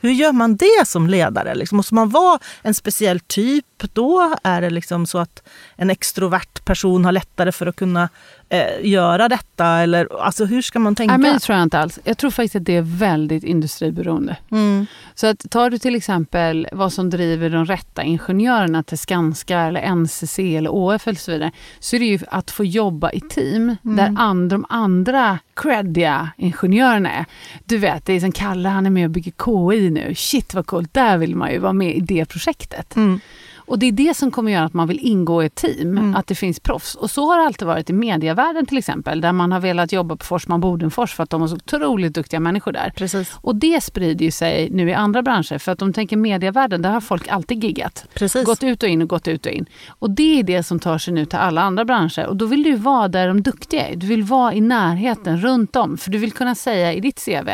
hur 0.00 0.10
gör 0.10 0.32
man 0.32 0.56
det 0.56 0.86
som 0.86 1.06
ledare? 1.06 1.54
Liksom, 1.54 1.76
måste 1.76 1.94
man 1.94 2.08
vara 2.08 2.38
en 2.62 2.74
speciell 2.74 3.20
typ 3.20 3.64
då? 3.92 4.34
Är 4.42 4.60
det 4.60 4.70
liksom 4.70 5.06
så 5.06 5.18
att 5.18 5.42
en 5.76 5.90
extrovert 5.90 6.64
person 6.64 7.04
har 7.04 7.12
lättare 7.12 7.52
för 7.52 7.66
att 7.66 7.76
kunna 7.76 8.08
eh, 8.52 8.86
göra 8.90 9.28
detta? 9.28 9.66
Eller, 9.66 10.22
alltså, 10.22 10.44
hur 10.44 10.62
ska 10.62 10.78
man 10.78 10.94
tänka? 10.94 11.16
Nej, 11.16 11.22
men 11.22 11.34
det 11.34 11.40
tror 11.40 11.58
jag 11.58 11.62
inte 11.62 11.78
alls. 11.78 11.98
Jag 12.04 12.18
tror 12.18 12.30
faktiskt 12.30 12.56
att 12.56 12.64
det 12.64 12.76
är 12.76 12.82
väldigt 12.82 13.44
industriberoende. 13.44 14.36
Mm. 14.50 14.86
Så 15.14 15.26
att 15.26 15.50
tar 15.50 15.70
du 15.70 15.78
till 15.78 15.94
exempel 15.94 16.68
vad 16.72 16.92
som 16.92 17.10
driver 17.10 17.50
de 17.50 17.64
rätta 17.64 18.02
ingenjörerna 18.02 18.82
till 18.82 18.98
Skanska, 18.98 19.60
eller 19.60 19.94
NCC 19.94 20.38
eller 20.38 20.70
ÅF 20.70 21.06
eller 21.08 21.18
så 21.18 21.32
vidare, 21.32 21.52
så 21.78 21.96
är 21.96 22.00
det 22.00 22.06
ju 22.06 22.18
att 22.28 22.50
få 22.50 22.64
jobba 22.64 23.10
i 23.10 23.20
team 23.20 23.76
mm. 23.84 23.96
där 23.96 24.14
and, 24.18 24.50
de 24.50 24.66
andra 24.68 25.38
creddiga 25.54 26.30
ingenjörerna 26.36 27.10
är. 27.10 27.24
Du 27.64 27.78
vet, 27.78 28.06
det 28.06 28.12
är 28.12 28.20
som 28.20 28.32
Kalle, 28.32 28.68
han 28.68 28.86
är 28.86 28.90
med 28.90 29.04
och 29.04 29.10
bygger 29.10 29.32
KI 29.44 29.90
nu. 29.90 30.14
Shit 30.14 30.54
vad 30.54 30.66
coolt, 30.66 30.94
där 30.94 31.18
vill 31.18 31.36
man 31.36 31.52
ju 31.52 31.58
vara 31.58 31.72
med 31.72 31.96
i 31.96 32.00
det 32.00 32.24
projektet. 32.24 32.96
Mm. 32.96 33.20
Och 33.66 33.78
det 33.78 33.86
är 33.86 33.92
det 33.92 34.16
som 34.16 34.30
kommer 34.30 34.52
göra 34.52 34.64
att 34.64 34.74
man 34.74 34.88
vill 34.88 34.98
ingå 35.02 35.42
i 35.42 35.46
ett 35.46 35.54
team, 35.54 35.98
mm. 35.98 36.16
att 36.16 36.26
det 36.26 36.34
finns 36.34 36.60
proffs. 36.60 36.94
Och 36.94 37.10
så 37.10 37.26
har 37.26 37.38
det 37.38 37.46
alltid 37.46 37.68
varit 37.68 37.90
i 37.90 37.92
medievärlden 37.92 38.66
till 38.66 38.78
exempel, 38.78 39.20
där 39.20 39.32
man 39.32 39.52
har 39.52 39.60
velat 39.60 39.92
jobba 39.92 40.16
på 40.16 40.24
Forsman 40.24 40.60
Bodenfors 40.60 41.14
för 41.14 41.22
att 41.22 41.30
de 41.30 41.40
har 41.40 41.48
så 41.48 41.54
otroligt 41.54 42.14
duktiga 42.14 42.40
människor 42.40 42.72
där. 42.72 42.92
Precis. 42.96 43.36
Och 43.40 43.56
det 43.56 43.84
sprider 43.84 44.24
ju 44.24 44.30
sig 44.30 44.70
nu 44.70 44.88
i 44.88 44.94
andra 44.94 45.22
branscher, 45.22 45.58
för 45.58 45.72
att 45.72 45.78
de 45.78 45.92
tänker 45.92 46.16
medievärlden, 46.16 46.82
där 46.82 46.90
har 46.90 47.00
folk 47.00 47.28
alltid 47.28 47.64
giggat. 47.64 48.04
Precis. 48.14 48.44
Gått 48.44 48.62
ut 48.62 48.82
och 48.82 48.88
in 48.88 49.02
och 49.02 49.08
gått 49.08 49.28
ut 49.28 49.46
och 49.46 49.52
in. 49.52 49.66
Och 49.88 50.10
det 50.10 50.38
är 50.38 50.42
det 50.42 50.62
som 50.62 50.80
tar 50.80 50.98
sig 50.98 51.14
nu 51.14 51.24
till 51.24 51.38
alla 51.38 51.60
andra 51.60 51.84
branscher. 51.84 52.26
Och 52.26 52.36
då 52.36 52.46
vill 52.46 52.62
du 52.62 52.76
vara 52.76 53.08
där 53.08 53.28
de 53.28 53.42
duktiga 53.42 53.88
är. 53.88 53.96
Du 53.96 54.06
vill 54.06 54.22
vara 54.22 54.54
i 54.54 54.60
närheten, 54.60 55.40
runt 55.40 55.76
om. 55.76 55.98
För 55.98 56.10
du 56.10 56.18
vill 56.18 56.32
kunna 56.32 56.54
säga 56.54 56.92
i 56.92 57.00
ditt 57.00 57.24
CV, 57.24 57.48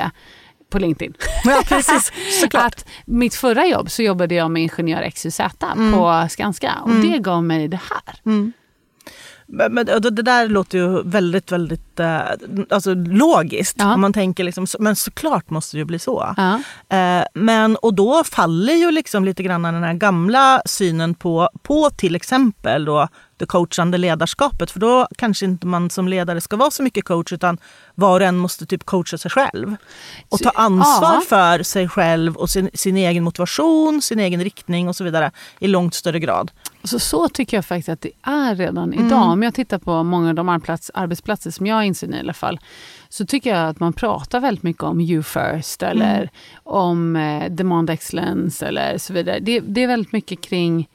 på 0.71 0.79
LinkedIn. 0.79 1.15
Ja, 1.45 1.63
precis. 1.67 2.13
Såklart. 2.41 2.65
att 2.65 2.89
mitt 3.07 3.35
förra 3.35 3.67
jobb 3.67 3.91
så 3.91 4.03
jobbade 4.03 4.35
jag 4.35 4.51
med 4.51 4.63
Ingenjör 4.63 5.11
XYZ 5.11 5.41
mm. 5.41 5.93
på 5.93 6.27
Skanska 6.31 6.75
och 6.83 6.91
mm. 6.91 7.11
det 7.11 7.19
gav 7.19 7.45
mig 7.45 7.69
det 7.69 7.81
här. 7.91 8.21
Mm. 8.27 8.53
Men, 9.51 9.75
det 9.87 10.11
där 10.11 10.49
låter 10.49 10.79
ju 10.79 11.03
väldigt, 11.03 11.53
väldigt 11.53 12.01
eh, 12.01 12.21
alltså, 12.71 12.95
logiskt. 12.95 13.77
Ja. 13.79 13.95
Om 13.95 14.01
man 14.01 14.13
tänker 14.13 14.45
liksom, 14.45 14.67
men 14.79 14.97
såklart 14.97 15.51
måste 15.51 15.77
det 15.77 15.79
ju 15.79 15.85
bli 15.85 15.99
så. 15.99 16.35
Ja. 16.37 16.61
Eh, 16.97 17.25
men, 17.35 17.77
och 17.77 17.95
då 17.95 18.25
faller 18.25 18.75
ju 18.75 18.91
liksom 18.91 19.25
lite 19.25 19.43
grann 19.43 19.63
den 19.63 19.83
här 19.83 19.95
gamla 19.95 20.63
synen 20.67 21.15
på, 21.15 21.51
på 21.63 21.91
till 21.91 22.17
exempel 22.17 22.85
då 22.85 23.09
det 23.39 23.47
coachande 23.47 23.99
ledarskapet. 23.99 24.71
För 24.71 24.81
då 24.81 25.09
kanske 25.17 25.45
inte 25.45 25.67
man 25.67 25.91
som 25.91 26.09
ledare 26.09 26.41
ska 26.41 26.57
vara 26.57 26.71
så 26.71 26.83
mycket 26.83 27.05
coach 27.05 27.33
utan 27.33 27.59
var 27.95 28.21
och 28.21 28.27
en 28.27 28.39
måste 28.39 28.67
typ 28.67 28.85
coacha 28.85 29.19
sig 29.19 29.31
själv. 29.31 29.77
Och 30.29 30.39
ta 30.39 30.51
ansvar 30.51 31.15
ja. 31.15 31.23
för 31.29 31.63
sig 31.63 31.89
själv 31.89 32.37
och 32.37 32.51
sin, 32.51 32.71
sin 32.75 32.97
egen 32.97 33.25
motivation, 33.25 34.03
sin 34.03 34.21
egen 34.21 34.45
riktning 34.45 34.89
och 34.89 34.97
så 34.97 35.05
vidare 35.05 35.31
i 35.59 35.67
långt 35.67 35.95
större 35.95 36.19
grad. 36.21 36.51
Så, 36.85 36.99
så 36.99 37.29
tycker 37.29 37.57
jag 37.57 37.65
faktiskt 37.65 37.89
att 37.89 38.01
det 38.01 38.13
är 38.23 38.55
redan 38.55 38.93
mm. 38.93 39.07
idag. 39.07 39.31
Om 39.31 39.43
jag 39.43 39.55
tittar 39.55 39.79
på 39.79 40.03
många 40.03 40.29
av 40.29 40.35
de 40.35 40.49
arbetsplats, 40.49 40.91
arbetsplatser 40.95 41.51
som 41.51 41.67
jag 41.67 41.75
har 41.75 41.83
insyn 41.83 42.15
i 42.15 42.17
i 42.17 42.21
alla 42.21 42.33
fall, 42.33 42.61
så 43.09 43.27
tycker 43.27 43.51
jag 43.51 43.69
att 43.69 43.81
man 43.81 43.93
pratar 43.93 44.41
väldigt 44.41 44.63
mycket 44.63 44.83
om 44.83 45.01
you 45.01 45.23
first 45.23 45.83
eller 45.83 46.19
mm. 46.19 46.29
om 46.65 47.17
eh, 47.17 47.51
demand 47.51 47.91
excellence 47.91 48.67
eller 48.67 48.99
så 48.99 49.13
vidare. 49.13 49.39
Det, 49.41 49.61
det, 49.61 49.83
är 49.83 49.87
väldigt 49.87 50.13
mycket 50.13 50.41
kring 50.41 50.89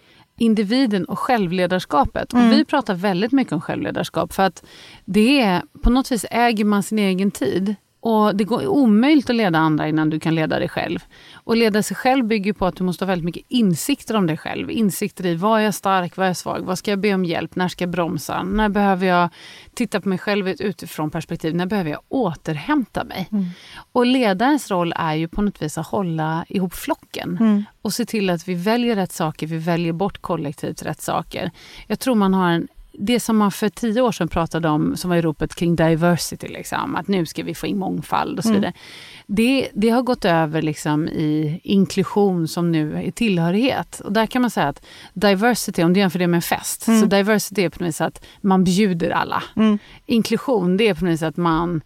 individen 0.43 1.05
och 1.05 1.19
självledarskapet. 1.19 2.33
Mm. 2.33 2.45
Och 2.45 2.53
vi 2.53 2.65
pratar 2.65 2.93
väldigt 2.93 3.31
mycket 3.31 3.53
om 3.53 3.61
självledarskap 3.61 4.33
för 4.33 4.43
att 4.43 4.65
det 5.05 5.41
är, 5.41 5.61
på 5.83 5.89
något 5.89 6.11
vis 6.11 6.25
äger 6.31 6.65
man 6.65 6.83
sin 6.83 6.99
egen 6.99 7.31
tid. 7.31 7.75
Och 8.05 8.35
Det 8.35 8.43
går 8.43 8.67
omöjligt 8.67 9.29
att 9.29 9.35
leda 9.35 9.59
andra 9.59 9.87
innan 9.87 10.09
du 10.09 10.19
kan 10.19 10.35
leda 10.35 10.59
dig 10.59 10.69
själv. 10.69 10.99
Och 11.33 11.57
leda 11.57 11.83
sig 11.83 11.97
själv 11.97 12.25
bygger 12.25 12.53
på 12.53 12.65
att 12.65 12.75
du 12.75 12.83
måste 12.83 13.05
ha 13.05 13.07
väldigt 13.07 13.25
mycket 13.25 13.43
insikter 13.47 14.15
om 14.15 14.27
dig 14.27 14.37
själv. 14.37 14.71
Insikter 14.71 15.25
i 15.25 15.35
vad 15.35 15.59
är 15.59 15.63
jag 15.63 15.73
stark, 15.73 16.17
vad 16.17 16.23
är 16.23 16.29
jag 16.29 16.37
svag, 16.37 16.61
vad 16.61 16.77
ska 16.77 16.91
jag 16.91 16.99
be 16.99 17.13
om 17.13 17.25
hjälp, 17.25 17.55
när 17.55 17.67
ska 17.67 17.83
jag 17.83 17.89
bromsa, 17.89 18.43
när 18.43 18.69
behöver 18.69 19.07
jag 19.07 19.29
titta 19.73 20.01
på 20.01 20.09
mig 20.09 20.17
själv 20.17 20.47
utifrån 20.47 21.11
perspektiv, 21.11 21.55
när 21.55 21.65
behöver 21.65 21.91
jag 21.91 22.01
återhämta 22.09 23.03
mig? 23.03 23.27
Mm. 23.31 23.45
Och 23.91 24.05
ledarens 24.05 24.71
roll 24.71 24.93
är 24.95 25.13
ju 25.13 25.27
på 25.27 25.41
något 25.41 25.61
vis 25.61 25.77
att 25.77 25.87
hålla 25.87 26.45
ihop 26.49 26.73
flocken 26.73 27.37
mm. 27.39 27.63
och 27.81 27.93
se 27.93 28.05
till 28.05 28.29
att 28.29 28.47
vi 28.47 28.53
väljer 28.53 28.95
rätt 28.95 29.11
saker, 29.11 29.47
vi 29.47 29.57
väljer 29.57 29.93
bort 29.93 30.21
kollektivt 30.21 30.83
rätt 30.83 31.01
saker. 31.01 31.51
Jag 31.87 31.99
tror 31.99 32.15
man 32.15 32.33
har 32.33 32.49
en 32.49 32.67
det 32.99 33.19
som 33.19 33.37
man 33.37 33.51
för 33.51 33.69
tio 33.69 34.01
år 34.01 34.11
sedan 34.11 34.27
pratade 34.27 34.69
om, 34.69 34.97
som 34.97 35.09
var 35.09 35.17
i 35.17 35.21
ropet 35.21 35.55
kring 35.55 35.75
diversity, 35.75 36.47
liksom, 36.47 36.95
att 36.95 37.07
nu 37.07 37.25
ska 37.25 37.43
vi 37.43 37.55
få 37.55 37.67
in 37.67 37.77
mångfald 37.77 38.37
och 38.37 38.43
så 38.43 38.49
mm. 38.49 38.61
vidare. 38.61 38.73
Mm. 38.73 38.85
Det, 39.25 39.69
det 39.73 39.89
har 39.89 40.01
gått 40.01 40.25
över 40.25 40.61
liksom 40.61 41.07
i 41.07 41.59
inklusion 41.63 42.47
som 42.47 42.71
nu 42.71 42.95
är 42.95 43.11
tillhörighet. 43.11 43.99
Och 43.99 44.13
där 44.13 44.25
kan 44.25 44.41
man 44.41 44.51
säga 44.51 44.67
att 44.67 44.85
diversity, 45.13 45.83
om 45.83 45.93
du 45.93 45.99
jämför 45.99 46.19
det 46.19 46.27
med 46.27 46.37
en 46.37 46.41
fest, 46.41 46.87
mm. 46.87 47.01
så 47.01 47.05
diversity 47.05 47.61
är 47.61 47.69
på 47.69 47.79
något 47.79 47.87
vis 47.87 48.01
att 48.01 48.25
man 48.41 48.63
bjuder 48.63 49.09
alla. 49.09 49.43
Mm. 49.55 49.77
Inklusion, 50.05 50.77
det 50.77 50.87
är 50.87 50.93
på 50.93 51.05
något 51.05 51.13
vis 51.13 51.23
att 51.23 51.37
man, 51.37 51.81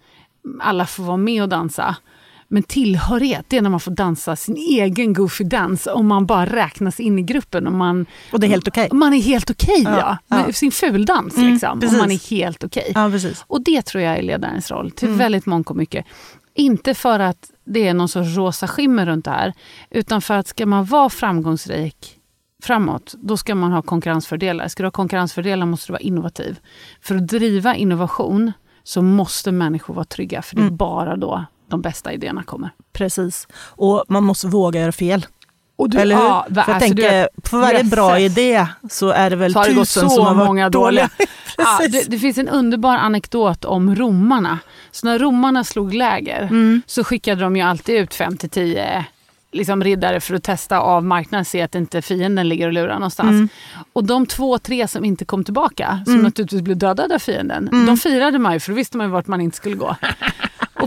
alla 0.62 0.86
får 0.86 1.04
vara 1.04 1.17
med 1.17 1.43
och 1.43 1.50
dansa. 1.50 1.96
Men 2.48 2.64
tillhörighet, 2.64 3.46
det 3.48 3.58
är 3.58 3.62
när 3.62 3.70
man 3.70 3.80
får 3.80 3.92
dansa 3.92 4.36
sin 4.36 4.58
egen 4.58 5.14
goofy 5.14 5.44
dans 5.44 5.88
om 5.88 6.08
man 6.08 6.26
bara 6.26 6.46
räknas 6.46 7.00
in 7.00 7.20
i 7.20 7.22
gruppen. 7.22 7.68
Och, 7.68 7.74
man, 7.74 8.06
och 8.32 8.40
det 8.40 8.48
är 8.48 8.50
helt 8.50 8.68
okej? 8.68 8.86
Okay. 8.86 8.98
Man 8.98 9.14
är 9.14 9.22
helt 9.22 9.50
okej, 9.50 9.82
okay, 9.82 9.94
ja. 9.94 10.18
ja. 10.28 10.44
ja. 10.48 10.54
Sin 10.54 10.72
fuldans, 10.72 11.38
mm, 11.38 11.52
liksom. 11.52 11.80
Och 11.80 11.94
man 11.94 12.12
är 12.12 12.30
helt 12.30 12.64
okej. 12.64 12.88
Okay. 12.90 13.30
Ja, 13.30 13.34
och 13.48 13.64
det 13.64 13.82
tror 13.82 14.04
jag 14.04 14.18
är 14.18 14.22
ledarens 14.22 14.72
roll, 14.72 14.92
till 14.92 15.08
mm. 15.08 15.20
väldigt 15.20 15.46
mångt 15.46 15.70
och 15.70 15.76
mycket. 15.76 16.06
Inte 16.54 16.94
för 16.94 17.20
att 17.20 17.52
det 17.66 17.88
är 17.88 17.94
någon 17.94 18.10
sorts 18.10 18.36
rosa 18.36 18.68
skimmer 18.68 19.06
runt 19.06 19.26
det 19.26 19.32
här, 19.32 19.54
utan 19.90 20.22
för 20.22 20.34
att 20.34 20.48
ska 20.48 20.66
man 20.66 20.86
vara 20.86 21.10
framgångsrik 21.10 22.18
framåt, 22.64 23.16
då 23.18 23.38
ska 23.38 23.56
man 23.56 23.72
ha 23.72 23.82
konkurrensfördelar. 23.82 24.68
Ska 24.68 24.84
du 24.84 24.88
ha 24.88 24.92
konkurrensfördelar 24.92 25.66
måste 25.66 25.88
du 25.88 25.92
vara 25.92 26.02
innovativ. 26.02 26.60
För 27.02 27.16
att 27.16 27.28
driva 27.28 27.76
innovation 27.76 28.52
så 28.84 29.02
måste 29.02 29.52
människor 29.52 29.94
vara 29.94 30.06
trygga, 30.06 30.42
för 30.42 30.56
det 30.56 30.62
är 30.62 30.64
mm. 30.64 30.78
bara 30.78 31.16
då 31.16 31.46
de 31.69 31.82
bästa 31.82 32.13
idéerna 32.13 32.43
kommer. 32.43 32.69
Precis. 32.93 33.47
Och 33.56 34.03
man 34.08 34.23
måste 34.23 34.47
våga 34.47 34.82
göra 34.82 34.91
fel. 34.91 35.25
Du, 35.88 35.99
Eller 35.99 36.15
hur? 36.15 36.23
Ja, 36.23 36.45
för 36.49 36.56
jag 36.56 36.69
alltså, 36.69 36.80
tänker, 36.80 37.30
på 37.41 37.58
varje 37.58 37.84
bra 37.84 38.19
idé 38.19 38.67
så 38.89 39.10
är 39.10 39.30
det 39.30 39.36
väl 39.36 39.53
så 39.53 39.63
tusen 39.63 40.10
som 40.10 40.25
har 40.25 40.34
varit 40.34 40.47
många 40.47 40.69
dåliga. 40.69 41.10
ja, 41.58 41.80
det, 41.91 42.10
det, 42.10 42.19
finns 42.19 42.38
en 42.38 42.49
underbar 42.49 42.95
anekdot 42.95 43.65
om 43.65 43.95
romarna. 43.95 44.60
Så 44.91 45.08
när 45.08 45.19
romarna 45.19 45.63
slog 45.63 45.93
läger 45.93 46.41
mm. 46.41 46.82
så 46.86 47.03
skickade 47.03 47.41
de 47.41 47.56
ju 47.56 47.62
alltid 47.62 47.95
ut 47.95 48.13
fem 48.13 48.38
till 48.38 48.49
tio 48.49 49.06
liksom 49.51 49.84
riddare 49.84 50.19
för 50.19 50.36
att 50.36 50.43
testa 50.43 50.80
av 50.80 51.03
marknaden, 51.03 51.45
se 51.45 51.62
att 51.62 51.75
inte 51.75 52.01
fienden 52.01 52.49
ligger 52.49 52.67
och 52.67 52.73
lurar 52.73 52.93
någonstans. 52.93 53.30
Mm. 53.30 53.49
Och 53.93 54.03
de 54.03 54.25
två, 54.25 54.58
tre 54.58 54.88
som 54.88 55.06
inte 55.06 55.25
kom 55.25 55.43
tillbaka, 55.43 56.01
som 56.06 56.13
mm. 56.13 56.25
naturligtvis 56.25 56.62
blev 56.62 56.77
dödade 56.77 57.15
av 57.15 57.19
fienden, 57.19 57.67
mm. 57.67 57.86
de 57.86 57.97
firade 57.97 58.39
man 58.39 58.53
ju 58.53 58.60
för 58.60 58.71
då 58.71 58.75
visste 58.75 58.97
man 58.97 59.08
ju 59.08 59.12
vart 59.12 59.27
man 59.27 59.41
inte 59.41 59.58
skulle 59.58 59.75
gå. 59.75 59.95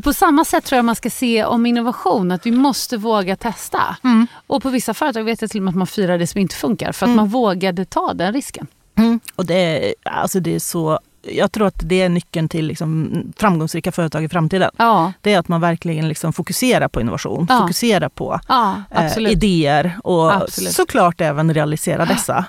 Och 0.01 0.05
på 0.05 0.13
samma 0.13 0.45
sätt 0.45 0.65
tror 0.65 0.77
jag 0.77 0.85
man 0.85 0.97
ska 0.97 1.11
se 1.11 1.45
om 1.45 1.67
innovation, 1.67 2.31
att 2.31 2.47
vi 2.47 2.51
måste 2.51 2.97
våga 2.97 3.37
testa. 3.37 3.97
Mm. 4.05 4.27
Och 4.47 4.63
på 4.63 4.71
vissa 4.71 4.95
företag 4.95 5.25
vet 5.25 5.41
jag 5.41 5.51
till 5.51 5.61
och 5.61 5.65
med 5.65 5.71
att 5.73 5.77
man 5.77 5.87
firar 5.87 6.19
det 6.19 6.27
som 6.27 6.41
inte 6.41 6.55
funkar 6.55 6.93
för 6.93 7.07
att 7.07 7.09
mm. 7.09 7.17
man 7.17 7.29
vågade 7.29 7.85
ta 7.85 8.15
den 8.15 8.33
risken. 8.33 8.67
Mm. 8.99 9.21
Och 9.37 9.47
det 9.47 9.55
är, 9.55 9.95
alltså 10.05 10.41
det 10.41 10.55
är 10.55 10.59
så 10.59 11.01
jag 11.23 11.53
tror 11.53 11.67
att 11.67 11.81
det 11.85 12.03
är 12.03 12.09
nyckeln 12.09 12.49
till 12.49 12.67
liksom 12.67 13.23
framgångsrika 13.37 13.93
företag 13.93 14.25
i 14.25 14.29
framtiden. 14.29 14.71
Ja. 14.77 15.13
Det 15.21 15.35
är 15.35 15.39
att 15.39 15.49
man 15.49 15.61
verkligen 15.61 16.09
liksom 16.09 16.33
fokuserar 16.33 16.89
på 16.89 17.01
innovation, 17.01 17.47
Ja. 17.49 17.61
fokuserar 17.61 18.09
på 18.09 18.41
Ja, 18.49 18.83
eh, 18.91 19.19
idéer 19.19 19.99
och 20.05 20.35
Absolut. 20.35 20.73
såklart 20.73 21.21
även 21.21 21.55
realisera 21.55 22.05
dessa. 22.05 22.45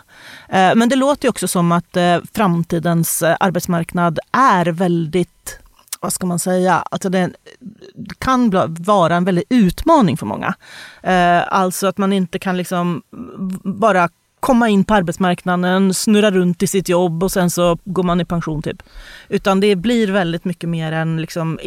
Eh, 0.49 0.75
men 0.75 0.89
det 0.89 0.95
låter 0.95 1.29
också 1.29 1.47
som 1.47 1.71
att 1.71 1.97
eh, 1.97 2.17
framtidens 2.33 3.21
eh, 3.21 3.35
arbetsmarknad 3.39 4.19
är 4.31 4.65
väldigt 4.65 5.57
vad 6.01 6.13
ska 6.13 6.25
man 6.25 6.39
säga, 6.39 6.83
alltså 6.91 7.09
det 7.09 7.31
kan 8.17 8.49
vara 8.79 9.15
en 9.15 9.25
väldig 9.25 9.43
utmaning 9.49 10.17
för 10.17 10.25
många. 10.25 10.53
Eh, 11.03 11.53
alltså 11.53 11.87
att 11.87 11.97
man 11.97 12.13
inte 12.13 12.39
kan 12.39 12.57
liksom 12.57 13.01
bara 13.63 14.09
komma 14.39 14.69
in 14.69 14.83
på 14.83 14.93
arbetsmarknaden, 14.93 15.93
snurra 15.93 16.31
runt 16.31 16.63
i 16.63 16.67
sitt 16.67 16.89
jobb 16.89 17.23
och 17.23 17.31
sen 17.31 17.49
så 17.49 17.77
går 17.83 18.03
man 18.03 18.21
i 18.21 18.25
pension 18.25 18.61
typ. 18.61 18.83
Utan 19.29 19.59
det 19.59 19.75
blir 19.75 20.11
väldigt 20.11 20.45
mycket 20.45 20.69
mer 20.69 20.91
än 20.91 21.21
liksom 21.21 21.59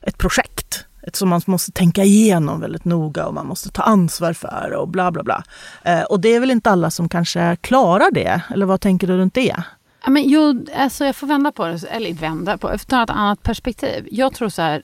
ett 0.00 0.18
projekt 0.18 0.86
som 1.12 1.28
man 1.28 1.40
måste 1.46 1.72
tänka 1.72 2.04
igenom 2.04 2.60
väldigt 2.60 2.84
noga 2.84 3.26
och 3.26 3.34
man 3.34 3.46
måste 3.46 3.70
ta 3.70 3.82
ansvar 3.82 4.32
för 4.32 4.72
och 4.72 4.88
bla 4.88 5.12
bla 5.12 5.22
bla. 5.22 5.44
Eh, 5.82 6.02
och 6.02 6.20
det 6.20 6.28
är 6.28 6.40
väl 6.40 6.50
inte 6.50 6.70
alla 6.70 6.90
som 6.90 7.08
kanske 7.08 7.56
klarar 7.60 8.10
det, 8.10 8.40
eller 8.54 8.66
vad 8.66 8.80
tänker 8.80 9.06
du 9.06 9.16
runt 9.16 9.34
det? 9.34 9.56
Ja, 10.04 10.10
men 10.10 10.28
jo, 10.28 10.64
alltså 10.76 11.04
jag 11.04 11.16
får 11.16 11.26
vända 11.26 11.52
på 11.52 11.66
det, 11.66 11.84
eller 11.90 12.12
vända 12.14 12.58
på 12.58 12.66
det, 12.66 12.72
jag 12.72 12.86
ta 12.86 13.02
ett 13.02 13.10
annat 13.10 13.42
perspektiv. 13.42 14.08
Jag 14.10 14.34
tror 14.34 14.48
så 14.48 14.62
här, 14.62 14.82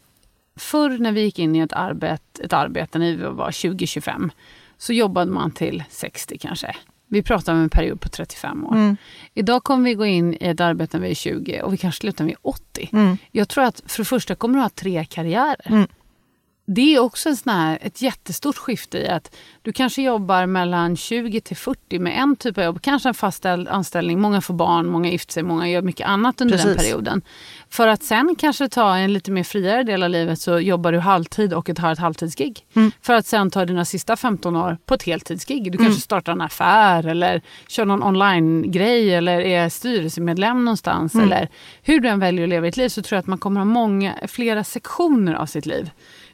förr 0.56 0.98
när 0.98 1.12
vi 1.12 1.20
gick 1.20 1.38
in 1.38 1.56
i 1.56 1.58
ett 1.58 1.72
arbete, 1.72 2.42
ett 2.42 2.52
arbete 2.52 2.98
när 2.98 3.16
vi 3.16 3.22
var 3.22 3.50
20-25, 3.50 4.30
så 4.78 4.92
jobbade 4.92 5.30
man 5.30 5.50
till 5.50 5.84
60 5.90 6.38
kanske. 6.38 6.76
Vi 7.06 7.22
pratar 7.22 7.52
om 7.52 7.58
en 7.58 7.70
period 7.70 8.00
på 8.00 8.08
35 8.08 8.64
år. 8.64 8.74
Mm. 8.74 8.96
Idag 9.34 9.64
kommer 9.64 9.84
vi 9.84 9.94
gå 9.94 10.06
in 10.06 10.34
i 10.34 10.38
ett 10.40 10.60
arbete 10.60 10.96
när 10.96 11.04
vi 11.04 11.10
är 11.10 11.14
20 11.14 11.62
och 11.62 11.72
vi 11.72 11.76
kanske 11.76 12.00
slutar 12.00 12.24
när 12.24 12.28
vi 12.28 12.32
är 12.32 12.48
80. 12.48 12.88
Mm. 12.92 13.16
Jag 13.30 13.48
tror 13.48 13.64
att 13.64 13.82
för 13.86 13.98
det 13.98 14.04
första 14.04 14.34
kommer 14.34 14.54
du 14.54 14.62
ha 14.62 14.68
tre 14.68 15.04
karriärer. 15.04 15.66
Mm. 15.66 15.88
Det 16.74 16.94
är 16.94 16.98
också 16.98 17.28
en 17.28 17.36
sån 17.36 17.52
här, 17.52 17.78
ett 17.82 18.02
jättestort 18.02 18.56
skifte 18.56 18.98
i 18.98 19.08
att 19.08 19.36
du 19.62 19.72
kanske 19.72 20.02
jobbar 20.02 20.46
mellan 20.46 20.96
20 20.96 21.40
till 21.40 21.56
40 21.56 21.98
med 21.98 22.18
en 22.18 22.36
typ 22.36 22.58
av 22.58 22.64
jobb, 22.64 22.82
kanske 22.82 23.08
en 23.08 23.14
fastställd 23.14 23.68
anställning. 23.68 24.20
Många 24.20 24.40
får 24.40 24.54
barn, 24.54 24.86
många 24.86 25.10
gifter 25.10 25.32
sig, 25.32 25.42
många 25.42 25.68
gör 25.68 25.82
mycket 25.82 26.06
annat 26.06 26.40
under 26.40 26.56
den 26.56 26.66
Precis. 26.66 26.82
perioden. 26.82 27.22
För 27.70 27.88
att 27.88 28.02
sen 28.02 28.36
kanske 28.38 28.68
ta 28.68 28.96
en 28.96 29.12
lite 29.12 29.30
mer 29.30 29.44
friare 29.44 29.82
del 29.82 30.02
av 30.02 30.10
livet 30.10 30.40
så 30.40 30.58
jobbar 30.58 30.92
du 30.92 30.98
halvtid 30.98 31.54
och 31.54 31.68
ett, 31.68 31.78
har 31.78 31.92
ett 31.92 31.98
halvtidsgig. 31.98 32.66
Mm. 32.74 32.92
För 33.02 33.14
att 33.14 33.26
sen 33.26 33.50
ta 33.50 33.64
dina 33.64 33.84
sista 33.84 34.16
15 34.16 34.56
år 34.56 34.78
på 34.86 34.94
ett 34.94 35.02
heltidsgig. 35.02 35.72
Du 35.72 35.78
kanske 35.78 36.00
startar 36.00 36.32
en 36.32 36.40
affär 36.40 37.06
eller 37.06 37.42
kör 37.68 37.84
någon 37.84 38.02
online-grej 38.02 39.14
eller 39.14 39.40
är 39.40 39.68
styrelsemedlem 39.68 40.64
någonstans. 40.64 41.14
Mm. 41.14 41.26
Eller 41.26 41.48
hur 41.82 42.00
du 42.00 42.08
än 42.08 42.20
väljer 42.20 42.42
att 42.42 42.48
leva 42.48 42.68
ett 42.68 42.76
liv 42.76 42.88
så 42.88 43.02
tror 43.02 43.16
jag 43.16 43.20
att 43.20 43.26
man 43.26 43.38
kommer 43.38 43.60
ha 43.60 43.64
många, 43.64 44.14
flera 44.28 44.64
sektioner 44.64 45.34
av 45.34 45.46
sitt 45.46 45.66
liv. 45.66 45.90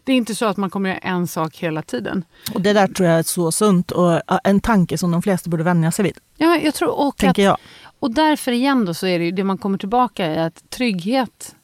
Det 0.06 0.12
är 0.12 0.16
inte 0.16 0.34
så 0.34 0.46
att 0.46 0.56
man 0.56 0.70
kommer 0.70 0.88
göra 0.90 0.98
en 0.98 1.26
sak 1.26 1.56
hela 1.56 1.82
tiden. 1.82 2.24
Och 2.54 2.60
det 2.60 2.72
där 2.72 2.86
tror 2.86 3.08
jag 3.08 3.18
är 3.18 3.22
så 3.22 3.52
sunt 3.52 3.90
och 3.90 4.20
en 4.44 4.60
tanke 4.60 4.98
som 4.98 5.10
de 5.10 5.22
flesta 5.22 5.50
borde 5.50 5.62
vänja 5.64 5.90
sig 5.92 6.02
vid, 6.04 6.18
Ja, 6.36 6.56
jag 6.56 6.74
tror 6.74 6.90
och, 7.00 7.08
att, 7.08 7.16
tänker 7.16 7.42
jag. 7.42 7.56
och 7.98 8.10
därför 8.10 8.52
igen 8.52 8.84
då 8.84 8.94
så 8.94 9.06
är 9.06 9.18
det 9.18 9.24
ju 9.24 9.30
det 9.30 9.44
man 9.44 9.58
kommer 9.58 9.78
tillbaka 9.78 10.34
i 10.34 10.38
att 10.38 10.70
trygghet 10.70 11.55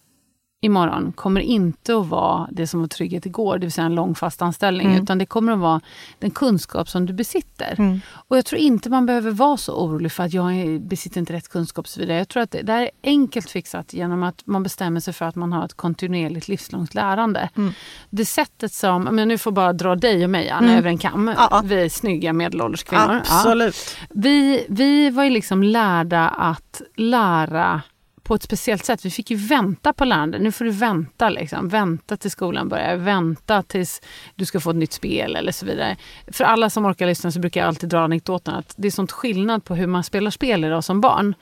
imorgon 0.64 1.12
kommer 1.12 1.40
inte 1.40 1.96
att 1.96 2.06
vara 2.06 2.48
det 2.52 2.66
som 2.66 2.80
var 2.80 2.86
trygghet 2.88 3.26
igår, 3.26 3.58
det 3.58 3.66
vill 3.66 3.72
säga 3.72 3.84
en 3.84 3.94
lång 3.94 4.14
fast 4.14 4.42
anställning, 4.42 4.86
Mm. 4.86 5.02
utan 5.02 5.18
det 5.18 5.26
kommer 5.26 5.52
att 5.52 5.58
vara 5.58 5.80
den 6.18 6.30
kunskap 6.30 6.88
som 6.88 7.06
du 7.06 7.12
besitter. 7.12 7.74
Mm. 7.78 8.00
Och 8.28 8.36
jag 8.36 8.44
tror 8.44 8.60
inte 8.60 8.90
man 8.90 9.06
behöver 9.06 9.30
vara 9.30 9.56
så 9.56 9.72
orolig 9.84 10.12
för 10.12 10.22
att 10.22 10.32
jag 10.32 10.80
besitter 10.80 11.20
inte 11.20 11.32
rätt 11.32 11.48
kunskap 11.48 11.84
och 11.84 11.88
så 11.88 12.00
vidare. 12.00 12.18
Jag 12.18 12.28
tror 12.28 12.42
att 12.42 12.50
det, 12.50 12.62
det 12.62 12.72
här 12.72 12.82
är 12.82 12.90
enkelt 13.02 13.50
fixat 13.50 13.92
genom 13.92 14.22
att 14.22 14.42
man 14.46 14.62
bestämmer 14.62 15.00
sig 15.00 15.14
för 15.14 15.24
att 15.24 15.34
man 15.34 15.52
har 15.52 15.64
ett 15.64 15.74
kontinuerligt 15.74 16.48
livslångt 16.48 16.94
lärande. 16.94 17.48
Mm. 17.56 17.72
Det 18.10 18.24
sättet 18.24 18.72
som, 18.72 19.02
men 19.04 19.28
nu 19.28 19.38
får 19.38 19.52
bara 19.52 19.72
dra 19.72 19.94
dig 19.94 20.24
och 20.24 20.30
mig 20.30 20.50
Anna 20.50 20.66
Mm. 20.66 20.78
över 20.78 20.88
en 20.88 20.98
kam, 20.98 21.28
Ja, 21.28 21.48
ja. 21.50 21.62
vi 21.64 21.82
är 21.84 21.88
snygga 21.88 22.32
medelålders 22.32 22.82
kvinnor. 22.82 23.04
Ja. 23.28 23.36
Absolut. 23.36 23.96
Vi, 24.10 24.66
vi 24.68 25.10
var 25.10 25.24
ju 25.24 25.30
liksom 25.30 25.62
lärda 25.62 26.28
att 26.28 26.82
lära 26.96 27.82
på 28.22 28.34
ett 28.34 28.42
speciellt 28.42 28.84
sätt. 28.84 29.04
Vi 29.04 29.10
fick 29.10 29.30
ju 29.30 29.36
vänta 29.36 29.92
på 29.92 30.04
lärande. 30.04 30.38
Nu 30.38 30.52
får 30.52 30.64
du 30.64 30.70
vänta. 30.70 31.28
Liksom. 31.28 31.68
Vänta 31.68 32.16
tills 32.16 32.32
skolan 32.32 32.68
börjar. 32.68 32.96
Vänta 32.96 33.62
tills 33.62 34.00
du 34.34 34.44
ska 34.44 34.60
få 34.60 34.70
ett 34.70 34.76
nytt 34.76 34.92
spel 34.92 35.36
eller 35.36 35.52
så 35.52 35.66
vidare. 35.66 35.96
För 36.32 36.44
alla 36.44 36.70
som 36.70 36.86
orkar 36.86 37.06
lyssna 37.06 37.30
så 37.30 37.40
brukar 37.40 37.60
jag 37.60 37.68
alltid 37.68 37.88
dra 37.88 38.00
anekdoten 38.00 38.54
att 38.54 38.74
det 38.76 38.88
är 38.88 38.90
sånt 38.90 39.12
skillnad 39.12 39.64
på 39.64 39.74
hur 39.74 39.86
man 39.86 40.04
spelar 40.04 40.30
spel 40.30 40.64
idag 40.64 40.84
som 40.84 41.00
barn. 41.00 41.34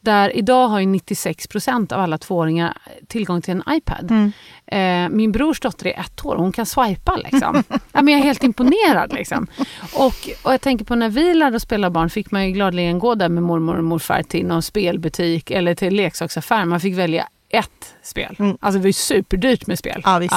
Där 0.00 0.36
idag 0.36 0.68
har 0.68 0.80
ju 0.80 0.86
96 0.86 1.46
procent 1.46 1.92
av 1.92 2.00
alla 2.00 2.18
tvååringar 2.18 2.76
tillgång 3.06 3.42
till 3.42 3.52
en 3.52 3.62
iPad. 3.76 4.10
Mm. 4.10 4.32
Eh, 4.66 5.16
min 5.16 5.32
brors 5.32 5.60
dotter 5.60 5.86
är 5.86 6.00
ett 6.00 6.24
år 6.24 6.34
och 6.34 6.42
hon 6.42 6.52
kan 6.52 6.66
swipa. 6.66 7.16
Liksom. 7.16 7.62
ja, 7.92 8.02
men 8.02 8.08
jag 8.08 8.20
är 8.20 8.24
helt 8.24 8.44
imponerad. 8.44 9.12
Liksom. 9.12 9.46
Och, 9.94 10.28
och 10.42 10.52
jag 10.52 10.60
tänker 10.60 10.84
på 10.84 10.94
när 10.94 11.08
vi 11.08 11.34
lärde 11.34 11.56
oss 11.56 11.62
spela 11.62 11.90
barn 11.90 12.10
fick 12.10 12.30
man 12.30 12.46
ju 12.46 12.52
gladeligen 12.52 12.98
gå 12.98 13.14
där 13.14 13.28
med 13.28 13.42
mormor 13.42 13.76
och 13.76 13.84
morfar 13.84 14.22
till 14.22 14.46
någon 14.46 14.62
spelbutik 14.62 15.50
eller 15.50 15.74
till 15.74 15.94
leksaksaffär. 15.94 16.64
Man 16.64 16.80
fick 16.80 16.94
välja 16.94 17.28
ett 17.50 17.94
spel. 18.02 18.36
Mm. 18.38 18.56
Alltså 18.60 18.78
det 18.78 18.82
var 18.82 18.86
ju 18.86 18.92
superdyrt 18.92 19.66
med 19.66 19.78
spel. 19.78 20.02
Ja, 20.04 20.18
visst. 20.18 20.34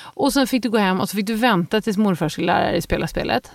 Och 0.00 0.32
sen 0.32 0.46
fick 0.46 0.62
du 0.62 0.70
gå 0.70 0.78
hem 0.78 1.00
och 1.00 1.08
så 1.08 1.16
fick 1.16 1.26
du 1.26 1.34
vänta 1.34 1.80
tills 1.80 1.96
morfar 1.96 2.28
skulle 2.28 2.46
lära 2.46 2.70
dig 2.70 2.82
spela 2.82 3.06
spelet. 3.06 3.50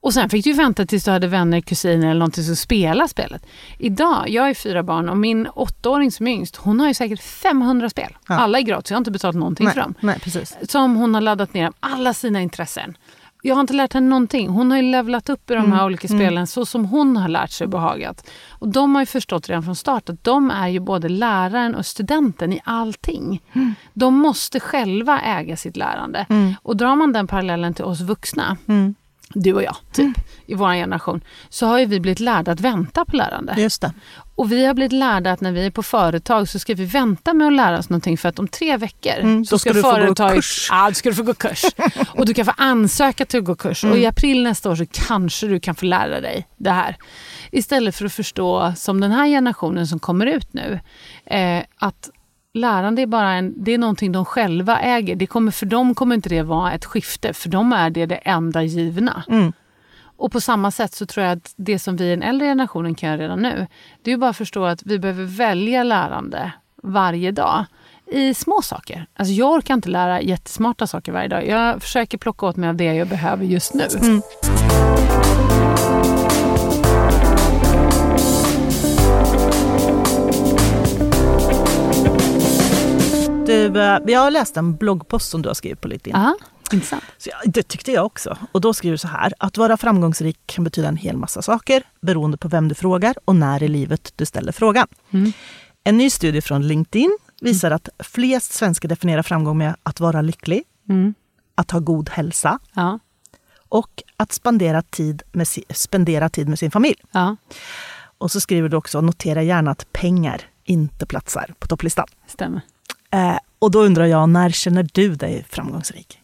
Och 0.00 0.14
sen 0.14 0.30
fick 0.30 0.44
du 0.44 0.52
vänta 0.52 0.86
tills 0.86 1.04
du 1.04 1.10
hade 1.10 1.26
vänner, 1.26 1.60
kusiner 1.60 2.06
eller 2.10 2.18
någonting 2.18 2.44
som 2.44 2.56
spela 2.56 3.08
spelet. 3.08 3.46
Idag, 3.78 4.28
jag 4.28 4.42
har 4.42 4.54
fyra 4.54 4.82
barn 4.82 5.08
och 5.08 5.16
min 5.16 5.46
åttaåring 5.46 6.12
som 6.12 6.26
är 6.26 6.32
yngst, 6.32 6.56
hon 6.56 6.80
har 6.80 6.88
ju 6.88 6.94
säkert 6.94 7.20
500 7.22 7.90
spel. 7.90 8.16
Ja. 8.28 8.34
Alla 8.34 8.58
är 8.58 8.62
gratis, 8.62 8.90
jag 8.90 8.96
har 8.96 9.00
inte 9.00 9.10
betalat 9.10 9.36
någonting 9.36 9.68
för 9.70 9.76
Nej, 9.76 9.82
dem. 9.84 9.94
nej, 10.00 10.18
precis. 10.20 10.56
Som 10.68 10.96
hon 10.96 11.14
har 11.14 11.20
laddat 11.20 11.54
ner 11.54 11.72
alla 11.80 12.14
sina 12.14 12.40
intressen. 12.40 12.96
Jag 13.42 13.54
har 13.54 13.60
inte 13.60 13.72
lärt 13.74 13.92
henne 13.92 14.08
någonting. 14.08 14.48
Hon 14.48 14.70
har 14.70 14.78
ju 14.78 14.82
levlat 14.82 15.28
upp 15.28 15.50
i 15.50 15.54
de 15.54 15.58
här 15.60 15.66
Mm, 15.78 15.84
olika 15.86 16.08
spelen 16.08 16.46
så 16.46 16.66
som 16.66 16.84
hon 16.84 17.16
har 17.16 17.28
lärt 17.28 17.50
sig 17.50 17.66
behagat. 17.66 18.30
Och 18.50 18.68
de 18.68 18.94
har 18.94 19.02
ju 19.02 19.06
förstått 19.06 19.48
redan 19.48 19.62
från 19.62 19.76
start 19.76 20.08
att 20.08 20.24
de 20.24 20.50
är 20.50 20.68
ju 20.68 20.80
både 20.80 21.08
läraren 21.08 21.74
och 21.74 21.86
studenten 21.86 22.52
i 22.52 22.60
allting. 22.64 23.42
De 23.94 24.14
måste 24.14 24.60
själva 24.60 25.20
äga 25.20 25.56
sitt 25.56 25.76
lärande. 25.76 26.26
Mm. 26.28 26.54
Och 26.62 26.76
drar 26.76 26.96
man 26.96 27.12
den 27.12 27.26
parallellen 27.26 27.74
till 27.74 27.84
oss 27.84 28.00
vuxna, 28.00 28.56
Mm. 28.68 28.94
Du 29.42 29.52
och 29.52 29.62
jag, 29.62 29.76
typ, 29.92 30.18
i 30.46 30.54
vår 30.54 30.72
generation, 30.72 31.20
så 31.48 31.66
har 31.66 31.78
ju 31.78 31.86
vi 31.86 32.00
blivit 32.00 32.20
lärda 32.20 32.52
att 32.52 32.60
vänta 32.60 33.04
på 33.04 33.16
lärande. 33.16 33.54
Just 33.58 33.80
det. 33.82 33.92
Och 34.34 34.52
vi 34.52 34.66
har 34.66 34.74
blivit 34.74 34.92
lärda 34.92 35.32
att 35.32 35.40
när 35.40 35.52
vi 35.52 35.66
är 35.66 35.70
på 35.70 35.82
företag 35.82 36.48
så 36.48 36.58
ska 36.58 36.74
vi 36.74 36.84
vänta 36.84 37.34
med 37.34 37.46
att 37.46 37.52
lära 37.52 37.78
oss 37.78 37.88
någonting 37.88 38.18
för 38.18 38.28
att 38.28 38.38
om 38.38 38.48
tre 38.48 38.76
veckor 38.76 39.12
Mm, 39.20 39.44
så 39.44 39.58
ska, 39.58 39.70
ska 39.70 39.76
du 39.76 39.82
få 39.82 39.88
gå 39.90 39.94
företaget... 39.94 40.34
kurs. 40.34 40.68
Ja, 40.70 40.88
då 40.88 40.94
ska 40.94 41.08
du 41.08 41.14
få 41.14 41.22
gå 41.22 41.34
kurs. 41.34 41.64
och 42.14 42.26
du 42.26 42.34
kan 42.34 42.44
få 42.44 42.52
ansöka 42.56 43.24
till 43.26 43.38
att 43.38 43.44
gå 43.44 43.54
kurs. 43.54 43.84
Och 43.84 43.90
Mm. 43.90 44.02
i 44.02 44.06
april 44.06 44.42
nästa 44.42 44.70
år 44.70 44.76
så 44.76 44.86
kanske 44.86 45.46
du 45.46 45.60
kan 45.60 45.74
få 45.74 45.84
lära 45.86 46.20
dig 46.20 46.46
det 46.56 46.70
här. 46.70 46.96
Istället 47.50 47.96
för 47.96 48.04
att 48.04 48.12
förstå, 48.12 48.72
som 48.76 49.00
den 49.00 49.10
här 49.12 49.26
generationen 49.26 49.86
som 49.86 49.98
kommer 49.98 50.26
ut 50.26 50.52
nu, 50.52 50.80
eh, 51.26 51.62
att 51.78 52.10
lärande 52.56 53.02
är 53.02 53.06
bara 53.06 53.32
en, 53.32 53.54
det 53.56 53.72
är 53.72 53.78
någonting 53.78 54.12
de 54.12 54.24
själva 54.24 54.80
äger. 54.80 55.16
Det 55.16 55.26
kommer, 55.26 55.52
för 55.52 55.66
dem 55.66 55.94
kommer 55.94 56.14
inte 56.14 56.28
det 56.28 56.42
vara 56.42 56.72
ett 56.72 56.84
skifte, 56.84 57.32
för 57.32 57.48
dem 57.48 57.72
är 57.72 57.90
det 57.90 58.06
det 58.06 58.16
enda 58.16 58.62
givna. 58.62 59.24
Mm. 59.28 59.52
Och 60.16 60.32
på 60.32 60.40
samma 60.40 60.70
sätt 60.70 60.94
så 60.94 61.06
tror 61.06 61.26
jag 61.26 61.36
att 61.36 61.54
det 61.56 61.78
som 61.78 61.96
vi 61.96 62.06
i 62.06 62.10
den 62.10 62.22
äldre 62.22 62.48
generationen 62.48 62.94
kan 62.94 63.08
göra 63.08 63.22
redan 63.22 63.42
nu, 63.42 63.66
det 64.02 64.12
är 64.12 64.16
bara 64.16 64.30
att 64.30 64.36
förstå 64.36 64.64
att 64.64 64.82
vi 64.82 64.98
behöver 64.98 65.24
välja 65.24 65.82
lärande 65.84 66.52
varje 66.82 67.30
dag 67.32 67.64
i 68.12 68.34
små 68.34 68.62
saker. 68.62 69.06
Alltså 69.16 69.32
jag 69.32 69.52
orkar 69.52 69.74
inte 69.74 69.88
lära 69.88 70.20
jättesmarta 70.20 70.86
saker 70.86 71.12
varje 71.12 71.28
dag. 71.28 71.46
Jag 71.46 71.82
försöker 71.82 72.18
plocka 72.18 72.46
åt 72.46 72.56
mig 72.56 72.68
av 72.68 72.76
det 72.76 72.94
jag 72.94 73.08
behöver 73.08 73.44
just 73.44 73.74
nu. 73.74 73.84
Mm. 74.00 74.22
Du, 83.46 83.80
eh, 83.80 83.98
jag 84.06 84.20
har 84.20 84.30
läst 84.30 84.56
en 84.56 84.76
bloggpost 84.76 85.30
som 85.30 85.42
du 85.42 85.48
har 85.48 85.54
skrivit 85.54 85.80
på 85.80 85.88
LinkedIn. 85.88 86.16
Aha, 86.16 86.36
intressant. 86.72 87.04
Så 87.18 87.30
jag, 87.30 87.52
det 87.52 87.62
tyckte 87.62 87.92
jag 87.92 88.06
också. 88.06 88.36
Och 88.52 88.60
då 88.60 88.74
skriver 88.74 88.92
du 88.92 88.98
så 88.98 89.08
här. 89.08 89.32
Att 89.38 89.56
vara 89.56 89.76
framgångsrik 89.76 90.38
kan 90.46 90.64
betyda 90.64 90.88
en 90.88 90.96
hel 90.96 91.16
massa 91.16 91.42
saker 91.42 91.82
beroende 92.00 92.36
på 92.36 92.48
vem 92.48 92.68
du 92.68 92.74
frågar 92.74 93.14
och 93.24 93.36
när 93.36 93.62
i 93.62 93.68
livet 93.68 94.12
du 94.16 94.26
ställer 94.26 94.52
frågan. 94.52 94.86
Mm. 95.10 95.32
En 95.84 95.96
ny 95.98 96.10
studie 96.10 96.40
från 96.40 96.68
LinkedIn 96.68 97.18
visar 97.40 97.70
att 97.70 97.88
flest 97.98 98.52
svenskar 98.52 98.88
definierar 98.88 99.22
framgång 99.22 99.58
med 99.58 99.76
att 99.82 100.00
vara 100.00 100.22
lycklig, 100.22 100.62
Mm. 100.88 101.14
att 101.54 101.70
ha 101.70 101.78
god 101.80 102.08
hälsa 102.10 102.58
Ja, 102.74 102.98
och 103.68 104.02
att 104.16 104.32
spendera 104.32 104.82
tid 104.82 105.22
med, 105.32 105.46
spendera 105.70 106.28
tid 106.28 106.48
med 106.48 106.58
sin 106.58 106.70
familj. 106.70 106.96
ja, 107.12 107.36
Och 108.18 108.30
så 108.30 108.40
skriver 108.40 108.68
du 108.68 108.76
också, 108.76 109.00
notera 109.00 109.42
gärna 109.42 109.70
att 109.70 109.92
pengar 109.92 110.40
inte 110.64 111.06
platsar 111.06 111.54
på 111.58 111.66
topplistan. 111.66 112.06
stämmer. 112.26 112.60
Eh, 113.10 113.38
och 113.58 113.70
då 113.70 113.82
undrar 113.82 114.04
jag, 114.06 114.28
när 114.28 114.50
känner 114.50 114.86
du 114.92 115.14
dig 115.14 115.44
framgångsrik? 115.50 116.18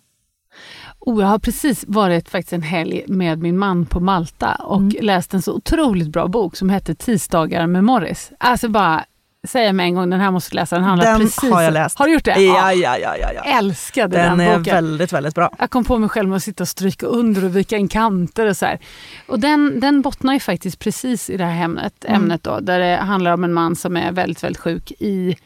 Oh, 0.98 1.20
jag 1.22 1.28
har 1.28 1.38
precis 1.38 1.84
varit 1.88 2.28
faktiskt 2.28 2.52
en 2.52 2.62
helg 2.62 3.04
med 3.08 3.38
min 3.38 3.58
man 3.58 3.86
på 3.86 4.00
Malta 4.00 4.54
och 4.54 4.80
Mm. 4.80 4.96
läst 5.00 5.34
en 5.34 5.42
så 5.42 5.52
otroligt 5.52 6.08
bra 6.08 6.26
bok 6.28 6.56
som 6.56 6.70
heter 6.70 6.94
Tisdagar 6.94 7.66
med 7.66 7.84
Morris. 7.84 8.32
Alltså 8.38 8.68
bara 8.68 9.04
säga 9.48 9.72
med 9.72 9.84
en 9.86 9.94
gång, 9.94 10.10
den 10.10 10.20
här 10.20 10.30
måste 10.30 10.50
du 10.50 10.54
läsa. 10.54 10.76
Den 10.76 10.84
handlar 10.84 11.06
Den 11.12 11.20
precis 11.20 11.50
har 11.50 11.62
jag 11.62 11.72
läst. 11.72 11.98
Har 11.98 12.06
du 12.06 12.12
gjort 12.12 12.24
det? 12.24 12.30
Ja, 12.42 12.72
ja, 12.72 12.98
ja. 12.98 13.16
ja, 13.20 13.30
ja. 13.34 13.42
Älskade 13.58 14.16
Den 14.16 14.38
den, 14.38 14.48
är 14.48 14.58
boken. 14.58 14.74
väldigt, 14.74 15.12
väldigt 15.12 15.34
bra. 15.34 15.50
Jag 15.58 15.70
kom 15.70 15.84
på 15.84 15.98
mig 15.98 16.08
själv 16.08 16.28
med 16.28 16.36
att 16.36 16.42
sitta 16.42 16.64
och 16.64 16.68
stryka 16.68 17.06
under 17.06 17.44
och 17.44 17.56
vika 17.56 17.76
in 17.76 17.88
kanter 17.88 18.46
och 18.48 18.56
så 18.56 18.66
här. 18.66 18.78
Och 19.26 19.40
den, 19.40 19.80
den 19.80 20.02
bottnar 20.02 20.32
ju 20.34 20.40
faktiskt 20.40 20.78
precis 20.78 21.30
i 21.30 21.36
det 21.36 21.44
här 21.44 21.64
ämnet, 21.64 22.04
Mm. 22.04 22.22
ämnet 22.22 22.42
då, 22.42 22.60
där 22.60 22.78
det 22.78 22.96
handlar 22.96 23.32
om 23.32 23.44
en 23.44 23.52
man 23.52 23.76
som 23.76 23.96
är 23.96 24.12
väldigt, 24.12 24.44
väldigt 24.44 24.60
sjuk 24.62 24.92
i, 24.98 25.36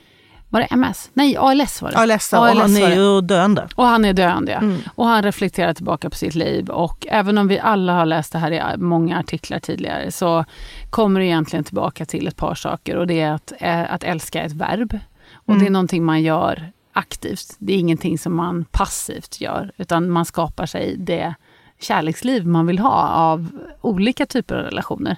var 0.56 0.60
det 0.60 0.66
MS? 0.66 1.10
Nej, 1.14 1.36
ALS 1.36 1.82
var 1.82 1.90
det. 1.90 1.98
ALS, 1.98 2.32
och 2.32 2.46
ALS 2.46 2.60
han 2.60 2.76
är 2.76 2.94
ju 2.96 3.20
döende. 3.20 3.68
Och 3.74 3.84
han 3.84 4.04
är 4.04 4.12
döende, 4.12 4.52
ja. 4.52 4.58
Mm. 4.58 4.78
Och 4.94 5.06
han 5.06 5.22
reflekterar 5.22 5.74
tillbaka 5.74 6.10
på 6.10 6.16
sitt 6.16 6.34
liv. 6.34 6.68
Och 6.70 7.06
även 7.10 7.38
om 7.38 7.48
vi 7.48 7.58
alla 7.58 7.92
har 7.92 8.06
läst 8.06 8.32
det 8.32 8.38
här 8.38 8.52
i 8.52 8.76
många 8.78 9.18
artiklar 9.18 9.58
tidigare 9.58 10.12
så 10.12 10.44
kommer 10.90 11.20
det 11.20 11.26
egentligen 11.26 11.64
tillbaka 11.64 12.04
till 12.04 12.26
ett 12.26 12.36
par 12.36 12.54
saker. 12.54 12.96
Och 12.96 13.06
det 13.06 13.20
är 13.20 13.32
att, 13.32 13.52
eh, 13.58 13.92
att 13.94 14.04
älska 14.04 14.42
är 14.42 14.46
ett 14.46 14.52
verb. 14.52 14.98
Och 15.32 15.48
Mm. 15.48 15.60
det 15.60 15.68
är 15.68 15.70
någonting 15.70 16.04
man 16.04 16.22
gör 16.22 16.72
aktivt. 16.92 17.54
Det 17.58 17.72
är 17.72 17.78
ingenting 17.78 18.18
som 18.18 18.34
man 18.36 18.64
passivt 18.64 19.40
gör. 19.40 19.72
Utan 19.76 20.10
man 20.10 20.24
skapar 20.24 20.66
sig 20.66 20.96
det 20.98 21.34
kärleksliv 21.80 22.46
man 22.46 22.66
vill 22.66 22.78
ha 22.78 23.08
av 23.08 23.48
olika 23.80 24.26
typer 24.26 24.54
av 24.54 24.62
relationer. 24.62 25.16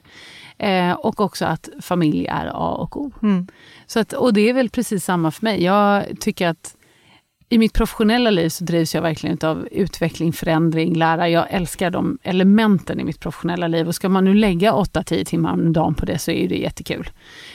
Eh, 0.59 0.93
och 0.93 1.21
också 1.21 1.45
att 1.45 1.69
familj 1.81 2.27
är 2.27 2.47
A 2.47 2.75
och 2.75 3.01
O. 3.01 3.13
Mm. 3.23 3.47
Så 3.87 4.01
att, 4.01 4.13
och 4.13 4.33
det 4.33 4.49
är 4.49 4.55
väl 4.55 4.71
precis 4.71 5.05
samma 5.05 5.31
för 5.31 5.45
mig. 5.45 5.63
Jag 5.63 6.05
tycker 6.21 6.49
att 6.49 6.75
i 7.51 7.59
mitt 7.59 7.73
professionella 7.73 8.31
liv 8.31 8.49
så 8.49 8.65
drivs 8.65 8.95
jag 8.95 9.03
verkligen 9.03 9.39
av 9.43 9.69
utveckling, 9.71 10.33
förändring, 10.33 10.95
lära. 10.95 11.29
Jag 11.29 11.47
älskar 11.51 11.91
de 11.91 12.19
elementen 12.23 13.01
i 13.01 13.05
mitt 13.05 13.21
professionella 13.21 13.69
liv. 13.69 13.89
Och 13.89 13.95
ska 13.95 14.09
man 14.09 14.25
nu 14.25 14.35
lägga 14.35 14.73
8-10 14.73 15.25
timmar 15.25 15.53
om 15.53 15.73
dagen 15.73 15.95
på 15.95 16.07
det 16.07 16.19
så 16.19 16.31
är 16.31 16.49
det 16.49 16.57
jättekul. 16.57 17.11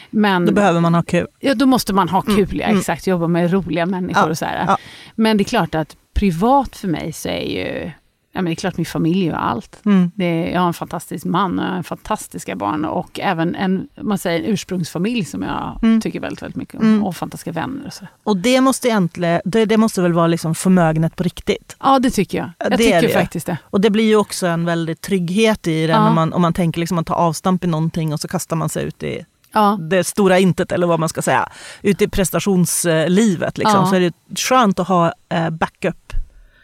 Men 0.10 0.46
Då 0.46 0.54
behöver 0.54 0.80
man 0.80 0.94
ha 0.96 1.04
kul. 1.04 1.28
ja, 1.40 1.54
då 1.56 1.66
måste 1.66 1.94
man 1.94 2.10
ha 2.10 2.22
kul, 2.22 2.60
ja, 2.60 2.66
mm. 2.66 2.80
exakt. 2.80 3.08
Jobba 3.08 3.28
med 3.28 3.52
roliga 3.52 3.86
människor 3.86 4.24
Ja, 4.24 4.30
och 4.30 4.38
så 4.38 4.46
här. 4.46 4.66
ja. 4.68 4.78
Men 5.16 5.38
det 5.38 5.42
är 5.42 5.46
klart 5.46 5.76
att 5.76 5.98
privat 6.14 6.76
för 6.76 6.88
mig 6.88 7.14
så 7.14 7.30
är 7.30 7.50
ju... 7.50 7.92
Ja, 8.36 8.42
men 8.42 8.46
det 8.46 8.52
är 8.52 8.56
klart 8.56 8.78
min 8.78 8.86
familj 8.86 9.28
är 9.30 9.34
allt. 9.34 9.80
Mm. 9.86 10.12
Det 10.16 10.26
är, 10.26 10.54
jag 10.54 10.60
har 10.60 10.68
en 10.68 10.74
fantastisk 10.74 11.26
man 11.26 11.60
och 11.60 11.66
jag 11.66 11.72
har 11.72 11.84
fantastiska 11.84 12.56
barn 12.56 12.86
och 12.86 13.20
även 13.20 13.56
en, 13.56 13.88
man 14.02 14.18
säger, 14.18 14.40
en 14.40 14.46
ursprungsfamilj 14.46 15.26
som 15.26 15.42
jag 15.42 15.80
Mm. 15.84 16.02
tycker 16.02 16.20
väldigt, 16.20 16.42
väldigt 16.42 16.56
mycket 16.56 16.76
om. 16.76 16.82
Mm. 16.88 17.04
Och 17.04 17.16
fantastiska 17.16 17.52
vänner 17.52 17.88
och 17.88 17.94
så. 17.94 18.06
Och 18.24 18.38
det 18.38 18.62
måste, 18.62 18.88
egentligen, 18.88 19.42
det, 19.46 19.66
det 19.66 19.78
måste 19.78 20.02
väl 20.02 20.14
vara 20.14 20.28
liksom 20.28 20.56
förmögenhet 20.56 21.16
på 21.16 21.24
riktigt. 21.24 21.76
Ja, 21.80 22.00
det 22.00 22.10
tycker 22.10 22.38
jag. 22.38 22.48
Ja, 22.48 22.54
Jag 22.60 22.72
det 22.72 22.78
tycker 22.78 23.02
det. 23.02 23.10
faktiskt 23.10 23.46
det. 23.46 23.58
Och 23.64 23.82
det 23.82 23.90
blir 23.90 24.04
ju 24.06 24.16
också 24.16 24.48
en 24.48 24.66
väldigt 24.66 25.02
trygghet 25.02 25.68
i 25.68 25.88
det 25.88 25.94
Ja. 25.94 26.04
när 26.04 26.12
man, 26.14 26.34
om 26.34 26.42
man 26.42 26.54
tänker 26.54 26.80
liksom 26.80 26.98
att 27.00 27.08
ta 27.08 27.14
avstamp 27.16 27.64
i 27.64 27.68
någonting 27.68 28.14
och 28.14 28.20
så 28.20 28.28
kastar 28.28 28.56
man 28.56 28.70
sig 28.70 28.84
ut 28.86 29.04
i 29.04 29.26
Ja, 29.56 29.78
det 29.82 30.04
stora 30.04 30.40
intet 30.40 30.72
eller 30.72 30.88
vad 30.88 31.00
man 31.00 31.10
ska 31.10 31.22
säga. 31.22 31.50
Ut 31.82 32.02
i 32.02 32.08
prestationslivet 32.08 33.58
liksom. 33.58 33.80
Ja. 33.80 33.86
Så 33.86 33.96
är 33.96 34.00
det 34.00 34.14
skönt 34.40 34.80
att 34.80 34.88
ha 34.88 35.14
eh, 35.30 35.50
backup 35.50 36.14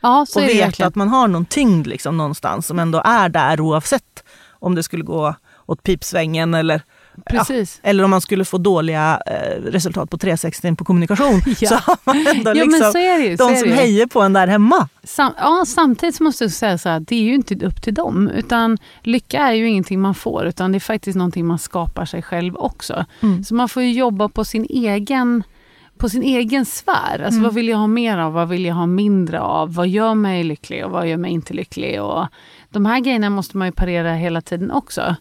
ja 0.01 0.25
och 0.35 0.41
veta 0.41 0.85
att 0.85 0.95
man 0.95 1.07
har 1.07 1.27
någon 1.27 1.45
tyngd 1.45 1.87
liksom 1.87 2.17
någonstans 2.17 2.67
som 2.67 2.79
ändå 2.79 3.01
är 3.05 3.29
där 3.29 3.61
oavsett 3.61 4.23
om 4.59 4.75
det 4.75 4.83
skulle 4.83 5.03
gå 5.03 5.35
åt 5.69 5.83
pipsvängen 5.83 6.53
eller, 6.53 6.81
Precis. 7.25 7.79
eller 7.83 8.03
om 8.03 8.09
man 8.09 8.21
skulle 8.21 8.45
få 8.45 8.57
dåliga 8.57 9.21
eh, 9.25 9.61
resultat 9.61 10.09
på 10.09 10.17
360 10.17 10.75
på 10.75 10.85
kommunikation. 10.85 11.41
Ja. 11.59 11.69
Så 11.69 11.75
har 11.75 11.97
man 12.03 12.27
ändå 12.27 12.53
men 12.53 12.69
liksom 12.69 13.01
ju. 13.01 13.35
de 13.35 13.55
som 13.55 13.71
hejar 13.71 14.05
på 14.05 14.21
en 14.21 14.33
där 14.33 14.47
hemma. 14.47 14.89
Sam, 15.03 15.33
ja, 15.37 15.63
samtidigt 15.67 16.19
måste 16.19 16.43
jag 16.43 16.51
säga 16.51 16.77
så 16.77 16.89
här, 16.89 16.99
det 16.99 17.15
är 17.15 17.21
ju 17.21 17.35
inte 17.35 17.65
upp 17.65 17.81
till 17.81 17.93
dem. 17.93 18.27
Utan 18.27 18.77
lycka 19.03 19.37
är 19.39 19.53
ju 19.53 19.67
ingenting 19.69 20.01
man 20.01 20.15
får, 20.15 20.45
utan 20.45 20.71
det 20.71 20.77
är 20.77 20.79
faktiskt 20.79 21.17
någonting 21.17 21.45
man 21.45 21.59
skapar 21.59 22.05
sig 22.05 22.21
själv 22.21 22.55
också. 22.55 23.05
Mm. 23.21 23.43
Så 23.43 23.55
man 23.55 23.69
får 23.69 23.83
ju 23.83 23.91
jobba 23.91 24.29
på 24.29 24.45
sin 24.45 24.65
egen 24.69 25.43
på 25.99 26.09
sin 26.09 26.23
egen 26.23 26.65
sfär. 26.65 27.19
Alltså 27.19 27.29
Mm. 27.39 27.43
vad 27.43 27.53
vill 27.53 27.67
jag 27.67 27.77
ha 27.77 27.87
mer 27.87 28.17
av? 28.17 28.33
Vad 28.33 28.49
vill 28.49 28.65
jag 28.65 28.75
ha 28.75 28.85
mindre 28.85 29.39
av? 29.41 29.73
Vad 29.73 29.87
gör 29.87 30.13
mig 30.15 30.43
lycklig 30.43 30.85
och 30.85 30.91
vad 30.91 31.07
gör 31.07 31.17
mig 31.17 31.31
inte 31.31 31.53
lycklig? 31.53 32.01
Och 32.01 32.25
de 32.69 32.85
här 32.85 32.99
grejerna 32.99 33.29
måste 33.29 33.57
man 33.57 33.67
ju 33.67 33.71
parera 33.71 34.13
hela 34.13 34.41
tiden 34.41 34.71
också. 34.71 35.15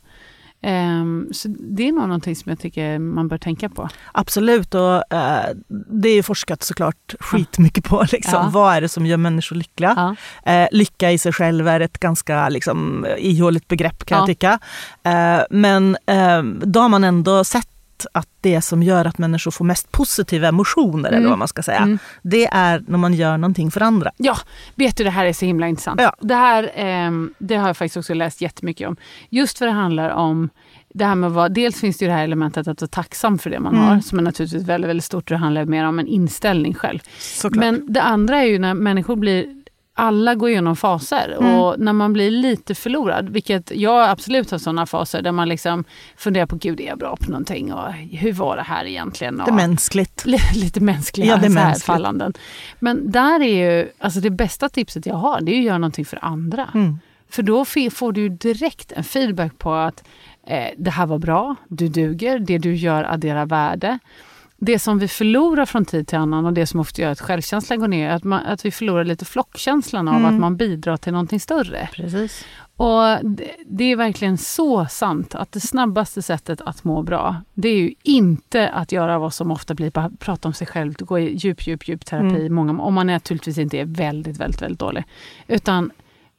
Ehm, 0.62 1.28
så 1.32 1.48
det 1.48 1.88
är 1.88 1.92
nog 1.92 2.02
någonting 2.08 2.36
som 2.36 2.50
jag 2.50 2.58
tycker 2.58 2.98
man 2.98 3.28
bör 3.28 3.38
tänka 3.38 3.68
på. 3.68 3.88
Absolut, 4.12 4.74
och 4.74 5.12
eh, 5.12 5.44
det 5.88 6.08
är 6.08 6.14
ju 6.14 6.22
forskat 6.22 6.62
såklart 6.62 7.14
skitmycket 7.20 7.84
på. 7.84 8.04
Liksom. 8.12 8.34
Ja. 8.34 8.50
Vad 8.52 8.74
är 8.76 8.80
det 8.80 8.88
som 8.88 9.06
gör 9.06 9.16
människor 9.16 9.56
lyckliga? 9.56 10.14
Ja. 10.44 10.52
Eh, 10.52 10.68
lycka 10.72 11.12
i 11.12 11.18
sig 11.18 11.32
själv 11.32 11.68
är 11.68 11.80
ett 11.80 11.98
ganska 12.00 12.48
liksom, 12.48 13.06
ihåligt 13.18 13.68
begrepp 13.68 14.04
kan 14.04 14.16
Ja. 14.16 14.20
jag 14.22 14.26
tycka. 14.26 14.58
Eh, 15.02 15.40
men 15.50 15.96
eh, 16.06 16.42
då 16.42 16.80
har 16.80 16.88
man 16.88 17.04
ändå 17.04 17.44
sett 17.44 17.68
att 18.12 18.28
det 18.40 18.60
som 18.62 18.82
gör 18.82 19.04
att 19.04 19.18
människor 19.18 19.50
får 19.50 19.64
mest 19.64 19.92
positiva 19.92 20.48
emotioner, 20.48 21.08
eller 21.08 21.18
Mm. 21.18 21.30
vad 21.30 21.38
man 21.38 21.48
ska 21.48 21.62
säga, 21.62 21.78
Mm. 21.78 21.98
det 22.22 22.46
är 22.46 22.84
när 22.86 22.98
man 22.98 23.14
gör 23.14 23.36
någonting 23.38 23.70
för 23.70 23.80
andra. 23.80 24.10
Ja, 24.16 24.36
vet 24.74 24.96
du 24.96 25.04
det 25.04 25.10
här 25.10 25.24
är 25.26 25.32
så 25.32 25.44
himla 25.44 25.68
intressant. 25.68 26.00
Ja. 26.00 26.14
Det 26.20 26.34
här 26.34 26.70
ehm, 26.74 27.34
det 27.38 27.56
har 27.56 27.66
jag 27.66 27.76
faktiskt 27.76 27.96
också 27.96 28.14
läst 28.14 28.40
jättemycket 28.40 28.88
om. 28.88 28.96
Just 29.30 29.58
för 29.58 29.66
det 29.66 29.72
handlar 29.72 30.10
om 30.10 30.50
det 30.94 31.04
här 31.04 31.14
med 31.14 31.30
vara, 31.30 31.48
dels 31.48 31.80
finns 31.80 31.98
det 31.98 32.04
ju 32.04 32.08
det 32.10 32.14
här 32.16 32.24
elementet 32.24 32.68
att 32.68 32.80
vara 32.80 32.88
tacksam 32.88 33.38
för 33.38 33.50
det 33.50 33.60
man 33.60 33.74
Mm. 33.74 33.86
har, 33.86 34.00
som 34.00 34.18
är 34.18 34.22
naturligtvis 34.22 34.62
väldigt, 34.62 34.88
väldigt 34.88 35.04
stort. 35.04 35.28
Det 35.28 35.36
handlar 35.36 35.64
mer 35.64 35.84
om 35.84 35.98
en 35.98 36.06
inställning 36.06 36.74
själv. 36.74 36.98
Såklart. 37.18 37.60
Men 37.60 37.92
det 37.92 38.02
andra 38.02 38.38
är 38.38 38.44
ju 38.46 38.58
när 38.58 38.74
människor 38.74 39.16
blir 39.16 39.57
alla 39.98 40.34
går 40.34 40.48
igenom 40.50 40.76
faser 40.76 41.36
Mm. 41.40 41.54
och 41.54 41.78
när 41.80 41.92
man 41.92 42.12
blir 42.12 42.30
lite 42.30 42.74
förlorad, 42.74 43.28
vilket 43.28 43.70
jag 43.74 44.08
absolut 44.10 44.50
har 44.50 44.58
sådana 44.58 44.86
faser 44.86 45.22
där 45.22 45.32
man 45.32 45.48
liksom 45.48 45.84
funderar 46.16 46.46
på, 46.46 46.56
gud 46.56 46.80
är 46.80 46.86
jag 46.86 46.98
bra 46.98 47.16
på 47.16 47.30
någonting 47.30 47.72
och 47.72 47.92
hur 47.92 48.32
var 48.32 48.56
det 48.56 48.62
här 48.62 48.84
egentligen? 48.84 49.36
det 49.36 49.42
är 49.42 49.48
Och- 49.48 49.54
mänskligt. 49.54 50.22
Li- 50.26 50.38
lite 50.54 50.80
mänskliga 50.80 51.26
Ja, 51.28 51.36
det 51.36 51.46
är 51.46 51.50
mänskligt. 51.50 51.84
fallanden. 51.84 52.32
Men 52.78 53.10
där 53.10 53.40
är 53.42 53.70
ju, 53.78 53.88
alltså 53.98 54.20
det 54.20 54.30
bästa 54.30 54.68
tipset 54.68 55.06
jag 55.06 55.14
har, 55.14 55.40
det 55.40 55.52
är 55.54 55.58
att 55.58 55.64
göra 55.64 55.78
någonting 55.78 56.04
för 56.04 56.18
andra. 56.22 56.68
Mm. 56.74 56.98
För 57.30 57.42
då 57.42 57.64
får 57.64 58.12
du 58.12 58.28
direkt 58.28 58.92
en 58.92 59.04
feedback 59.04 59.58
på 59.58 59.72
att 59.72 60.04
eh, 60.46 60.64
det 60.78 60.90
här 60.90 61.06
var 61.06 61.18
bra, 61.18 61.54
du 61.68 61.88
duger, 61.88 62.38
det 62.38 62.58
du 62.58 62.74
gör 62.74 63.04
adderar 63.04 63.46
värde. 63.46 63.98
Det 64.60 64.78
som 64.78 64.98
vi 64.98 65.08
förlorar 65.08 65.66
från 65.66 65.84
tid 65.84 66.08
till 66.08 66.18
annan 66.18 66.46
och 66.46 66.52
det 66.52 66.66
som 66.66 66.80
ofta 66.80 67.02
gör 67.02 67.10
att 67.10 67.20
självkänslan 67.20 67.78
går 67.80 67.88
ner, 67.88 68.10
att, 68.10 68.24
man, 68.24 68.40
att 68.46 68.64
vi 68.64 68.70
förlorar 68.70 69.04
lite 69.04 69.24
flockkänslan 69.24 70.08
av 70.08 70.14
Mm. 70.14 70.34
att 70.34 70.40
man 70.40 70.56
bidrar 70.56 70.96
till 70.96 71.12
någonting 71.12 71.40
större. 71.40 71.88
Precis. 71.92 72.44
Och 72.76 73.02
det, 73.22 73.50
det 73.66 73.84
är 73.84 73.96
verkligen 73.96 74.38
så 74.38 74.86
sant 74.86 75.34
att 75.34 75.52
det 75.52 75.60
snabbaste 75.60 76.22
sättet 76.22 76.60
att 76.60 76.84
må 76.84 77.02
bra, 77.02 77.36
det 77.54 77.68
är 77.68 77.76
ju 77.76 77.94
inte 78.02 78.68
att 78.68 78.92
göra 78.92 79.18
vad 79.18 79.34
som 79.34 79.50
ofta 79.50 79.74
blir, 79.74 79.90
bara 79.90 80.10
prata 80.18 80.48
om 80.48 80.54
sig 80.54 80.66
själv, 80.66 80.94
gå 80.98 81.18
i 81.18 81.36
djup, 81.36 81.66
djup, 81.66 81.88
djup 81.88 82.04
terapi, 82.04 82.26
Mm. 82.40 82.54
många, 82.54 82.82
om 82.82 82.94
man 82.94 83.06
naturligtvis 83.06 83.58
inte 83.58 83.78
är 83.78 83.84
väldigt, 83.84 84.36
väldigt, 84.40 84.62
väldigt 84.62 84.80
dålig. 84.80 85.04
Utan 85.46 85.90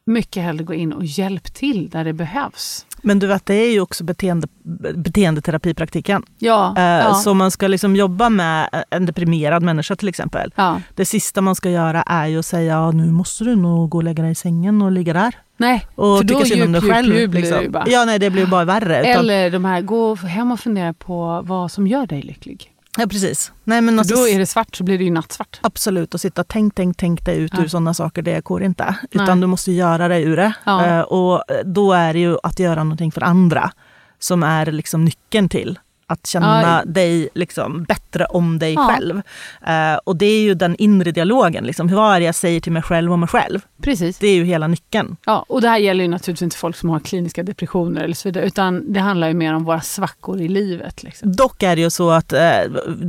mycket 0.09 0.43
hellre 0.43 0.63
gå 0.63 0.73
in 0.73 0.93
och 0.93 1.05
hjälp 1.05 1.53
till 1.53 1.89
där 1.89 2.03
det 2.03 2.13
behövs. 2.13 2.85
Men 3.01 3.19
du 3.19 3.27
vet, 3.27 3.45
det 3.45 3.53
är 3.55 3.71
ju 3.71 3.79
också 3.81 4.03
beteende, 4.03 4.47
beteendeterapipraktiken. 4.95 6.23
Ja, 6.37 6.73
Eh, 6.77 6.83
ja, 6.83 7.13
Så 7.13 7.33
man 7.33 7.51
ska 7.51 7.67
liksom 7.67 7.95
jobba 7.95 8.29
med 8.29 8.69
en 8.89 9.05
deprimerad 9.05 9.63
människa 9.63 9.95
till 9.95 10.07
exempel. 10.09 10.53
ja. 10.55 10.81
Det 10.95 11.05
sista 11.05 11.41
man 11.41 11.55
ska 11.55 11.69
göra 11.69 12.01
är 12.01 12.27
ju 12.27 12.39
att 12.39 12.45
säga 12.45 12.91
nu 12.91 13.11
måste 13.11 13.43
du 13.43 13.55
nog 13.55 13.89
gå 13.89 13.97
och 13.97 14.03
lägga 14.03 14.23
dig 14.23 14.31
i 14.31 14.35
sängen 14.35 14.81
och 14.81 14.91
ligga 14.91 15.13
där. 15.13 15.35
Nej, 15.57 15.85
Och 15.95 16.17
För 16.17 16.23
då 16.23 16.35
om 16.35 16.43
djup, 16.45 16.59
dig 16.73 16.81
djup, 16.81 16.93
själv. 16.93 17.15
djup 17.15 17.31
blir 17.31 17.41
det 17.41 17.47
liksom. 17.49 17.71
bara. 17.71 17.83
Ja, 17.87 18.05
nej, 18.05 18.19
det 18.19 18.29
blir 18.29 18.45
bara 18.45 18.65
värre. 18.65 18.99
Utan, 19.01 19.19
eller 19.23 19.49
de 19.51 19.65
här, 19.65 19.81
gå 19.81 20.15
hem 20.15 20.51
och 20.51 20.59
fundera 20.59 20.93
på 20.93 21.41
vad 21.45 21.71
som 21.71 21.87
gör 21.87 22.07
dig 22.07 22.21
lycklig. 22.21 22.71
Ja, 22.97 23.07
precis. 23.07 23.51
Nej, 23.63 23.81
men 23.81 23.99
alltså, 23.99 24.15
då 24.15 24.27
är 24.27 24.39
det 24.39 24.45
svart 24.45 24.75
så 24.75 24.83
blir 24.83 24.97
det 24.97 25.03
ju 25.03 25.11
nattsvart. 25.11 25.59
Absolut, 25.61 26.13
och 26.13 26.21
sitta 26.21 26.43
tänk, 26.43 26.75
tänk, 26.75 26.97
tänk 26.97 27.25
dig 27.25 27.37
ut 27.37 27.51
Ja. 27.57 27.63
ur 27.63 27.67
sådana 27.67 27.93
saker, 27.93 28.21
det 28.21 28.43
går 28.43 28.63
inte. 28.63 28.95
Utan 29.11 29.25
Nej. 29.27 29.35
du 29.41 29.47
måste 29.47 29.71
göra 29.71 30.07
dig 30.07 30.23
ur 30.23 30.37
det. 30.37 30.53
Ja. 30.63 30.85
Eh, 30.85 31.01
och 31.01 31.43
då 31.65 31.93
är 31.93 32.13
det 32.13 32.19
ju 32.19 32.37
att 32.43 32.59
göra 32.59 32.83
någonting 32.83 33.11
för 33.11 33.21
andra 33.23 33.71
som 34.19 34.43
är 34.43 34.65
liksom 34.65 35.05
nyckeln 35.05 35.49
till 35.49 35.79
att 36.09 36.27
känna 36.27 36.61
Ja. 36.61 36.81
dig 36.91 37.29
liksom 37.35 37.83
bättre 37.83 38.25
om 38.25 38.59
dig 38.59 38.73
Ja. 38.73 38.87
själv. 38.87 39.21
Eh, 39.67 39.99
och 40.03 40.15
det 40.15 40.25
är 40.25 40.41
ju 40.41 40.53
den 40.53 40.75
inre 40.75 41.11
dialogen. 41.11 41.63
Liksom. 41.63 41.87
Vad 41.87 42.15
är 42.15 42.19
det 42.19 42.25
jag 42.25 42.35
säger 42.35 42.59
till 42.61 42.71
mig 42.71 42.81
själv 42.81 43.13
om 43.13 43.19
mig 43.19 43.29
själv? 43.29 43.59
Precis. 43.83 44.17
Det 44.17 44.27
är 44.27 44.35
ju 44.35 44.43
hela 44.43 44.67
nyckeln. 44.67 45.15
Ja, 45.25 45.45
och 45.49 45.61
det 45.61 45.69
här 45.69 45.77
gäller 45.77 46.03
ju 46.03 46.07
naturligtvis 46.09 46.41
inte 46.41 46.57
folk 46.57 46.75
som 46.75 46.89
har 46.89 46.99
kliniska 46.99 47.43
depressioner 47.43 48.01
eller 48.03 48.15
så 48.15 48.27
vidare, 48.27 48.45
utan 48.45 48.93
det 48.93 48.99
handlar 48.99 49.27
ju 49.27 49.33
mer 49.33 49.53
om 49.53 49.63
våra 49.63 49.81
svackor 49.81 50.41
i 50.41 50.47
livet. 50.47 51.03
Liksom. 51.03 51.35
Dock 51.35 51.63
är 51.63 51.75
det 51.75 51.81
ju 51.81 51.89
så 51.89 52.11
att 52.11 52.33
eh, 52.33 52.41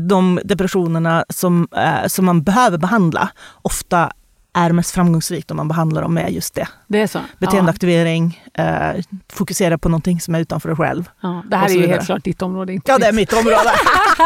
de 0.09 0.40
depressionerna 0.44 1.24
som, 1.28 1.68
eh, 1.76 2.07
som 2.07 2.24
man 2.24 2.42
behöver 2.42 2.78
behandla 2.78 3.28
ofta 3.62 4.12
är 4.53 4.72
mest 4.72 4.90
framgångsrikt 4.90 5.51
om 5.51 5.57
man 5.57 5.68
behandlar 5.68 6.03
dem 6.03 6.14
med 6.14 6.32
just 6.32 6.55
det. 6.55 6.68
Det 6.86 7.01
är 7.03 7.07
så? 7.07 7.18
Beteendeaktivering, 7.38 8.44
eh, 8.55 8.90
fokusera 9.32 9.78
på 9.78 9.88
någonting 9.88 10.20
som 10.20 10.34
är 10.34 10.40
utanför 10.40 10.68
dig 10.68 10.76
själv. 10.76 11.11
Ja, 11.20 11.28
ja. 11.28 11.42
Det 11.51 11.57
här 11.57 11.66
är 11.66 11.74
ju 11.74 11.86
helt 11.86 12.07
klart 12.07 12.24
ditt 12.24 12.42
område, 12.42 12.72
inte 12.72 12.92
Ja, 12.92 12.98
det 12.98 13.07
är 13.07 13.12
mitt. 13.12 13.32
mitt 13.32 13.40
område. 13.40 13.70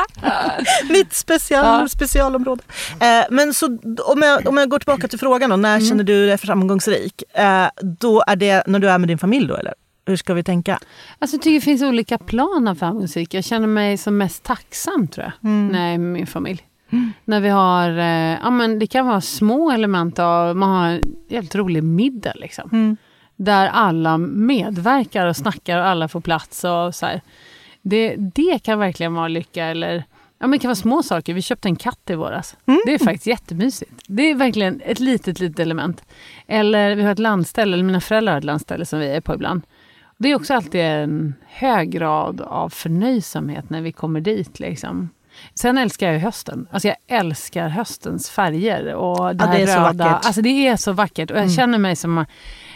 mitt 0.91 1.13
special, 1.15 1.65
Ja. 1.81 1.89
specialområde. 1.89 2.63
Eh, 3.01 3.25
men 3.31 3.55
så 3.55 3.67
om 4.07 4.23
jag, 4.23 4.49
om 4.49 4.57
jag 4.57 4.69
går 4.69 4.79
tillbaka 4.79 5.09
till 5.09 5.19
frågan 5.19 5.51
då, 5.51 5.57
när 5.57 5.77
Mm. 5.77 5.89
känner 5.89 6.05
du 6.05 6.27
dig 6.27 6.39
framgångsrik? 6.39 7.23
Eh, 7.35 7.67
då 8.01 8.23
är 8.27 8.37
det 8.37 8.63
när 8.67 8.79
du 8.79 8.91
är 8.91 8.99
med 8.99 9.09
din 9.09 9.19
familj 9.19 9.47
då 9.49 9.57
eller? 9.57 9.75
hur 10.07 10.17
ska 10.17 10.35
vi 10.35 10.43
tänka? 10.45 10.79
Alltså, 11.19 11.37
jag 11.37 11.43
tycker 11.43 11.55
det 11.55 11.61
finns 11.61 11.83
olika 11.83 12.19
plan 12.19 12.69
av 12.69 12.75
framgångsrik. 12.75 13.35
Jag 13.35 13.45
känner 13.45 13.67
mig 13.67 13.97
som 13.97 14.17
mest 14.17 14.43
tacksam 14.43 15.09
tror 15.09 15.25
jag, 15.25 15.51
Mm. 15.51 15.69
när 15.69 15.85
jag 15.85 15.95
är 15.95 15.99
med 15.99 16.13
min 16.13 16.27
familj. 16.27 16.63
När 17.25 17.41
vi 17.41 17.49
har, 17.49 17.91
eh, 17.99 18.39
ja 18.43 18.51
men 18.51 18.79
det 18.79 18.87
kan 18.87 19.07
vara 19.07 19.21
små 19.21 19.71
element 19.71 20.19
av, 20.19 20.57
man 20.57 20.71
har 20.71 20.89
en 20.89 21.01
helt 21.31 21.55
rolig 21.55 21.85
middag 21.85 22.33
liksom. 22.37 22.69
Mm. 22.73 22.97
Där 23.37 23.69
alla 23.69 24.19
medverkar 24.19 25.27
och 25.27 25.37
snackar 25.37 25.79
och 25.79 25.87
alla 25.87 26.09
får 26.09 26.21
plats 26.21 26.65
och 26.65 26.95
så 26.95 27.07
här. 27.07 27.21
Det, 27.83 28.17
det 28.17 28.63
kan 28.63 28.79
verkligen 28.79 29.15
vara 29.15 29.29
lycka 29.29 29.65
eller, 29.65 29.95
ja 30.39 30.47
men 30.47 30.51
det 30.51 30.59
kan 30.59 30.69
vara 30.69 30.75
små 30.75 31.03
saker. 31.03 31.35
Vi 31.35 31.43
köpte 31.43 31.69
en 31.69 31.77
katt 31.77 32.11
i 32.11 32.15
våras. 32.15 32.57
Mm. 32.67 32.81
Det 32.87 32.95
är 32.95 32.99
faktiskt 32.99 33.27
jättemysigt. 33.27 34.03
Det 34.07 34.31
är 34.31 34.35
verkligen 34.35 34.81
ett 34.85 35.01
litet, 35.01 35.41
litet 35.41 35.59
element. 35.59 36.05
Eller 36.47 36.97
vi 36.97 37.03
har 37.03 37.13
ett 37.13 37.19
landställe, 37.19 37.75
eller 37.75 37.85
mina 37.85 38.01
föräldrar 38.01 38.33
har 38.33 38.39
ett 38.39 38.45
landställe 38.45 38.87
som 38.87 38.99
vi 38.99 39.09
är 39.09 39.21
på 39.21 39.35
ibland. 39.35 39.63
Det 40.19 40.29
är 40.29 40.35
också 40.35 40.55
alltid 40.55 40.81
en 40.81 41.35
hög 41.47 41.91
grad 41.91 42.41
av 42.41 42.69
förnöjsamhet 42.69 43.71
när 43.71 43.81
vi 43.81 43.93
kommer 43.93 44.21
dit. 44.21 44.61
Liksom. 44.61 45.11
Sen 45.55 45.79
älskar 45.79 46.13
jag 46.13 46.21
hösten. 46.21 46.69
Alltså 46.71 46.89
jag 46.89 46.97
älskar 47.09 47.69
höstens 47.69 48.31
färger. 48.31 48.95
Och 48.95 49.37
det, 49.37 49.45
Ja, 49.45 49.51
det 49.53 49.63
är 49.63 49.67
så 49.67 49.81
röda. 49.81 50.05
vackert. 50.05 50.27
Alltså 50.27 50.43
det 50.43 50.69
är 50.69 50.77
så 50.77 50.93
vackert. 50.93 51.31
Och 51.31 51.37
jag 51.37 51.43
Mm. 51.45 51.55
känner 51.57 51.79
mig 51.79 51.97
som 51.97 52.25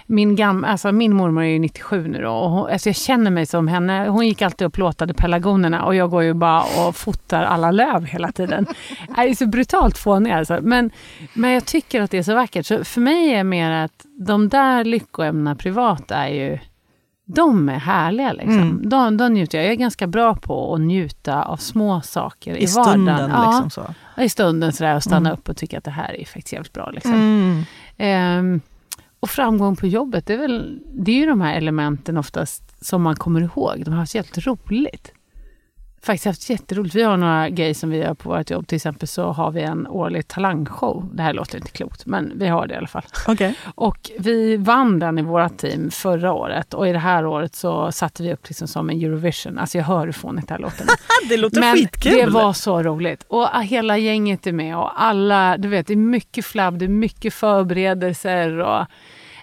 min, 0.06 0.36
gam, 0.36 0.64
alltså 0.64 0.92
min 0.92 1.14
mormor 1.14 1.42
är 1.42 1.48
ju 1.48 1.58
97 1.58 2.08
nu 2.08 2.22
då, 2.22 2.30
och 2.32 2.50
hon, 2.50 2.70
alltså 2.70 2.88
jag 2.88 2.96
känner 2.96 3.30
mig 3.30 3.46
som 3.46 3.68
henne. 3.68 4.08
Hon 4.08 4.26
gick 4.26 4.42
alltid 4.42 4.66
och 4.66 4.72
plåtade 4.72 5.14
pelargonerna 5.14 5.84
och 5.84 5.94
jag 5.94 6.10
går 6.10 6.22
ju 6.22 6.34
bara 6.34 6.62
och 6.86 6.96
fotar 6.96 7.42
alla 7.42 7.70
löv 7.70 8.04
hela 8.04 8.32
tiden. 8.32 8.66
det 9.16 9.20
är 9.22 9.34
så 9.34 9.46
brutalt 9.46 9.98
fånig 9.98 10.32
alltså. 10.32 10.58
Men, 10.62 10.90
men 11.34 11.50
jag 11.50 11.64
tycker 11.64 12.02
att 12.02 12.10
det 12.10 12.18
är 12.18 12.22
så 12.22 12.34
vackert. 12.34 12.66
Så 12.66 12.84
för 12.84 13.00
mig 13.00 13.34
är 13.34 13.44
mer 13.44 13.70
att 13.70 14.04
de 14.26 14.48
där 14.48 14.84
lyckoämnena 14.84 15.56
privat 15.56 16.10
är 16.10 16.28
ju 16.28 16.58
de 17.30 17.68
är 17.68 17.78
härliga. 17.78 18.32
Liksom. 18.32 18.52
Mm. 18.60 18.88
De, 18.88 19.16
de 19.16 19.32
njuter 19.34 19.58
jag. 19.58 19.64
Jag 19.64 19.72
är 19.72 19.76
ganska 19.76 20.06
bra 20.06 20.34
på 20.34 20.74
att 20.74 20.80
njuta 20.80 21.42
av 21.42 21.56
små 21.56 22.00
saker 22.00 22.54
i, 22.54 22.62
I 22.62 22.66
stunden 22.66 23.04
vardagen. 23.04 23.30
Ja, 23.30 23.60
liksom 23.64 23.84
så. 24.16 24.22
i 24.22 24.28
stunden 24.28 24.72
sådär, 24.72 24.96
och 24.96 25.02
stanna 25.02 25.28
Mm. 25.28 25.32
upp 25.32 25.48
och 25.48 25.56
tycka 25.56 25.78
att 25.78 25.84
det 25.84 25.90
här 25.90 26.20
är 26.20 26.24
faktiskt 26.24 26.52
jävligt 26.52 26.72
bra. 26.72 26.90
Liksom. 26.90 27.12
Mm. 27.14 27.62
Ehm, 27.96 28.60
och 29.20 29.30
framgång 29.30 29.76
på 29.76 29.86
jobbet, 29.86 30.26
det 30.26 30.34
är, 30.34 30.38
väl, 30.38 30.80
det 30.92 31.12
är 31.12 31.16
ju 31.16 31.26
de 31.26 31.40
här 31.40 31.56
elementen 31.56 32.16
oftast 32.16 32.84
som 32.86 33.02
man 33.02 33.16
kommer 33.16 33.40
ihåg. 33.40 33.82
De 33.84 33.90
har 33.90 34.00
haft 34.00 34.14
jävligt 34.14 34.46
roligt. 34.46 35.12
Faktiskt 36.02 36.24
haft 36.24 36.50
jätteroligt. 36.50 36.94
Vi 36.94 37.02
har 37.02 37.16
några 37.16 37.48
grejer 37.48 37.74
som 37.74 37.90
vi 37.90 37.96
gör 37.96 38.14
på 38.14 38.28
vårt 38.28 38.50
jobb. 38.50 38.66
Till 38.66 38.76
exempel 38.76 39.08
så 39.08 39.32
har 39.32 39.50
vi 39.50 39.62
en 39.62 39.86
årlig 39.86 40.28
talangshow. 40.28 41.08
Det 41.12 41.22
här 41.22 41.32
låter 41.32 41.58
inte 41.58 41.70
klokt, 41.70 42.06
men 42.06 42.32
vi 42.38 42.46
har 42.48 42.66
det 42.66 42.74
i 42.74 42.76
alla 42.76 42.86
fall. 42.86 43.02
Okej. 43.26 43.54
Och 43.74 44.10
vi 44.18 44.56
vann 44.56 44.98
den 44.98 45.18
i 45.18 45.22
vårt 45.22 45.56
team 45.56 45.90
förra 45.90 46.32
året 46.32 46.74
och 46.74 46.88
i 46.88 46.92
det 46.92 46.98
här 46.98 47.26
året 47.26 47.54
så 47.54 47.92
satte 47.92 48.22
vi 48.22 48.32
upp 48.32 48.48
liksom 48.48 48.68
som 48.68 48.90
en 48.90 49.02
Eurovision. 49.02 49.58
Alltså 49.58 49.78
jag 49.78 49.84
hör 49.84 50.04
hur 50.06 50.12
fånigt 50.12 50.48
det 50.48 50.54
här 50.54 50.60
låter. 50.60 50.86
Det 51.28 51.36
låter 51.36 51.60
Men 51.60 51.74
skitkul. 51.76 52.12
det 52.12 52.26
var 52.30 52.52
så 52.52 52.82
roligt. 52.82 53.24
Och 53.28 53.48
hela 53.62 53.98
gänget 53.98 54.46
är 54.46 54.52
med 54.52 54.76
och 54.76 55.02
alla, 55.02 55.56
du 55.58 55.68
vet, 55.68 55.86
det 55.86 55.92
är 55.92 55.96
mycket 55.96 56.44
flabb, 56.44 56.78
det 56.78 56.84
är 56.84 56.88
mycket 56.88 57.34
förberedelser 57.34 58.58
och 58.58 58.86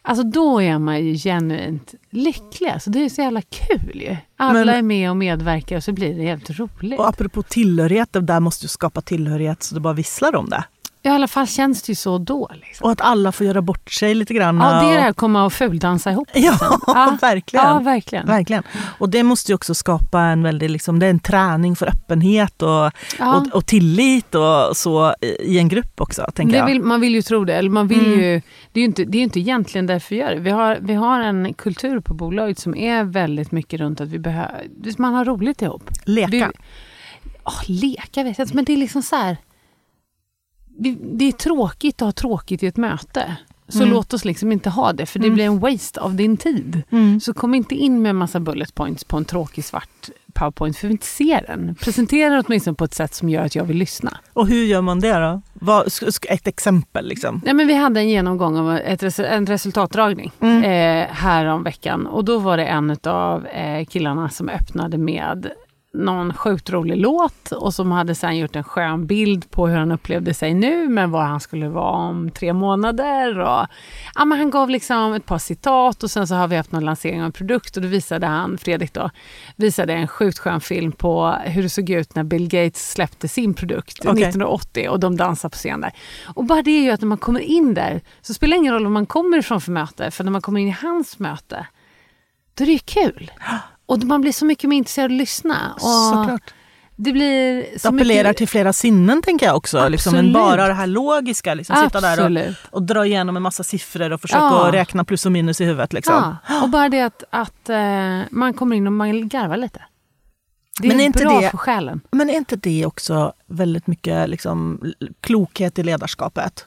Alltså 0.08 0.24
då 0.24 0.62
är 0.62 0.80
man 0.80 1.06
ju 1.06 1.16
genuint 1.16 1.94
lycklig. 2.10 2.70
Alltså 2.70 2.90
det 2.90 3.06
är 3.06 3.10
så 3.10 3.22
jävla 3.22 3.42
kul 3.42 3.92
ju. 4.02 4.18
Alla 4.38 4.54
Men- 4.66 4.70
är 4.70 4.82
med 4.82 5.10
och 5.10 5.18
medverkar 5.18 5.78
och 5.78 5.84
så 5.84 5.92
blir 5.94 6.16
det 6.16 6.24
helt 6.24 6.50
roligt. 6.50 7.00
Och 7.00 7.08
apropå 7.08 7.44
tillhörighet, 7.44 8.10
där 8.12 8.40
måste 8.40 8.66
ju 8.66 8.70
skapa 8.70 9.02
tillhörighet 9.02 9.64
så 9.64 9.76
det 9.76 9.82
bara 9.82 9.94
visslar 9.94 10.36
om 10.36 10.50
det. 10.50 10.64
I 11.06 11.10
alla 11.10 11.28
fall 11.28 11.48
känns 11.48 11.82
det 11.84 11.92
ju 11.92 11.96
så 11.96 12.18
då. 12.18 12.50
Liksom. 12.62 12.86
Och 12.86 12.92
att 12.92 13.02
alla 13.02 13.32
får 13.32 13.46
göra 13.46 13.62
bort 13.62 13.92
sig 13.92 14.16
lite 14.16 14.34
grann. 14.34 14.58
Ja, 14.58 14.82
det 14.82 14.90
är 14.90 14.94
det 14.96 15.02
här 15.02 15.10
att 15.10 15.16
komma 15.16 15.46
och 15.46 15.54
fuldansa 15.54 16.12
ihop. 16.12 16.28
Ja, 16.34 16.52
liksom. 16.52 16.80
Ja. 16.88 17.18
verkligen. 17.22 17.66
Ja, 17.66 17.80
verkligen. 17.80 18.28
Verkligen. 18.28 18.64
Och 19.00 19.10
det 19.10 19.24
måste 19.24 19.52
ju 19.52 19.56
också 19.56 19.76
skapa 19.76 20.22
en 20.22 20.44
väldig, 20.44 20.70
liksom, 20.70 21.00
det 21.00 21.06
är 21.06 21.10
en 21.10 21.20
träning 21.20 21.76
för 21.76 21.86
öppenhet 21.88 22.62
och, 22.62 22.92
Ja. 23.20 23.36
och, 23.36 23.56
och 23.56 23.66
tillit 23.66 24.36
och 24.36 24.78
så 24.78 25.16
i 25.40 25.60
en 25.60 25.68
grupp 25.68 26.02
också, 26.02 26.28
tänker 26.36 26.66
vill, 26.66 26.82
man 26.82 27.02
vill 27.02 27.16
ju 27.16 27.22
tro 27.22 27.46
det. 27.46 27.56
Eller 27.56 27.70
man 27.70 27.88
vill 27.88 28.06
Mm. 28.06 28.20
ju, 28.20 28.42
det 28.72 28.80
är 28.80 28.82
ju 28.82 28.86
inte, 28.86 29.04
det 29.04 29.18
är 29.18 29.22
inte 29.24 29.40
egentligen 29.40 29.86
därför 29.88 30.10
vi 30.16 30.22
gör 30.22 30.32
det. 30.32 30.40
Vi 30.40 30.50
har, 30.50 30.78
vi 30.82 30.94
har 30.94 31.20
en 31.22 31.54
kultur 31.54 32.00
på 32.00 32.14
bolaget 32.14 32.60
som 32.60 32.76
är 32.76 33.04
väldigt 33.04 33.52
mycket 33.52 33.80
runt 33.80 34.02
att 34.02 34.08
vi 34.10 34.20
behöver, 34.20 34.64
man 35.02 35.14
har 35.14 35.26
roligt 35.26 35.62
ihop. 35.62 35.90
Leka. 36.06 36.28
Det, 36.32 36.48
åh, 37.44 37.62
leka 37.68 38.24
vet 38.24 38.38
jag 38.38 38.46
inte, 38.46 38.56
men 38.56 38.66
det 38.66 38.74
är 38.74 38.78
liksom 38.78 39.02
så 39.02 39.16
här. 39.16 39.38
Det, 40.78 41.28
är 41.28 41.32
tråkigt 41.32 42.02
att 42.02 42.06
ha 42.06 42.12
tråkigt 42.12 42.64
i 42.64 42.68
ett 42.68 42.78
möte. 42.78 43.36
Så 43.68 43.78
Mm. 43.78 43.90
låt 43.90 44.14
oss 44.14 44.26
liksom 44.26 44.52
inte 44.52 44.70
ha 44.70 44.94
det, 44.94 45.06
för 45.06 45.20
det 45.20 45.26
Mm. 45.28 45.36
blir 45.36 45.46
en 45.46 45.60
waste 45.60 46.02
av 46.02 46.16
din 46.16 46.38
tid. 46.38 46.82
Mm. 46.90 47.20
Så 47.20 47.34
kom 47.34 47.56
inte 47.56 47.76
in 47.76 48.02
med 48.02 48.10
en 48.10 48.16
massa 48.16 48.40
bullet 48.40 48.76
points 48.76 49.04
på 49.04 49.18
en 49.18 49.26
tråkig 49.26 49.64
svart 49.64 50.10
powerpoint, 50.34 50.78
för 50.78 50.88
vi 50.88 50.92
inte 50.92 51.06
ser 51.06 51.42
den. 51.48 51.76
Presentera 51.76 52.30
den 52.36 52.44
åtminstone 52.48 52.76
på 52.76 52.84
ett 52.86 52.94
sätt 52.94 53.14
som 53.14 53.30
gör 53.30 53.46
att 53.46 53.56
jag 53.56 53.64
vill 53.64 53.78
lyssna. 53.78 54.18
Och 54.34 54.48
hur 54.48 54.64
gör 54.66 54.82
man 54.82 55.00
det 55.00 55.14
då? 55.20 55.42
Vad, 55.54 55.88
ett 56.30 56.48
exempel 56.48 57.08
liksom. 57.08 57.42
Nej, 57.46 57.54
men 57.54 57.68
vi 57.68 57.74
hade 57.74 58.00
en 58.00 58.10
genomgång 58.10 58.58
av 58.58 58.78
ett, 58.78 59.20
en 59.20 59.46
resultatdragning 59.46 60.32
Mm. 60.40 60.64
eh, 60.64 61.08
här 61.12 61.46
om 61.46 61.64
veckan. 61.64 62.06
Och 62.08 62.26
då 62.26 62.38
var 62.40 62.58
det 62.58 62.66
en 62.66 62.98
av 63.04 63.46
eh, 63.48 63.86
killarna 63.86 64.30
som 64.30 64.50
öppnade 64.50 64.98
med 64.98 65.50
någon 65.96 66.34
sjukt 66.34 66.70
rolig 66.70 66.98
låt 66.98 67.52
och 67.52 67.74
som 67.74 67.92
hade 67.92 68.16
sen 68.16 68.38
gjort 68.38 68.56
en 68.56 68.64
skön 68.64 69.08
bild 69.08 69.52
på 69.52 69.68
hur 69.68 69.78
han 69.78 69.92
upplevde 69.92 70.34
sig 70.34 70.54
nu 70.54 70.90
men 70.90 71.12
var 71.12 71.24
han 71.24 71.40
skulle 71.40 71.70
vara 71.70 71.92
om 71.92 72.32
tre 72.32 72.54
månader. 72.54 73.40
Och, 73.40 73.68
ja, 74.16 74.26
men 74.26 74.38
han 74.38 74.50
gav 74.50 74.70
liksom 74.70 75.14
ett 75.14 75.26
par 75.26 75.38
citat 75.38 76.04
och 76.04 76.12
sen 76.12 76.28
så 76.28 76.36
har 76.36 76.48
vi 76.48 76.56
haft 76.56 76.72
någon 76.72 76.86
lansering 76.86 77.20
av 77.20 77.26
en 77.26 77.32
produkt 77.32 77.78
och 77.78 77.84
då 77.84 77.88
visade 77.88 78.28
han, 78.28 78.58
Fredrik 78.58 78.94
då, 78.94 79.10
visade 79.56 79.94
en 79.94 80.08
sjukt 80.08 80.40
skön 80.40 80.62
film 80.62 80.92
på 80.92 81.36
hur 81.46 81.64
det 81.64 81.70
såg 81.70 81.90
ut 81.90 82.16
när 82.16 82.24
Bill 82.24 82.48
Gates 82.48 82.92
släppte 82.92 83.28
sin 83.28 83.54
produkt 83.54 84.00
Okej. 84.00 84.24
1980 84.24 84.90
och 84.90 85.00
de 85.00 85.18
dansar 85.18 85.50
på 85.50 85.56
scen 85.56 85.82
där. 85.82 85.92
Och 86.36 86.46
bara 86.46 86.62
det 86.62 86.72
är 86.72 86.84
ju 86.84 86.92
att 86.92 87.02
när 87.02 87.08
man 87.08 87.18
kommer 87.18 87.40
in 87.40 87.74
där 87.74 88.02
så 88.22 88.34
spelar 88.34 88.56
det 88.56 88.60
ingen 88.60 88.74
roll 88.74 88.84
var 88.84 88.92
man 88.92 89.06
kommer 89.06 89.38
ifrån 89.38 89.62
för 89.62 89.72
möte 89.72 90.12
för 90.12 90.24
när 90.24 90.32
man 90.32 90.42
kommer 90.42 90.60
in 90.60 90.68
i 90.68 90.76
hans 90.82 91.20
möte 91.20 91.68
då 92.56 92.64
är 92.64 92.66
det 92.66 92.74
ju 92.74 92.80
kul. 92.80 93.32
Och 93.86 94.04
man 94.04 94.22
blir 94.22 94.32
så 94.32 94.46
mycket 94.46 94.70
mer 94.70 94.78
intresserad 94.78 95.06
av 95.06 95.16
att 95.16 95.18
lyssna. 95.18 95.74
Och 95.74 95.82
Såklart. 95.82 96.54
Det 96.98 97.12
blir 97.12 97.54
Det 97.74 97.80
så 97.82 97.88
appellerar 97.88 98.24
mycket... 98.24 98.38
till 98.38 98.48
flera 98.48 98.74
sinnen 98.74 99.22
tänker 99.22 99.46
jag 99.46 99.56
också. 99.58 99.88
Liksom, 99.90 100.14
Absolut. 100.16 100.34
bara 100.34 100.68
det 100.68 100.74
här 100.74 100.88
logiska. 100.88 101.54
Liksom, 101.54 101.76
sitta 101.76 102.02
där 102.02 102.48
och, 102.50 102.54
och 102.72 102.84
dra 102.84 103.06
igenom 103.06 103.36
en 103.38 103.42
massa 103.44 103.64
siffror 103.64 104.12
och 104.14 104.22
försöka 104.22 104.40
Ja. 104.42 104.70
räkna 104.74 105.04
plus 105.06 105.26
och 105.26 105.32
minus 105.32 105.62
i 105.62 105.66
huvudet. 105.66 105.94
Liksom. 105.94 106.36
Ja, 106.50 106.64
och 106.64 106.70
bara 106.70 106.90
det 106.90 107.02
att, 107.02 107.24
att 107.30 107.70
eh, 107.70 107.78
man 108.32 108.54
kommer 108.54 108.76
in 108.76 108.88
och 108.88 108.94
man 108.94 109.30
garvar 109.30 109.58
lite. 109.58 109.82
Det 110.82 110.88
är, 110.88 110.92
Men 110.92 111.00
är 111.00 111.06
inte 111.06 111.24
bra 111.26 111.40
det- 111.42 111.50
för 111.50 111.58
själen. 111.58 112.02
Men 112.12 112.30
är 112.30 112.34
inte 112.34 112.56
det 112.56 112.86
också 112.86 113.34
väldigt 113.48 113.88
mycket 113.88 114.30
liksom, 114.30 114.82
klokhet 115.22 115.80
i 115.80 115.84
ledarskapet? 115.84 116.66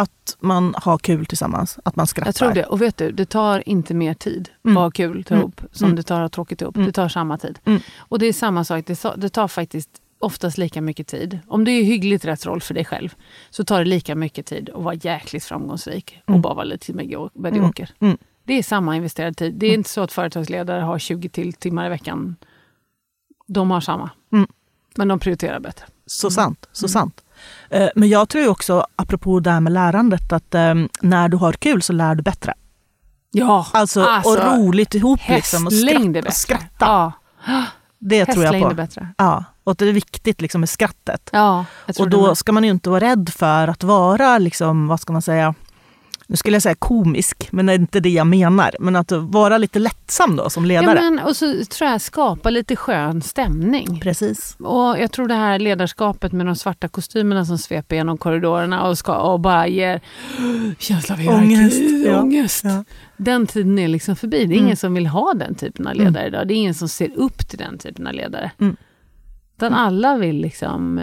Att 0.00 0.36
man 0.40 0.74
har 0.78 0.98
kul 0.98 1.26
tillsammans, 1.26 1.78
att 1.84 1.96
man 1.96 2.06
skrattar. 2.06 2.28
Jag 2.28 2.34
tror 2.34 2.52
det. 2.52 2.64
Och 2.64 2.82
vet 2.82 2.96
du, 2.96 3.10
det 3.12 3.26
tar 3.26 3.68
inte 3.68 3.94
mer 3.94 4.14
tid 4.14 4.48
Mm. 4.64 4.76
att 4.76 4.82
ha 4.82 4.90
kul 4.90 5.24
Mm. 5.30 5.40
ihop 5.40 5.60
som 5.72 5.84
Mm. 5.84 5.96
det 5.96 6.02
tar 6.02 6.14
att 6.16 6.20
ha 6.24 6.28
tråkigt 6.28 6.62
ihop. 6.62 6.76
Mm. 6.76 6.86
Det 6.86 6.92
tar 6.92 7.08
samma 7.08 7.38
tid. 7.38 7.58
Mm. 7.64 7.80
Och 7.98 8.18
det 8.18 8.26
är 8.26 8.32
samma 8.32 8.64
sak, 8.64 8.84
det 8.86 8.96
tar, 8.96 9.16
det 9.16 9.28
tar 9.28 9.48
faktiskt 9.48 9.90
oftast 10.18 10.58
lika 10.58 10.80
mycket 10.80 11.06
tid. 11.06 11.38
Om 11.48 11.64
du 11.64 11.72
är 11.72 11.82
hyggligt 11.82 12.24
rätt 12.24 12.46
roll 12.46 12.60
för 12.60 12.74
dig 12.74 12.84
själv 12.84 13.14
så 13.50 13.64
tar 13.64 13.78
det 13.78 13.84
lika 13.90 14.14
mycket 14.14 14.46
tid 14.46 14.70
att 14.74 14.82
vara 14.82 14.94
jäkligt 14.94 15.44
framgångsrik 15.44 16.18
och 16.24 16.28
Mm. 16.30 16.40
bara 16.42 16.54
vara 16.54 16.64
lite 16.64 16.92
medio- 16.92 17.30
medioker. 17.34 17.90
Mm. 18.00 18.18
Det 18.44 18.54
är 18.54 18.62
samma 18.62 18.96
investerad 18.96 19.36
tid. 19.36 19.54
Det 19.54 19.66
är 19.66 19.74
inte 19.74 19.90
så 19.90 20.00
att 20.00 20.12
företagsledare 20.12 20.80
har 20.80 20.98
20 20.98 21.28
till 21.28 21.52
timmar 21.52 21.86
i 21.86 21.88
veckan. 21.88 22.36
De 23.46 23.70
har 23.70 23.80
samma. 23.80 24.10
Mm. 24.32 24.46
Men 24.96 25.08
de 25.08 25.18
prioriterar 25.18 25.60
bättre. 25.60 25.84
Så 26.06 26.30
sant. 26.30 26.68
Så 26.72 26.88
sant. 26.88 27.24
Eh, 27.70 27.88
Men 27.96 28.08
jag 28.08 28.28
tror 28.28 28.48
också, 28.48 28.86
apropå 28.96 29.40
det 29.40 29.50
här 29.50 29.60
med 29.60 29.72
lärandet, 29.72 30.32
att 30.32 30.54
eh, 30.54 30.74
när 31.00 31.28
du 31.28 31.36
har 31.36 31.52
kul 31.52 31.82
så 31.82 31.92
lär 31.92 32.14
du 32.14 32.22
bättre. 32.22 32.54
Ja, 33.32 33.66
Alltså, 33.72 34.06
och 34.24 34.36
roligt 34.38 34.94
ihop. 34.94 35.20
Liksom, 35.28 35.66
och, 35.66 35.72
hästlängd 35.72 36.16
är 36.16 36.30
skratt, 36.30 36.60
bättre. 36.60 36.66
och 36.66 36.72
skratta. 36.78 37.12
Ja, 37.46 37.64
Det 37.98 38.26
tror 38.26 38.44
jag 38.44 38.62
på. 38.62 38.74
bättre. 38.74 39.08
Ja, 39.18 39.44
och 39.64 39.76
det 39.76 39.88
är 39.88 39.92
viktigt 39.92 40.40
liksom, 40.40 40.60
med 40.60 40.68
skrattet. 40.68 41.30
Ja, 41.32 41.64
Och 41.98 42.10
då 42.10 42.34
ska 42.34 42.52
man 42.52 42.64
ju 42.64 42.70
inte 42.70 42.90
vara 42.90 43.00
rädd 43.00 43.30
för 43.36 43.68
att 43.68 43.84
vara, 43.84 44.38
liksom, 44.38 44.88
vad 44.88 45.00
ska 45.00 45.12
man 45.12 45.22
säga, 45.22 45.54
nu 46.30 46.36
skulle 46.36 46.54
jag 46.54 46.62
säga 46.62 46.74
komisk, 46.74 47.48
men 47.52 47.66
det 47.66 47.72
är 47.72 47.78
inte 47.78 48.00
det 48.00 48.08
jag 48.10 48.26
menar. 48.26 48.74
Men 48.80 48.96
att 48.96 49.12
vara 49.12 49.58
lite 49.58 49.78
lättsam 49.78 50.36
då 50.36 50.50
som 50.50 50.64
ledare. 50.64 50.98
Ja, 51.04 51.10
men, 51.10 51.18
och 51.18 51.36
så 51.36 51.64
tror 51.64 51.90
jag 51.90 52.00
skapa 52.00 52.50
lite 52.50 52.76
skön 52.76 53.22
stämning. 53.22 54.00
Precis. 54.00 54.56
Och 54.58 54.98
jag 54.98 55.12
tror 55.12 55.28
det 55.28 55.34
här 55.34 55.58
ledarskapet 55.58 56.32
med 56.32 56.46
de 56.46 56.56
svarta 56.56 56.88
kostymerna 56.88 57.44
som 57.44 57.58
sveper 57.58 57.96
genom 57.96 58.18
korridorerna 58.18 58.82
och, 58.88 58.98
ska, 58.98 59.16
och 59.16 59.40
bara 59.40 59.66
ger 59.66 60.00
känsla 60.78 61.14
av 61.14 61.18
hierarki, 61.20 61.44
Ångest, 61.46 62.06
ja. 62.06 62.20
ångest. 62.20 62.64
Ja. 62.64 62.84
Den 63.16 63.46
tiden 63.46 63.78
är 63.78 63.88
liksom 63.88 64.16
förbi. 64.16 64.36
Det 64.38 64.54
är 64.54 64.56
Mm. 64.56 64.64
ingen 64.64 64.76
som 64.76 64.94
vill 64.94 65.06
ha 65.06 65.34
den 65.34 65.54
typen 65.54 65.86
av 65.86 65.94
ledare 65.94 66.26
idag. 66.26 66.48
Det 66.48 66.54
är 66.54 66.56
ingen 66.56 66.74
som 66.74 66.88
ser 66.88 67.10
upp 67.16 67.48
till 67.48 67.58
den 67.58 67.78
typen 67.78 68.06
av 68.06 68.12
ledare. 68.12 68.50
Mm. 68.60 68.76
Utan 69.56 69.74
alla 69.74 70.16
vill 70.16 70.36
liksom... 70.40 71.00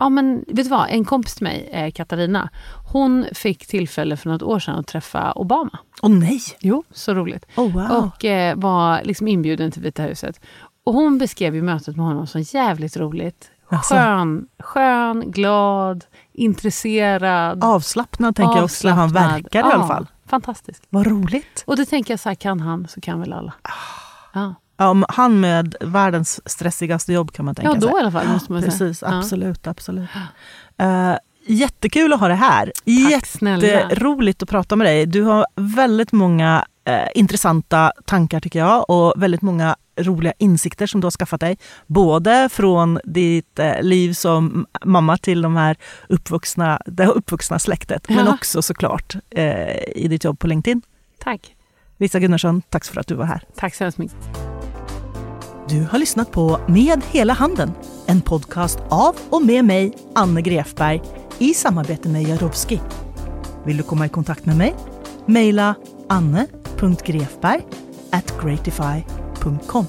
Ja 0.00 0.08
men 0.08 0.44
vet 0.46 0.56
du 0.64 0.70
vad, 0.70 0.86
en 0.90 1.04
kompis 1.04 1.34
till 1.34 1.44
mig, 1.44 1.68
eh, 1.72 1.90
Katarina, 1.92 2.50
hon 2.92 3.26
fick 3.34 3.66
tillfälle 3.66 4.16
för 4.16 4.30
något 4.30 4.42
år 4.42 4.58
sedan 4.58 4.78
att 4.78 4.86
träffa 4.86 5.32
Obama. 5.32 5.78
Åh 6.02 6.10
nej! 6.10 6.40
Jo, 6.60 6.84
så 6.90 7.14
roligt. 7.14 7.46
Oh, 7.56 7.72
wow. 7.72 7.90
Och 7.90 8.24
eh, 8.24 8.56
var 8.56 9.02
liksom 9.04 9.28
inbjuden 9.28 9.70
till 9.70 9.82
Vita 9.82 10.02
huset. 10.02 10.40
Och 10.84 10.94
hon 10.94 11.18
beskrev 11.18 11.54
ju 11.54 11.62
mötet 11.62 11.96
med 11.96 12.06
honom 12.06 12.26
som 12.26 12.40
jävligt 12.40 12.96
roligt. 12.96 13.50
Alltså. 13.68 13.94
Skön, 13.94 14.46
skön, 14.58 15.30
glad, 15.30 16.04
intresserad. 16.32 17.64
Avslappnad 17.64 18.36
tänker 18.36 18.54
jag 18.56 18.64
också, 18.64 18.88
han 18.88 19.12
verkar 19.12 19.60
i 19.60 19.62
Ja, 19.62 19.72
alla 19.72 19.86
fall. 19.86 20.06
Fantastisk. 20.26 20.82
Vad 20.88 21.06
roligt. 21.06 21.64
Och 21.66 21.76
då 21.76 21.84
tänker 21.84 22.12
jag 22.12 22.20
så 22.20 22.28
här, 22.28 22.36
kan 22.36 22.60
han 22.60 22.88
så 22.88 23.00
kan 23.00 23.20
väl 23.20 23.32
alla. 23.32 23.52
Ja, 24.32 24.54
Ja, 24.80 25.04
han 25.08 25.40
med 25.40 25.74
världens 25.80 26.40
stressigaste 26.50 27.12
jobb 27.12 27.32
kan 27.32 27.44
man 27.44 27.54
tänka 27.54 27.68
ja 27.70 27.74
då 27.74 27.86
sig. 27.86 27.96
i 27.96 28.00
alla 28.00 28.10
fall 28.10 28.28
måste 28.28 28.52
man 28.52 28.60
säga. 28.62 28.70
Precis, 28.70 29.02
Ja. 29.02 29.18
absolut. 29.18 29.66
absolut. 29.66 30.08
Eh, 30.78 31.14
jättekul 31.46 32.12
att 32.12 32.20
ha 32.20 32.28
det 32.28 32.34
här. 32.34 32.72
Tack 33.12 33.26
snälla. 33.26 33.66
Jätteroligt 33.66 34.42
att 34.42 34.48
prata 34.48 34.76
med 34.76 34.86
dig. 34.86 35.06
Du 35.06 35.22
har 35.22 35.46
väldigt 35.56 36.12
många 36.12 36.64
eh, 36.84 37.08
intressanta 37.14 37.92
tankar 38.06 38.40
tycker 38.40 38.58
jag 38.58 38.90
och 38.90 39.14
väldigt 39.16 39.42
många 39.42 39.76
roliga 39.98 40.32
insikter 40.38 40.86
som 40.86 41.00
du 41.00 41.04
har 41.06 41.10
skaffat 41.10 41.40
dig. 41.40 41.58
Både 41.86 42.48
från 42.52 42.98
ditt 43.04 43.58
eh, 43.58 43.82
liv 43.82 44.12
som 44.12 44.66
mamma 44.84 45.16
till 45.16 45.42
de 45.42 45.56
här 45.56 45.76
uppvuxna, 46.08 46.80
det 46.86 47.06
uppvuxna 47.06 47.58
släktet 47.58 48.08
men 48.08 48.26
Ja. 48.26 48.34
också 48.34 48.62
såklart 48.62 49.14
eh, 49.30 49.82
i 49.96 50.06
ditt 50.10 50.24
jobb 50.24 50.38
på 50.38 50.46
LinkedIn. 50.46 50.82
Tack. 51.18 51.56
Lisa 51.98 52.18
Gunnarsson, 52.18 52.62
tack 52.68 52.84
för 52.84 53.00
att 53.00 53.06
du 53.06 53.14
var 53.14 53.24
här. 53.24 53.42
Tack 53.56 53.74
så 53.74 53.84
hemskt 53.84 53.98
mycket. 53.98 54.49
Du 55.70 55.82
har 55.90 55.98
lyssnat 55.98 56.32
på 56.32 56.60
Med 56.68 57.02
hela 57.10 57.32
handen, 57.32 57.72
en 58.06 58.20
podcast 58.20 58.78
av 58.88 59.16
och 59.30 59.42
med 59.42 59.64
mig, 59.64 59.92
Anne 60.14 60.42
Grefberg, 60.42 61.02
i 61.38 61.54
samarbete 61.54 62.08
med 62.08 62.22
Jarowski. 62.22 62.80
Vill 63.66 63.76
du 63.76 63.82
komma 63.82 64.06
i 64.06 64.08
kontakt 64.08 64.46
med 64.46 64.56
mig? 64.56 64.74
Mejla 65.26 65.74
anne.grefberg 66.08 67.66
at 68.10 68.34
gratify.com. 68.42 69.86